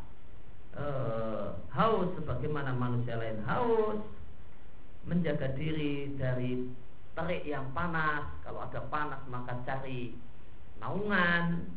eh, 0.79 1.51
haus 1.75 2.15
sebagaimana 2.23 2.71
manusia 2.79 3.19
lain 3.19 3.43
haus, 3.43 3.99
menjaga 5.03 5.51
diri 5.59 6.15
dari 6.15 6.63
terik 7.19 7.43
yang 7.43 7.75
panas. 7.75 8.23
Kalau 8.47 8.71
ada 8.71 8.87
panas 8.87 9.19
maka 9.27 9.67
cari 9.67 10.15
naungan. 10.79 11.75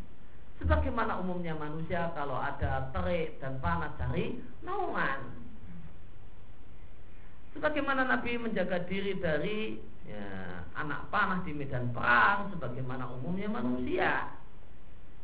Sebagaimana 0.60 1.24
umumnya 1.24 1.56
manusia 1.56 2.12
kalau 2.12 2.36
ada 2.36 2.92
terik 2.92 3.40
dan 3.40 3.64
panas 3.64 3.96
cari 3.96 4.44
naungan 4.60 5.40
Sebagaimana 7.56 8.06
Nabi 8.06 8.38
menjaga 8.38 8.86
diri 8.86 9.18
dari 9.18 9.76
ya, 10.06 10.26
anak 10.78 11.10
panah 11.10 11.42
di 11.42 11.52
medan 11.52 11.90
perang, 11.92 12.54
sebagaimana 12.54 13.10
umumnya 13.20 13.50
manusia. 13.50 14.38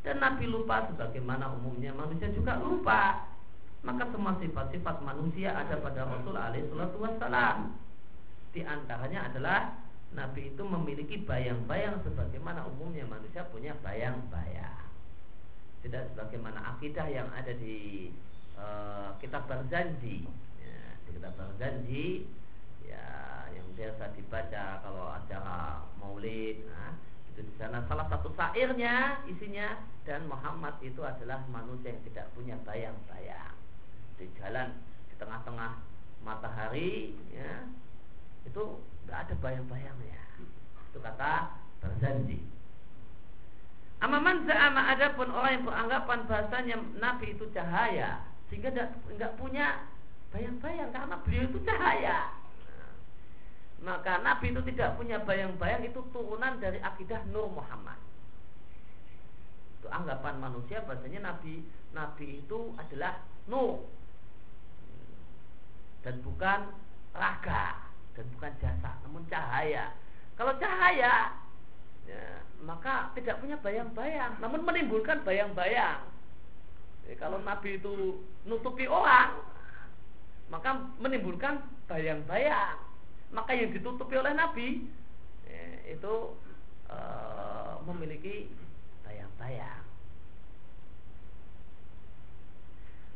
Dan 0.02 0.22
Nabi 0.22 0.44
lupa 0.50 0.86
sebagaimana 0.90 1.54
umumnya 1.54 1.94
manusia 1.94 2.30
juga 2.34 2.58
lupa. 2.58 3.30
Maka 3.86 4.10
semua 4.10 4.34
sifat-sifat 4.42 5.00
manusia 5.06 5.54
ada 5.54 5.78
pada 5.78 6.04
Rasul 6.04 6.34
alaihissalatu 6.34 6.98
wassalam. 6.98 7.78
Di 8.50 8.66
antaranya 8.66 9.30
adalah 9.30 9.72
Nabi 10.10 10.50
itu 10.50 10.62
memiliki 10.66 11.22
bayang-bayang 11.22 12.02
sebagaimana 12.02 12.66
umumnya 12.66 13.06
manusia 13.06 13.46
punya 13.48 13.78
bayang-bayang. 13.80 14.85
Tidak 15.84 16.14
sebagaimana 16.14 16.76
akidah 16.76 17.06
yang 17.10 17.28
ada 17.34 17.52
di 17.56 18.08
uh, 18.56 19.12
kitab 19.20 19.44
berjanji 19.50 20.26
kita 21.16 21.32
berjanji 21.32 22.28
ya 22.84 23.08
yang 23.50 23.66
biasa 23.72 24.14
dibaca 24.14 24.64
kalau 24.84 25.10
acara 25.10 25.82
maulid 25.96 26.60
nah, 26.68 26.92
itu 27.32 27.40
di 27.40 27.52
sana 27.56 27.82
salah 27.88 28.06
satu 28.12 28.28
syairnya 28.36 29.24
isinya 29.24 29.80
dan 30.04 30.28
Muhammad 30.30 30.76
itu 30.84 31.00
adalah 31.02 31.42
manusia 31.50 31.90
yang 31.90 32.02
tidak 32.06 32.30
punya 32.36 32.54
bayang-bayang. 32.62 33.56
Di 34.20 34.30
jalan 34.38 34.76
di 35.10 35.14
tengah-tengah 35.18 35.82
matahari 36.22 37.16
ya 37.34 37.66
itu 38.44 38.62
nggak 39.08 39.18
ada 39.26 39.34
bayang-bayangnya. 39.40 40.22
Itu 40.92 41.02
kata 41.02 41.58
berjanji 41.80 42.44
Amaman 43.96 44.44
za'ama 44.44 44.92
ada 44.92 45.16
pun 45.16 45.32
orang 45.32 45.56
yang 45.56 45.64
beranggapan 45.64 46.18
bahasanya 46.28 46.76
Nabi 47.00 47.32
itu 47.32 47.48
cahaya 47.56 48.20
sehingga 48.52 48.68
tidak 48.68 49.32
punya 49.40 49.88
bayang-bayang 50.30 50.92
karena 50.92 51.16
beliau 51.24 51.44
itu 51.48 51.58
cahaya. 51.64 52.18
Maka 53.80 54.20
Nabi 54.20 54.52
itu 54.52 54.60
tidak 54.72 55.00
punya 55.00 55.16
bayang-bayang 55.24 55.88
itu 55.88 56.00
turunan 56.12 56.60
dari 56.60 56.76
akidah 56.84 57.24
Nur 57.32 57.48
Muhammad. 57.48 57.96
Itu 59.80 59.88
anggapan 59.88 60.44
manusia 60.44 60.84
bahasanya 60.84 61.32
Nabi 61.32 61.64
Nabi 61.96 62.44
itu 62.44 62.76
adalah 62.76 63.24
Nur 63.48 63.88
dan 66.04 66.20
bukan 66.20 66.60
raga 67.16 67.86
dan 68.12 68.24
bukan 68.36 68.52
jasa, 68.60 68.92
namun 69.02 69.24
cahaya. 69.26 69.92
Kalau 70.36 70.52
cahaya, 70.60 71.32
ya, 72.06 72.40
maka 72.62 73.12
tidak 73.14 73.38
punya 73.42 73.58
bayang-bayang, 73.60 74.38
namun 74.40 74.64
menimbulkan 74.64 75.22
bayang-bayang. 75.22 76.02
kalau 77.22 77.38
Nabi 77.38 77.78
itu 77.78 78.18
nutupi 78.46 78.90
orang, 78.90 79.38
maka 80.50 80.90
menimbulkan 80.98 81.62
bayang-bayang. 81.90 82.78
Maka 83.34 83.50
yang 83.54 83.74
ditutupi 83.74 84.14
oleh 84.14 84.34
Nabi 84.34 84.86
eh, 85.50 85.98
itu 85.98 86.14
e, 86.86 86.98
memiliki 87.86 88.50
bayang-bayang. 89.02 89.82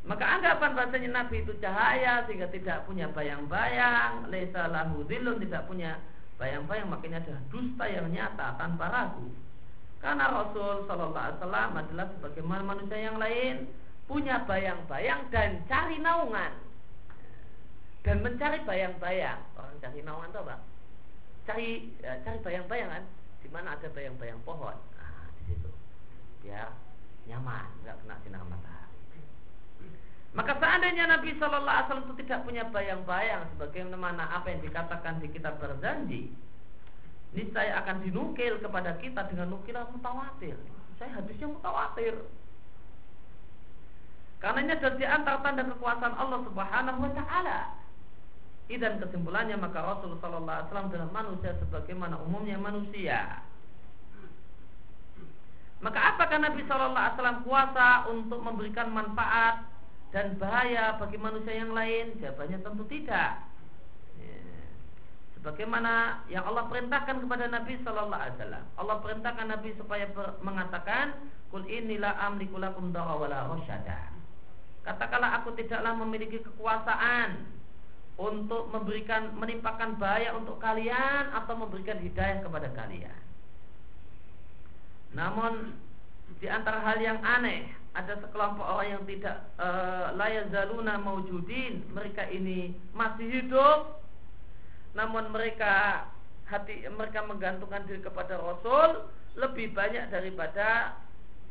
Maka 0.01 0.25
anggapan 0.25 0.71
bahasanya 0.75 1.09
Nabi 1.13 1.45
itu 1.45 1.53
cahaya 1.61 2.25
sehingga 2.25 2.49
tidak 2.49 2.83
punya 2.89 3.07
bayang-bayang. 3.13 4.27
Lesa 4.33 4.67
lahu 4.67 5.05
tidak 5.07 5.63
punya 5.69 6.01
bayang-bayang 6.41 6.89
makanya 6.89 7.21
adalah 7.21 7.43
dusta 7.53 7.85
yang 7.85 8.09
nyata 8.09 8.57
tanpa 8.57 8.89
ragu. 8.89 9.29
Karena 10.01 10.33
Rasul 10.33 10.89
Shallallahu 10.89 11.13
Alaihi 11.13 11.37
Wasallam 11.37 11.71
adalah 11.77 12.05
sebagaimana 12.17 12.61
manusia 12.65 12.97
yang 12.97 13.21
lain 13.21 13.69
punya 14.09 14.41
bayang-bayang 14.49 15.29
dan 15.29 15.61
cari 15.69 16.01
naungan. 16.01 16.57
Dan 18.01 18.25
mencari 18.25 18.65
bayang-bayang. 18.65 19.37
Orang 19.53 19.77
cari 19.77 20.01
naungan 20.01 20.33
itu 20.33 20.39
apa? 20.41 20.55
Cari 21.45 21.69
ya, 22.01 22.17
cari 22.25 22.37
bayang-bayangan 22.41 23.05
di 23.45 23.47
mana 23.53 23.77
ada 23.77 23.87
bayang-bayang 23.93 24.41
pohon? 24.41 24.73
Nah, 24.97 25.29
di 25.37 25.53
situ. 25.53 25.69
Biar 26.41 26.73
nyaman 27.29 27.69
nggak 27.85 28.01
kena 28.01 28.17
sinar 28.25 28.41
matahari 28.49 28.80
maka 30.31 30.55
seandainya 30.59 31.11
Nabi 31.11 31.35
Shallallahu 31.35 31.67
Alaihi 31.67 31.87
Wasallam 31.91 32.07
itu 32.07 32.15
tidak 32.23 32.39
punya 32.47 32.63
bayang-bayang 32.71 33.43
sebagaimana 33.55 34.23
apa 34.31 34.47
yang 34.47 34.61
dikatakan 34.63 35.19
di 35.19 35.27
kitab 35.27 35.59
berjanji 35.59 36.31
saya 37.55 37.79
akan 37.79 38.03
dinukil 38.03 38.59
kepada 38.59 38.99
kita 38.99 39.23
dengan 39.31 39.55
nukilan 39.55 39.87
mutawatir. 39.95 40.59
Saya 40.99 41.15
hadisnya 41.15 41.47
mutawatir. 41.47 42.27
Karena 44.43 44.59
ini 44.67 44.71
adalah 44.75 44.95
di 44.99 45.05
antara 45.07 45.37
tanda 45.39 45.63
kekuasaan 45.63 46.15
Allah 46.17 46.39
Subhanahu 46.43 46.99
wa 46.99 47.11
taala. 47.15 47.59
Dan 48.71 49.03
kesimpulannya 49.03 49.59
maka 49.59 49.83
Rasulullah 49.83 50.23
sallallahu 50.23 50.47
alaihi 50.47 50.67
wasallam 50.71 50.89
adalah 50.91 51.09
manusia 51.11 51.51
sebagaimana 51.59 52.15
umumnya 52.23 52.55
manusia. 52.55 53.19
Maka 55.83 55.99
apakah 56.15 56.39
Nabi 56.39 56.61
Shallallahu 56.69 56.93
Alaihi 56.93 57.15
Wasallam 57.17 57.41
kuasa 57.41 57.87
untuk 58.13 58.39
memberikan 58.39 58.93
manfaat 58.93 59.65
dan 60.11 60.35
bahaya 60.35 60.99
bagi 60.99 61.15
manusia 61.15 61.55
yang 61.55 61.71
lain? 61.71 62.19
Jawabannya 62.19 62.59
tentu 62.59 62.83
tidak. 62.91 63.51
Bagaimana 65.41 66.21
yang 66.29 66.45
Allah 66.45 66.69
perintahkan 66.69 67.17
kepada 67.17 67.49
Nabi 67.49 67.73
Sallallahu 67.81 68.21
Alaihi 68.21 68.37
Wasallam. 68.37 68.65
Allah 68.77 68.97
perintahkan 69.01 69.47
Nabi 69.49 69.69
supaya 69.73 70.05
mengatakan, 70.45 71.17
Kul 71.49 71.65
inilah 71.65 72.13
amliku 72.29 72.61
lakum 72.61 72.93
wala 72.93 73.49
rosyada. 73.49 74.13
Katakanlah 74.85 75.41
aku 75.41 75.57
tidaklah 75.57 75.97
memiliki 75.97 76.45
kekuasaan 76.45 77.41
untuk 78.21 78.69
memberikan 78.69 79.33
menimpakan 79.33 79.97
bahaya 79.97 80.37
untuk 80.37 80.61
kalian 80.61 81.33
atau 81.33 81.57
memberikan 81.57 81.97
hidayah 81.97 82.45
kepada 82.45 82.69
kalian. 82.77 83.17
Namun 85.17 85.73
di 86.37 86.47
antara 86.47 86.85
hal 86.85 87.01
yang 87.01 87.17
aneh 87.25 87.80
ada 87.91 88.13
sekelompok 88.23 88.63
orang 88.63 88.87
yang 88.99 89.03
tidak 89.03 89.51
e, 89.59 89.67
layak 90.15 90.47
zaluna 90.55 90.95
maujudin 90.95 91.83
mereka 91.91 92.23
ini 92.31 92.71
masih 92.95 93.27
hidup 93.27 93.99
namun 94.95 95.27
mereka 95.31 96.07
hati 96.47 96.83
mereka 96.87 97.23
menggantungkan 97.23 97.87
diri 97.87 98.03
kepada 98.03 98.35
Rasul 98.39 99.07
lebih 99.39 99.71
banyak 99.71 100.11
daripada 100.11 100.99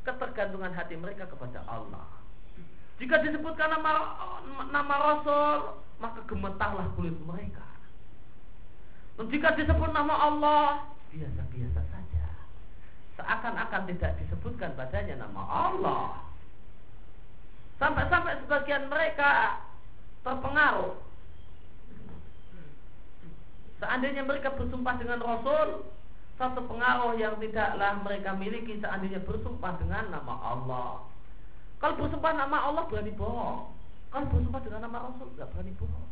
ketergantungan 0.05 0.73
hati 0.73 0.97
mereka 0.97 1.29
kepada 1.29 1.65
Allah. 1.65 2.09
Jika 3.01 3.25
disebutkan 3.25 3.73
nama 3.73 3.93
nama 4.69 4.95
Rasul, 5.01 5.81
maka 5.97 6.21
gemetarlah 6.29 6.93
kulit 6.97 7.17
mereka. 7.25 7.65
Dan 9.17 9.33
jika 9.33 9.57
disebut 9.57 9.91
nama 9.93 10.15
Allah, 10.17 10.65
biasa-biasa 11.09 11.81
saja. 11.89 12.27
Seakan-akan 13.17 13.83
tidak 13.89 14.21
disebutkan 14.21 14.77
padanya 14.77 15.25
nama 15.25 15.43
Allah. 15.45 16.30
Sampai-sampai 17.81 18.45
sebagian 18.45 18.93
mereka 18.93 19.57
terpengaruh. 20.21 21.01
Seandainya 23.81 24.21
mereka 24.29 24.53
bersumpah 24.53 25.01
dengan 25.01 25.25
Rasul 25.25 25.89
Satu 26.37 26.61
pengaruh 26.69 27.17
yang 27.17 27.41
tidaklah 27.41 28.05
mereka 28.05 28.37
miliki 28.37 28.77
Seandainya 28.77 29.25
bersumpah 29.25 29.81
dengan 29.81 30.13
nama 30.13 30.35
Allah. 30.37 31.09
Kalau 31.81 31.97
bersumpah 31.97 32.37
nama 32.37 32.69
Allah 32.69 32.85
berani 32.93 33.17
bohong. 33.17 33.73
Kalau 34.13 34.29
bersumpah 34.29 34.61
dengan 34.61 34.85
nama 34.85 35.09
Rasul 35.09 35.33
Tidak 35.33 35.49
berani 35.49 35.73
bohong. 35.81 36.09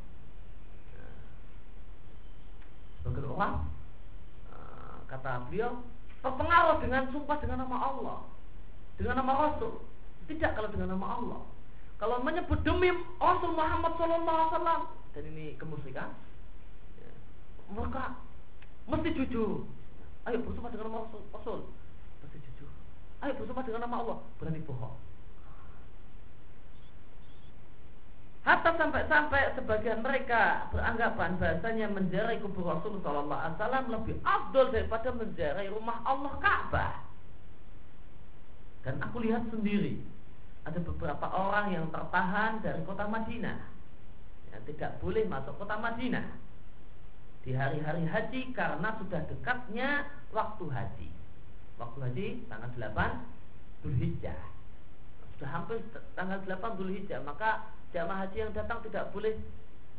Sebagai 3.05 3.29
orang 3.29 3.55
eh, 4.57 4.97
Kata 5.13 5.45
beliau 5.53 5.85
Terpengaruh 6.25 6.81
dengan 6.81 7.13
sumpah 7.13 7.37
dengan 7.45 7.69
nama 7.69 7.77
Allah. 7.77 8.19
Dengan 8.97 9.21
nama 9.21 9.33
Rasul. 9.53 9.85
Tidak 10.25 10.57
kalau 10.57 10.73
dengan 10.73 10.97
nama 10.97 11.09
Allah 11.21 11.43
Kalau 11.99 12.23
menyebut 12.23 12.63
demi 12.63 12.95
Rasul 13.19 13.59
Muhammad 13.59 13.99
SAW 13.99 14.87
Dan 15.13 15.23
ini 15.35 15.59
kemusyrikan 15.59 16.15
maka 17.73 18.17
mesti 18.89 19.11
jujur. 19.13 19.69
Ayo 20.25 20.45
bersumpah 20.45 20.73
dengan 20.73 20.93
nama 20.93 21.09
Rasul, 21.33 21.69
mesti 22.25 22.39
jujur. 22.49 22.71
Ayo 23.25 23.33
bersumpah 23.37 23.65
dengan 23.65 23.83
nama 23.85 23.97
Allah, 24.05 24.19
berani 24.41 24.61
bohong. 24.65 24.97
Hatta 28.49 28.81
sampai-sampai 28.81 29.61
sebagian 29.61 30.01
mereka 30.01 30.73
beranggapan 30.73 31.37
bahasanya 31.37 31.93
menjarai 31.93 32.41
kubur 32.41 32.65
Rasul 32.65 32.97
Sallallahu 33.05 33.37
Alaihi 33.37 33.57
Wasallam 33.61 33.85
lebih 33.93 34.17
abdul 34.25 34.67
daripada 34.73 35.09
menjarai 35.13 35.69
rumah 35.69 36.01
Allah 36.09 36.33
Ka'bah. 36.41 36.97
Dan 38.89 39.05
aku 39.05 39.21
lihat 39.21 39.45
sendiri 39.53 40.01
ada 40.69 40.81
beberapa 40.85 41.27
orang 41.33 41.73
yang 41.73 41.87
tertahan 41.89 42.61
dari 42.61 42.85
kota 42.85 43.09
Madinah 43.09 43.59
yang 44.53 44.63
tidak 44.69 45.01
boleh 45.01 45.25
masuk 45.25 45.57
kota 45.57 45.81
Madinah 45.81 46.29
di 47.49 47.57
hari-hari 47.57 48.05
haji 48.05 48.53
karena 48.53 48.93
sudah 49.01 49.25
dekatnya 49.25 50.05
waktu 50.37 50.65
haji. 50.69 51.09
Waktu 51.81 51.99
haji 52.05 52.27
tanggal 52.51 52.71
8 52.77 53.81
Dzulhijjah. 53.81 54.41
Sudah 55.39 55.49
hampir 55.49 55.81
tanggal 56.13 56.45
8 56.45 56.77
Dzulhijjah, 56.77 57.25
maka 57.25 57.73
jamaah 57.97 58.29
haji 58.29 58.37
yang 58.45 58.53
datang 58.53 58.85
tidak 58.85 59.09
boleh 59.15 59.33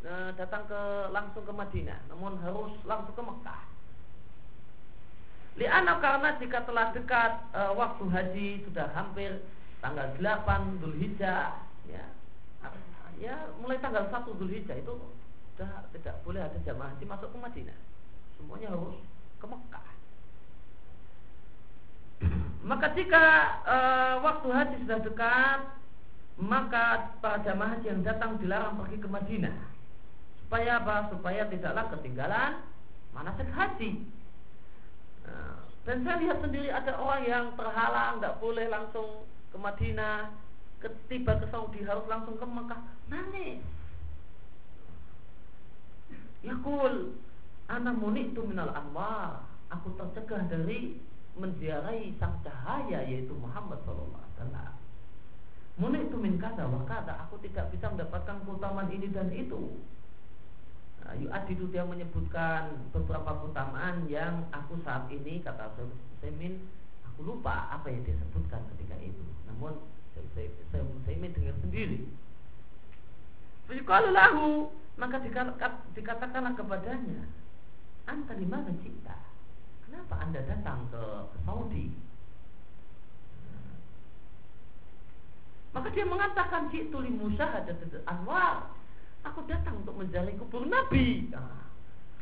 e, 0.06 0.14
datang 0.38 0.68
ke 0.70 0.82
langsung 1.10 1.42
ke 1.48 1.54
Madinah, 1.56 2.00
namun 2.12 2.38
harus 2.44 2.76
langsung 2.86 3.16
ke 3.18 3.24
Mekah. 3.24 3.64
Liana 5.58 5.98
karena 5.98 6.30
jika 6.38 6.62
telah 6.68 6.94
dekat 6.94 7.32
e, 7.56 7.62
waktu 7.74 8.04
haji 8.14 8.50
sudah 8.68 8.94
hampir 8.94 9.42
tanggal 9.80 10.08
8 10.20 10.80
Dzulhijjah 10.84 11.56
ya. 11.88 12.06
Ya, 13.20 13.36
mulai 13.60 13.80
tanggal 13.84 14.08
1 14.08 14.16
Dzulhijjah 14.40 14.80
itu 14.80 14.96
sudah 15.60 15.84
tidak 15.92 16.16
boleh 16.24 16.40
ada 16.40 16.56
jamaah 16.64 16.96
haji 16.96 17.04
masuk 17.04 17.36
ke 17.36 17.38
Madinah. 17.40 17.80
Semuanya 18.40 18.72
harus 18.72 18.96
ke 19.44 19.46
Mekah. 19.48 19.88
Maka 22.64 22.88
jika 22.96 23.26
e, 23.68 23.78
waktu 24.24 24.48
haji 24.56 24.76
sudah 24.88 25.00
dekat, 25.04 25.60
maka 26.40 27.12
para 27.20 27.44
jamaah 27.44 27.76
haji 27.76 27.92
yang 27.92 28.04
datang 28.08 28.40
dilarang 28.40 28.80
pergi 28.80 29.04
ke 29.04 29.10
Madinah. 29.12 29.58
Supaya 30.48 30.80
apa? 30.80 31.12
Supaya 31.12 31.44
tidaklah 31.52 31.92
ketinggalan 31.92 32.64
manasik 33.12 33.52
haji. 33.52 34.00
Nah, 35.28 35.60
dan 35.84 36.08
saya 36.08 36.24
lihat 36.24 36.38
sendiri 36.40 36.72
ada 36.72 36.96
orang 36.96 37.22
yang 37.28 37.46
terhalang, 37.60 38.24
tidak 38.24 38.40
boleh 38.40 38.66
langsung 38.72 39.28
ke 39.50 39.58
Madinah, 39.58 40.34
ketiba 40.80 41.38
ke 41.42 41.46
Saudi 41.50 41.84
harus 41.84 42.06
langsung 42.08 42.38
ke 42.38 42.46
Mekah, 42.46 42.82
nangis. 43.10 43.60
Yakul 46.40 47.20
Ana 47.70 47.94
itu 48.18 48.42
minal 48.42 48.74
anwar 48.74 49.46
Aku 49.70 49.94
tercegah 49.94 50.50
dari 50.50 50.98
menziarahi 51.38 52.18
sang 52.18 52.42
cahaya 52.42 53.06
yaitu 53.06 53.38
Muhammad 53.38 53.78
sallallahu 53.86 54.18
alaihi 54.18 54.36
wasallam. 54.42 54.74
itu 56.02 56.16
min 56.18 56.36
kata 56.42 56.66
wa 56.66 56.82
kata 56.90 57.30
aku 57.30 57.38
tidak 57.46 57.70
bisa 57.70 57.86
mendapatkan 57.94 58.42
keutamaan 58.50 58.90
ini 58.90 59.14
dan 59.14 59.30
itu. 59.30 59.78
Nah, 61.06 61.14
itu 61.46 61.70
dia 61.70 61.86
menyebutkan 61.86 62.90
beberapa 62.90 63.46
keutamaan 63.46 64.10
yang 64.10 64.50
aku 64.50 64.82
saat 64.82 65.06
ini 65.14 65.46
kata 65.46 65.70
Semin 66.20 66.66
aku 67.20 67.36
lupa 67.36 67.68
apa 67.68 67.92
yang 67.92 68.00
dia 68.08 68.16
sebutkan 68.16 68.64
ketika 68.72 68.96
itu. 69.04 69.26
Namun 69.52 69.76
saya 70.16 70.48
Semin 71.04 71.36
dengar 71.36 71.52
sendiri. 71.60 72.08
Kalau 73.84 74.16
lahu 74.16 74.72
maka 74.96 75.20
dikatakanlah 76.00 76.56
kepadanya, 76.56 77.28
Anta 78.08 78.40
di 78.40 78.48
mana 78.48 78.72
cinta? 78.80 79.20
Kenapa 79.84 80.16
anda 80.24 80.40
datang 80.48 80.88
ke, 80.88 81.04
ke 81.36 81.38
Saudi? 81.44 81.92
Maka 85.76 85.92
dia 85.92 86.08
mengatakan 86.08 86.72
Jitu 86.72 87.04
li 87.04 87.12
musyahadat 87.14 87.78
anwar 88.08 88.74
Aku 89.28 89.46
datang 89.46 89.86
untuk 89.86 90.02
menjalani 90.02 90.34
kubur 90.40 90.66
Nabi 90.66 91.30
nah, 91.30 91.68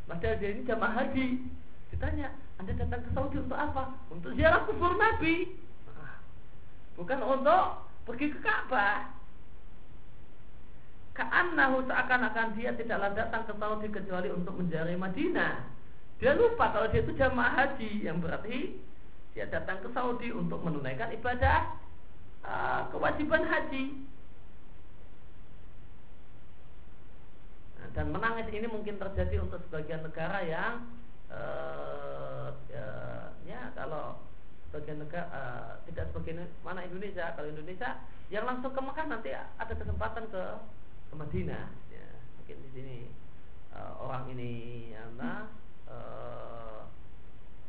Padahal 0.03 0.36
dia 0.36 0.52
ini 0.52 0.68
jamaah 0.68 0.91
haji 0.91 1.48
Ditanya 1.93 2.34
Anda 2.59 2.73
datang 2.76 3.01
ke 3.05 3.09
Saudi 3.15 3.38
untuk 3.39 3.57
apa? 3.57 3.95
Untuk 4.11 4.35
ziarah 4.35 4.68
kubur 4.68 4.95
Nabi 4.95 5.55
nah, 5.88 6.19
Bukan 6.99 7.19
untuk 7.23 7.65
pergi 8.07 8.31
ke 8.31 8.39
Ka'bah 8.43 9.18
Ka'annahu 11.18 11.89
seakan-akan 11.89 12.53
dia 12.53 12.77
tidaklah 12.77 13.09
datang 13.18 13.49
ke 13.49 13.53
Saudi 13.57 13.89
kecuali 13.89 14.30
untuk 14.30 14.53
menjari 14.53 14.93
Madinah. 14.93 15.65
Dia 16.22 16.38
lupa 16.38 16.69
kalau 16.69 16.93
dia 16.93 17.01
itu 17.01 17.09
jamaah 17.18 17.57
haji 17.57 18.05
yang 18.05 18.22
berarti 18.22 18.77
dia 19.34 19.49
datang 19.49 19.81
ke 19.81 19.89
Saudi 19.97 20.30
untuk 20.30 20.61
menunaikan 20.61 21.09
ibadah 21.18 21.73
uh, 22.45 22.85
kewajiban 22.93 23.49
haji. 23.49 24.05
dan 27.97 28.14
menangis 28.14 28.45
ini 28.53 28.69
mungkin 28.69 29.01
terjadi 29.01 29.41
untuk 29.41 29.57
sebagian 29.65 30.05
negara 30.05 30.45
yang 30.45 30.85
uh, 31.32 32.49
ya, 32.72 32.90
ya 33.44 33.62
kalau 33.76 34.20
sebagian 34.68 34.99
negara 34.99 35.28
uh, 35.32 35.72
tidak 35.88 36.12
sebagian 36.12 36.48
mana 36.62 36.84
Indonesia? 36.84 37.34
Kalau 37.36 37.48
Indonesia 37.49 38.04
yang 38.28 38.44
langsung 38.44 38.76
ke 38.76 38.82
Mekah 38.84 39.08
nanti 39.08 39.32
ada 39.34 39.74
kesempatan 39.74 40.28
ke 40.28 40.44
ke 41.08 41.16
Madinah. 41.16 41.68
Ya 41.91 42.08
mungkin 42.40 42.58
di 42.68 42.70
sini 42.76 42.98
uh, 43.72 43.95
orang 44.04 44.28
ini 44.36 44.52
apa 44.95 45.49
uh, 45.88 46.82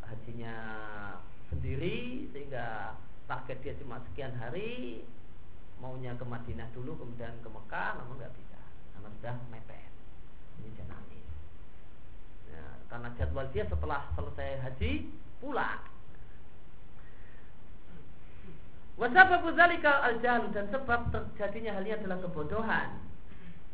hajinya 0.04 0.56
sendiri 1.48 2.28
sehingga 2.34 2.98
target 3.30 3.58
dia 3.62 3.74
cuma 3.78 4.02
sekian 4.10 4.34
hari 4.34 5.04
maunya 5.78 6.16
ke 6.18 6.26
Madinah 6.26 6.66
dulu 6.74 6.98
kemudian 6.98 7.38
ke 7.38 7.48
Mekah 7.48 8.02
namun 8.02 8.18
nggak 8.18 8.34
bisa. 8.34 8.60
Karena 8.94 9.08
sudah 9.14 9.34
mepet. 9.54 9.92
Ini 10.58 10.74
ya, 10.74 10.84
karena 12.88 13.08
jadwal 13.20 13.46
dia 13.52 13.64
setelah 13.68 14.08
selesai 14.16 14.64
haji 14.64 15.12
pulang 15.38 15.80
Wasababu 18.98 19.54
zalika 19.54 20.02
al 20.02 20.18
dan 20.18 20.66
sebab 20.74 21.14
terjadinya 21.14 21.78
hal 21.78 21.86
ini 21.86 21.94
adalah 22.02 22.18
kebodohan. 22.18 22.98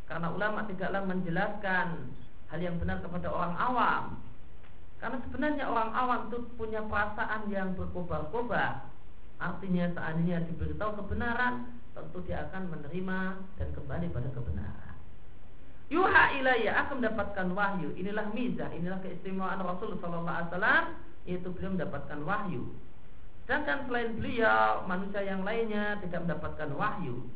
Karena 0.05 0.29
ulama 0.29 0.69
tidaklah 0.69 1.01
menjelaskan 1.09 2.13
hal 2.53 2.61
yang 2.61 2.77
benar 2.77 3.01
kepada 3.01 3.33
orang 3.33 3.57
awam. 3.57 4.05
Karena 5.01 5.17
sebenarnya 5.25 5.65
orang 5.65 5.91
awam 5.97 6.21
itu 6.29 6.45
punya 6.61 6.85
perasaan 6.85 7.49
yang 7.49 7.73
berkobar-kobar. 7.73 8.85
Artinya 9.41 9.97
seandainya 9.97 10.45
diberitahu 10.45 10.93
kebenaran, 11.01 11.73
tentu 11.97 12.21
dia 12.29 12.45
akan 12.53 12.69
menerima 12.69 13.19
dan 13.57 13.69
kembali 13.73 14.07
pada 14.13 14.29
kebenaran. 14.29 14.84
Yuha 15.93 16.41
ilayya 16.41 16.73
akan 16.85 17.05
mendapatkan 17.05 17.49
wahyu. 17.53 17.93
Inilah 17.99 18.33
mizah, 18.33 18.73
inilah 18.73 18.99
keistimewaan 19.05 19.61
Rasul 19.61 20.01
sallallahu 20.01 20.33
alaihi 20.33 20.51
wasallam 20.53 20.85
yaitu 21.25 21.49
beliau 21.53 21.73
mendapatkan 21.77 22.21
wahyu. 22.25 22.63
Sedangkan 23.45 23.85
selain 23.89 24.17
beliau, 24.17 24.89
manusia 24.89 25.21
yang 25.21 25.45
lainnya 25.45 26.01
tidak 26.01 26.25
mendapatkan 26.25 26.73
wahyu 26.73 27.29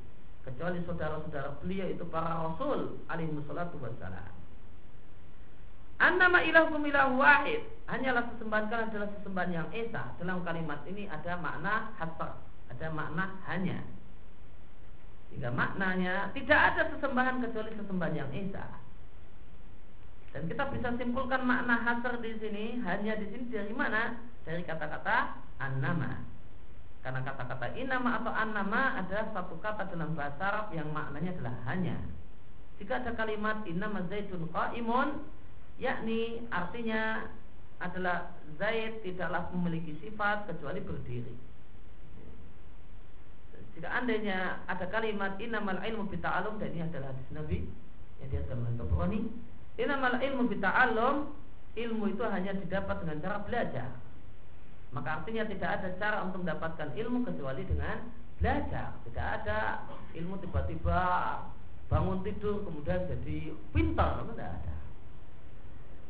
kecuali 0.49 0.81
saudara-saudara 0.89 1.61
beliau 1.61 1.93
itu 1.93 2.05
para 2.09 2.49
rasul 2.49 2.97
alaihi 3.13 3.37
wassalatu 3.37 3.77
wassalam. 3.77 4.33
Annama 5.99 6.47
ilahukum 6.47 6.87
ilahu 6.87 7.19
wahid 7.19 7.59
Hanyalah 7.91 8.31
sesembahan 8.31 8.71
adalah 8.71 9.11
sesembahan 9.19 9.51
yang 9.51 9.69
esa 9.75 10.15
Dalam 10.23 10.47
kalimat 10.47 10.87
ini 10.87 11.11
ada 11.11 11.35
makna 11.43 11.91
hasar 11.99 12.39
Ada 12.71 12.87
makna 12.95 13.35
hanya 13.51 13.83
Sehingga 15.29 15.51
maknanya. 15.53 16.33
Tidak 16.33 16.61
ada 16.61 16.83
sesembahan 16.97 17.45
kecuali 17.45 17.71
sesembahan 17.77 18.15
yang 18.17 18.31
esa 18.33 18.67
Dan 20.33 20.45
kita 20.49 20.69
bisa 20.73 20.89
simpulkan 20.97 21.45
makna 21.45 21.81
hasar 21.81 22.21
di 22.21 22.33
sini. 22.41 22.81
Hanya 22.85 23.17
di 23.17 23.27
sini 23.33 23.49
dari 23.49 23.73
mana? 23.73 24.17
Dari 24.45 24.63
kata-kata 24.65 25.37
an-nama. 25.61 26.25
Karena 27.01 27.25
kata-kata 27.25 27.73
inama 27.79 28.21
atau 28.21 28.33
an-nama 28.35 29.01
adalah 29.01 29.33
satu 29.33 29.57
kata 29.63 29.89
dalam 29.89 30.13
bahasa 30.13 30.43
Arab 30.45 30.67
yang 30.77 30.91
maknanya 30.93 31.33
adalah 31.39 31.57
hanya. 31.71 31.97
Jika 32.79 33.01
ada 33.01 33.15
kalimat 33.17 33.65
inama 33.67 34.05
zaitun 34.07 34.47
qaimun 34.53 35.25
Yakni 35.79 36.43
artinya 36.51 37.31
adalah 37.79 38.35
Zaid 38.59 39.07
tidaklah 39.07 39.47
memiliki 39.55 39.95
sifat 40.03 40.51
kecuali 40.51 40.83
berdiri 40.83 41.48
Jika 43.79 43.89
andainya 43.95 44.59
ada 44.67 44.91
kalimat 44.91 45.39
Innamal 45.39 45.79
ilmu 45.79 46.11
bita'alum 46.11 46.59
Dan 46.59 46.75
ini 46.75 46.83
adalah 46.83 47.15
hadis 47.15 47.31
Nabi 47.31 47.59
Yang 48.19 48.29
dia 48.35 48.43
dalam 48.51 48.75
Tabrani 48.75 49.21
Innamal 49.79 50.19
ilmu 50.19 50.51
bita'alum 50.51 51.31
Ilmu 51.79 52.05
itu 52.11 52.25
hanya 52.27 52.59
didapat 52.59 53.07
dengan 53.07 53.23
cara 53.23 53.39
belajar 53.47 53.89
maka 54.89 55.21
artinya 55.21 55.45
tidak 55.45 55.71
ada 55.81 55.89
cara 56.01 56.25
untuk 56.25 56.49
mendapatkan 56.49 56.97
ilmu 56.97 57.29
kecuali 57.29 57.63
dengan 57.69 58.09
belajar. 58.41 58.97
Tidak 59.05 59.27
ada 59.41 59.85
ilmu 60.17 60.41
tiba-tiba 60.41 61.01
bangun 61.93 62.25
tidur 62.25 62.65
kemudian 62.65 63.05
jadi 63.05 63.53
pintar, 63.77 64.25
tidak 64.33 64.49
ada. 64.49 64.75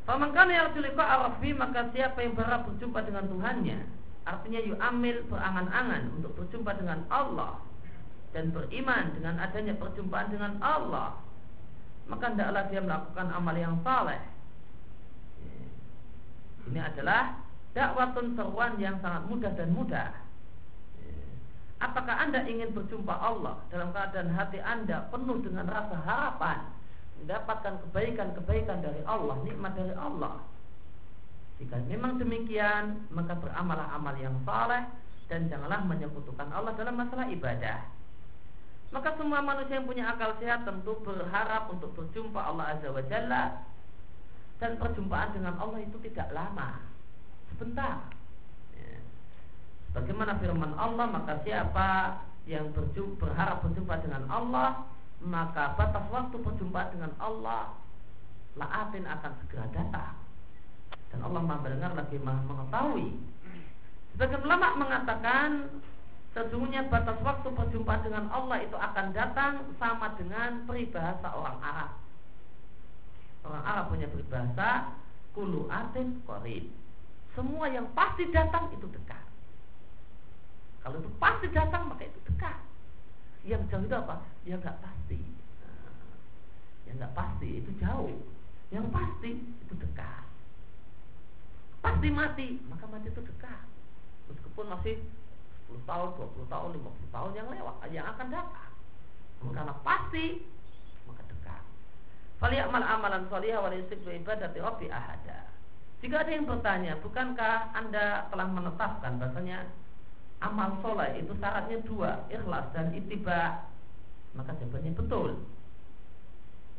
Pamangkan 0.07 0.49
yang 0.49 0.71
tuliqa 0.73 1.03
arafi 1.03 1.51
maka 1.53 1.91
siapa 1.91 2.23
yang 2.23 2.33
berharap 2.33 2.65
berjumpa 2.71 2.99
dengan 3.03 3.29
Tuhannya, 3.29 3.79
artinya 4.29 4.61
amil 4.93 5.25
berangan-angan 5.25 6.03
untuk 6.21 6.37
berjumpa 6.37 6.77
dengan 6.77 7.01
Allah 7.09 7.57
dan 8.29 8.53
beriman 8.53 9.09
dengan 9.17 9.41
adanya 9.41 9.73
perjumpaan 9.73 10.29
dengan 10.29 10.53
Allah, 10.61 11.17
maka 12.05 12.29
hendaklah 12.29 12.69
dia 12.69 12.81
melakukan 12.85 13.27
amal 13.33 13.55
yang 13.57 13.75
saleh. 13.81 14.21
Ini 16.69 16.79
adalah 16.93 17.41
dakwatun 17.73 18.37
seruan 18.37 18.77
yang 18.77 19.01
sangat 19.01 19.25
mudah 19.25 19.51
dan 19.57 19.69
mudah. 19.73 20.09
Apakah 21.79 22.21
Anda 22.21 22.43
ingin 22.45 22.75
berjumpa 22.75 23.15
Allah 23.15 23.63
dalam 23.71 23.89
keadaan 23.95 24.35
hati 24.35 24.59
Anda 24.59 25.07
penuh 25.09 25.39
dengan 25.41 25.65
rasa 25.65 25.95
harapan 26.03 26.69
mendapatkan 27.23 27.81
kebaikan-kebaikan 27.87 28.83
dari 28.83 29.01
Allah, 29.07 29.39
nikmat 29.47 29.73
dari 29.73 29.95
Allah? 29.95 30.43
Jika 31.59 31.75
memang 31.91 32.15
demikian, 32.15 33.03
maka 33.11 33.35
beramalah 33.35 33.91
amal 33.91 34.15
yang 34.15 34.35
saleh 34.47 34.87
dan 35.27 35.51
janganlah 35.51 35.83
menyekutukan 35.83 36.47
Allah 36.55 36.71
dalam 36.79 36.95
masalah 36.95 37.27
ibadah. 37.27 37.83
Maka 38.89 39.13
semua 39.19 39.43
manusia 39.43 39.77
yang 39.77 39.85
punya 39.85 40.07
akal 40.09 40.33
sehat 40.41 40.65
tentu 40.65 40.97
berharap 41.05 41.69
untuk 41.69 41.93
berjumpa 41.93 42.41
Allah 42.41 42.73
Azza 42.73 42.89
wa 42.89 43.03
Jalla 43.05 43.43
dan 44.57 44.81
perjumpaan 44.81 45.35
dengan 45.35 45.59
Allah 45.61 45.79
itu 45.83 45.99
tidak 46.09 46.33
lama 46.33 46.81
sebentar. 47.53 48.07
Ya. 48.73 48.97
Bagaimana 49.93 50.41
firman 50.41 50.73
Allah 50.73 51.05
maka 51.05 51.37
siapa 51.45 52.23
yang 52.49 52.73
berjumpa, 52.73 53.29
berharap 53.29 53.61
berjumpa 53.61 53.93
dengan 54.01 54.25
Allah 54.31 54.89
maka 55.21 55.77
batas 55.77 56.07
waktu 56.09 56.39
berjumpa 56.39 56.95
dengan 56.95 57.13
Allah 57.21 57.75
laatin 58.57 59.05
akan 59.05 59.31
segera 59.43 59.69
datang 59.69 60.28
dan 61.09 61.19
Allah 61.25 61.41
maha 61.41 61.59
mendengar 61.65 61.91
lagi 61.97 62.17
maha 62.21 62.41
mengetahui 62.45 63.09
sebagian 64.15 64.41
ulama 64.45 64.67
mengatakan 64.77 65.49
sesungguhnya 66.37 66.85
batas 66.87 67.17
waktu 67.25 67.47
berjumpa 67.49 68.05
dengan 68.05 68.29
Allah 68.29 68.61
itu 68.61 68.77
akan 68.77 69.05
datang 69.11 69.65
sama 69.81 70.13
dengan 70.15 70.63
peribahasa 70.69 71.27
orang 71.33 71.57
Arab 71.61 71.91
orang 73.49 73.63
Arab 73.65 73.85
punya 73.89 74.07
peribahasa 74.09 74.93
kulu 75.33 75.65
atin 75.71 76.21
korib 76.29 76.69
semua 77.39 77.69
yang 77.69 77.87
pasti 77.93 78.27
datang 78.35 78.67
itu 78.73 78.83
dekat. 78.91 79.23
Kalau 80.83 80.99
itu 80.99 81.11
pasti 81.23 81.47
datang 81.55 81.87
maka 81.87 82.03
itu 82.03 82.19
dekat. 82.27 82.57
Yang 83.47 83.61
jauh 83.71 83.85
itu 83.87 83.95
apa? 83.95 84.15
Yang 84.43 84.59
nggak 84.65 84.79
pasti. 84.83 85.19
Nah, 85.63 85.93
yang 86.89 86.95
nggak 86.99 87.13
pasti 87.15 87.49
itu 87.63 87.71
jauh. 87.79 88.19
Yang 88.75 88.85
pasti 88.91 89.31
itu 89.39 89.73
dekat. 89.77 90.25
Pasti 91.79 92.07
mati, 92.11 92.47
maka 92.67 92.85
mati 92.91 93.07
itu 93.07 93.21
dekat. 93.23 93.63
Meskipun 94.27 94.65
masih 94.67 94.99
10 95.71 95.89
tahun, 95.89 96.09
20 96.17 96.51
tahun, 96.51 96.69
50 96.75 97.15
tahun 97.15 97.31
yang 97.37 97.47
lewat, 97.47 97.75
yang 97.93 98.07
akan 98.11 98.27
datang. 98.27 98.71
Karena 99.39 99.73
pasti, 99.81 100.43
maka 101.07 101.23
dekat. 101.31 101.63
Faliyamal 102.43 102.83
amalan 102.83 103.23
salihah 103.31 103.63
wal 103.63 103.75
ibadati 103.75 104.59
rabbi 104.59 104.87
ahada. 104.91 105.47
Jika 105.99 106.23
ada 106.23 106.31
yang 106.31 106.47
bertanya, 106.47 106.95
bukankah 107.03 107.75
Anda 107.75 108.31
telah 108.31 108.47
menetapkan 108.47 109.19
bahasanya 109.19 109.67
amal 110.39 110.79
soleh 110.79 111.19
itu 111.19 111.35
syaratnya 111.35 111.83
dua, 111.83 112.23
ikhlas 112.31 112.71
dan 112.71 112.95
itiba? 112.95 113.67
Maka 114.31 114.55
jawabannya 114.55 114.95
betul. 114.95 115.43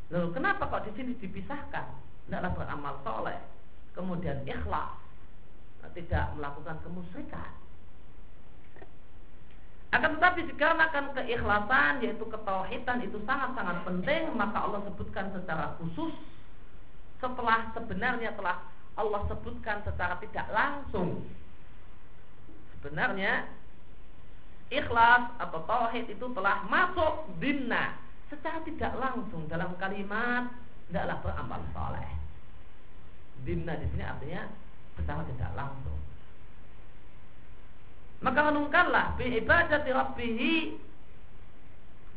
Lalu 0.09 0.27
kenapa 0.33 0.65
kok 0.65 0.89
di 0.89 0.91
sini 0.97 1.13
dipisahkan? 1.21 1.87
Tidaklah 2.25 2.51
beramal 2.57 2.93
soleh, 3.05 3.37
kemudian 3.91 4.43
ikhlas, 4.47 4.95
tidak 5.91 6.31
melakukan 6.39 6.79
kemusyrikan. 6.85 7.51
Akan 9.91 10.15
tetapi 10.15 10.47
dikarenakan 10.47 11.11
keikhlasan 11.19 11.99
yaitu 11.99 12.23
ketauhidan 12.23 13.03
itu 13.03 13.19
sangat-sangat 13.27 13.83
penting, 13.83 14.31
maka 14.39 14.63
Allah 14.63 14.79
sebutkan 14.87 15.35
secara 15.35 15.75
khusus 15.83 16.15
setelah 17.19 17.69
sebenarnya 17.75 18.31
telah 18.39 18.63
Allah 18.95 19.21
sebutkan 19.27 19.83
secara 19.83 20.15
tidak 20.23 20.47
langsung 20.51 21.27
sebenarnya 22.75 23.45
ikhlas 24.71 25.35
atau 25.37 25.59
tauhid 25.69 26.07
itu 26.09 26.25
telah 26.33 26.65
masuk 26.65 27.29
dinna 27.37 27.99
secara 28.31 28.63
tidak 28.63 28.95
langsung 28.97 29.45
dalam 29.51 29.75
kalimat 29.77 30.49
tidaklah 30.89 31.19
beramal 31.23 31.61
soleh 31.75 32.20
dinna 33.43 33.73
di 33.77 33.87
sini 33.89 34.03
artinya 34.05 34.45
secara 34.97 35.25
tidak 35.25 35.51
langsung. 35.57 35.99
Maka 38.21 38.53
renungkanlah 38.53 39.17
bi 39.17 39.33
ibadati 39.41 39.89
rabbihi 39.89 40.53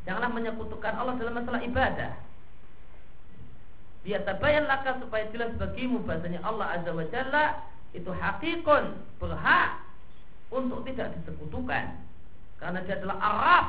janganlah 0.05 0.31
menyekutukan 0.37 0.93
Allah 0.93 1.17
dalam 1.17 1.35
masalah 1.41 1.61
ibadah. 1.65 2.13
Tabayan 4.05 4.69
laka 4.69 5.01
supaya 5.01 5.25
jelas 5.33 5.57
bagimu 5.57 6.05
bahasanya 6.05 6.45
Allah 6.45 6.77
Azza 6.77 6.93
wa 6.93 7.09
Jalla 7.09 7.45
itu 7.97 8.13
hakikun 8.13 9.01
berhak 9.17 9.81
untuk 10.53 10.85
tidak 10.85 11.17
disekutukan. 11.17 12.05
Karena 12.61 12.85
dia 12.85 13.01
adalah 13.01 13.17
Arab 13.17 13.65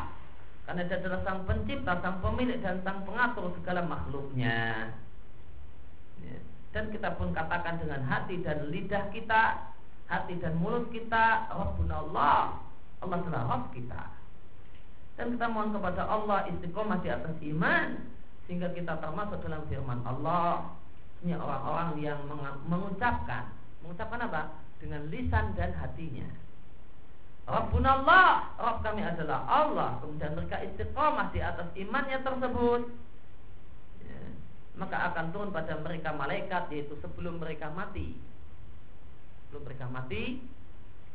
karena 0.66 0.82
dia 0.90 0.98
adalah 0.98 1.22
sang 1.22 1.46
pencipta, 1.46 1.94
sang 2.02 2.20
pemilik 2.26 2.58
dan 2.60 2.82
sang 2.82 3.06
pengatur 3.06 3.54
segala 3.62 3.86
makhluknya. 3.86 4.92
Dan 6.76 6.92
kita 6.92 7.16
pun 7.16 7.32
katakan 7.32 7.80
dengan 7.80 8.04
hati 8.04 8.44
dan 8.44 8.68
lidah 8.68 9.08
kita, 9.16 9.72
hati 10.12 10.36
dan 10.44 10.60
mulut 10.60 10.92
kita, 10.92 11.48
Rabbuna 11.48 12.04
Allah. 12.04 12.60
Allah 13.00 13.16
adalah 13.24 13.44
Rabb 13.48 13.72
kita. 13.72 14.12
Dan 15.16 15.40
kita 15.40 15.48
mohon 15.48 15.72
kepada 15.72 16.04
Allah 16.04 16.44
istiqomah 16.52 17.00
di 17.00 17.08
atas 17.08 17.32
iman 17.40 17.88
sehingga 18.44 18.76
kita 18.76 19.00
termasuk 19.00 19.40
dalam 19.48 19.64
firman 19.72 20.04
Allah. 20.04 20.76
Ini 21.24 21.40
orang-orang 21.40 21.96
yang 22.04 22.20
mengucapkan, 22.68 23.56
mengucapkan 23.80 24.28
apa? 24.28 24.42
Dengan 24.84 25.08
lisan 25.08 25.56
dan 25.56 25.72
hatinya. 25.80 26.28
Rabbuna 27.48 28.04
Allah, 28.04 28.52
Rabb 28.60 28.84
kami 28.84 29.00
adalah 29.00 29.48
Allah. 29.48 29.96
Kemudian 30.04 30.36
mereka 30.36 30.60
istiqomah 30.60 31.32
di 31.32 31.40
atas 31.40 31.72
imannya 31.80 32.20
tersebut. 32.20 32.82
Ya, 34.76 34.82
maka 34.82 34.98
akan 35.12 35.32
turun 35.32 35.56
pada 35.56 35.80
mereka 35.80 36.12
malaikat 36.12 36.68
yaitu 36.76 37.00
sebelum 37.00 37.40
mereka 37.40 37.72
mati. 37.72 38.20
Sebelum 39.48 39.64
mereka 39.64 39.88
mati 39.88 40.44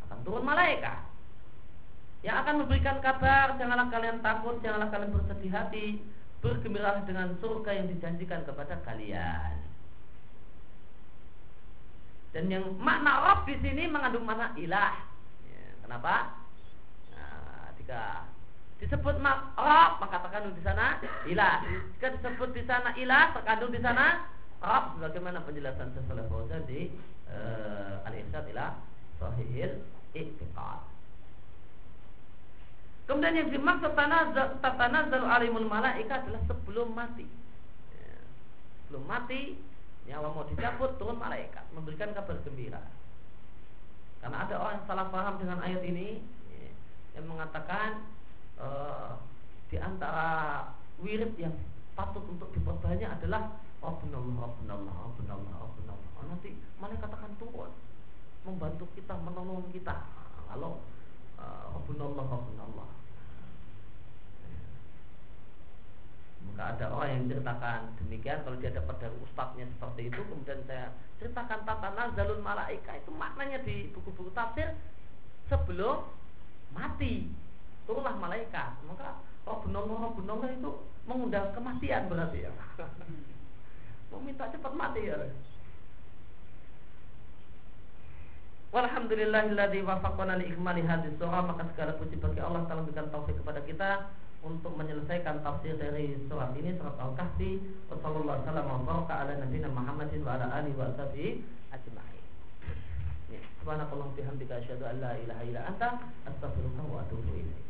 akan 0.08 0.18
turun 0.24 0.48
malaikat 0.48 1.10
yang 2.20 2.44
akan 2.44 2.64
memberikan 2.64 3.00
kabar 3.00 3.56
janganlah 3.56 3.88
kalian 3.88 4.20
takut, 4.20 4.60
janganlah 4.60 4.92
kalian 4.92 5.12
bersedih 5.12 5.52
hati, 5.52 5.86
bergembiralah 6.44 7.04
dengan 7.08 7.36
surga 7.40 7.70
yang 7.80 7.86
dijanjikan 7.88 8.44
kepada 8.44 8.76
kalian. 8.84 9.56
Dan 12.30 12.46
yang 12.52 12.76
makna 12.78 13.24
Rabb 13.24 13.48
di 13.48 13.56
sini 13.58 13.88
mengandung 13.88 14.28
makna 14.28 14.52
ilah. 14.54 14.94
Kenapa? 15.82 16.38
Nah, 17.10 17.74
jika 17.80 18.28
disebut 18.80 19.16
Rob 19.60 19.92
terkandung 20.00 20.56
di 20.56 20.62
sana 20.64 20.96
ilah. 21.28 21.60
Jika 21.96 22.16
disebut 22.16 22.50
di 22.56 22.64
sana 22.64 22.96
ilah 22.96 23.36
terkandung 23.36 23.70
di 23.70 23.80
sana 23.84 24.24
Rob 24.64 24.96
sebagaimana 24.96 25.44
penjelasan 25.44 25.92
sesuai 25.92 26.28
Fauzan 26.32 26.64
di 26.64 26.88
uh, 27.28 28.08
Al-Irsyad 28.08 28.48
ila 28.56 28.76
Sahihil. 29.20 29.84
Kemudian 33.06 33.38
yang 33.38 33.50
dimaksud 33.50 33.94
tatanazzalu 34.62 35.26
alimul 35.26 35.66
malaika 35.66 36.22
adalah 36.24 36.42
sebelum 36.46 36.94
mati. 36.94 37.26
Ya. 37.94 38.18
Sebelum 38.86 39.04
mati 39.06 39.58
nyawa 40.08 40.34
mau 40.34 40.46
dicabut 40.48 40.98
turun 40.98 41.20
malaikat 41.20 41.62
memberikan 41.76 42.10
kabar 42.16 42.38
gembira. 42.42 42.82
Karena 44.18 44.46
ada 44.46 44.54
orang 44.58 44.74
yang 44.82 44.86
salah 44.88 45.06
paham 45.12 45.34
dengan 45.38 45.58
ayat 45.62 45.82
ini 45.84 46.22
yang 47.14 47.26
mengatakan 47.26 48.02
uh, 48.60 49.16
di 49.72 49.76
antara 49.80 50.68
wirid 51.00 51.34
yang 51.40 51.56
patut 51.96 52.22
untuk 52.28 52.52
diperbanyak 52.52 53.08
adalah 53.08 53.56
Rabbunallah, 53.80 54.36
Rabbunallah, 54.36 54.94
Rabbunallah, 55.08 55.54
Rabbunallah. 55.56 56.08
Oh, 56.20 56.24
nanti 56.28 56.52
malaikat 56.76 57.08
akan 57.08 57.32
turun 57.40 57.72
membantu 58.44 58.84
kita, 58.92 59.16
menolong 59.16 59.64
kita. 59.72 60.04
Kalau 60.52 60.84
uh, 61.40 61.64
Rabbunallah, 61.76 62.24
Rabbunallah. 62.28 62.90
Maka 66.40 66.62
ada 66.76 66.86
orang 66.92 67.10
yang 67.12 67.24
ceritakan 67.28 67.80
demikian 68.00 68.40
kalau 68.44 68.56
dia 68.56 68.72
dapat 68.72 68.96
dari 68.96 69.16
ustadznya 69.20 69.68
seperti 69.76 70.08
itu 70.08 70.20
kemudian 70.24 70.60
saya 70.64 70.88
ceritakan 71.20 71.68
tata 71.68 71.92
nazalul 71.92 72.40
malaika 72.40 72.96
itu 72.96 73.12
maknanya 73.12 73.60
di 73.60 73.92
buku-buku 73.92 74.32
tafsir 74.32 74.72
sebelum 75.52 76.08
mati 76.72 77.28
turunlah 77.90 78.14
malaikat. 78.22 78.70
Maka 78.86 79.18
Rabbunallah 79.42 80.14
Rabbunallah 80.14 80.48
itu 80.54 80.70
mengundang 81.10 81.50
kematian 81.50 82.06
berarti 82.06 82.46
ya. 82.46 82.54
Meminta 84.14 84.46
cepat 84.54 84.72
mati 84.78 85.10
ya? 85.10 85.18
Walhamdulillahilladzi 88.70 89.82
wafaqana 89.82 90.38
li 90.38 90.54
ikmali 90.54 90.86
hadis 90.86 91.10
surah. 91.18 91.42
Maka 91.42 91.66
segala 91.74 91.98
puji 91.98 92.14
bagi 92.22 92.38
Allah 92.38 92.62
telah 92.70 92.86
memberikan 92.86 93.10
taufik 93.10 93.34
kepada 93.42 93.58
kita 93.66 94.06
untuk 94.46 94.78
menyelesaikan 94.78 95.42
tafsir 95.42 95.74
dari 95.74 96.14
surat 96.30 96.54
ini. 96.54 96.78
Surat 96.78 96.94
Al-Kahfi. 96.94 97.58
Sallallahu 97.90 98.30
alaihi 98.30 98.86
wa 98.86 99.02
ala 99.10 99.32
nabiyina 99.34 99.68
Muhammadin 99.74 100.22
wa 100.22 100.38
ala 100.38 100.46
alihi 100.62 100.78
wa 100.78 100.94
sahbihi 100.94 101.30
ajma'in. 101.74 102.24
Ya, 103.34 103.42
subhanakallahumma 103.62 104.14
bihamdika 104.14 104.62
asyhadu 104.62 104.86
an 104.86 105.02
la 105.02 105.18
ilaha 105.18 105.42
illa 105.42 105.60
anta 105.66 105.88
astaghfiruka 106.26 106.82
wa 106.86 107.02
atubu 107.02 107.26
ilaik. 107.34 107.69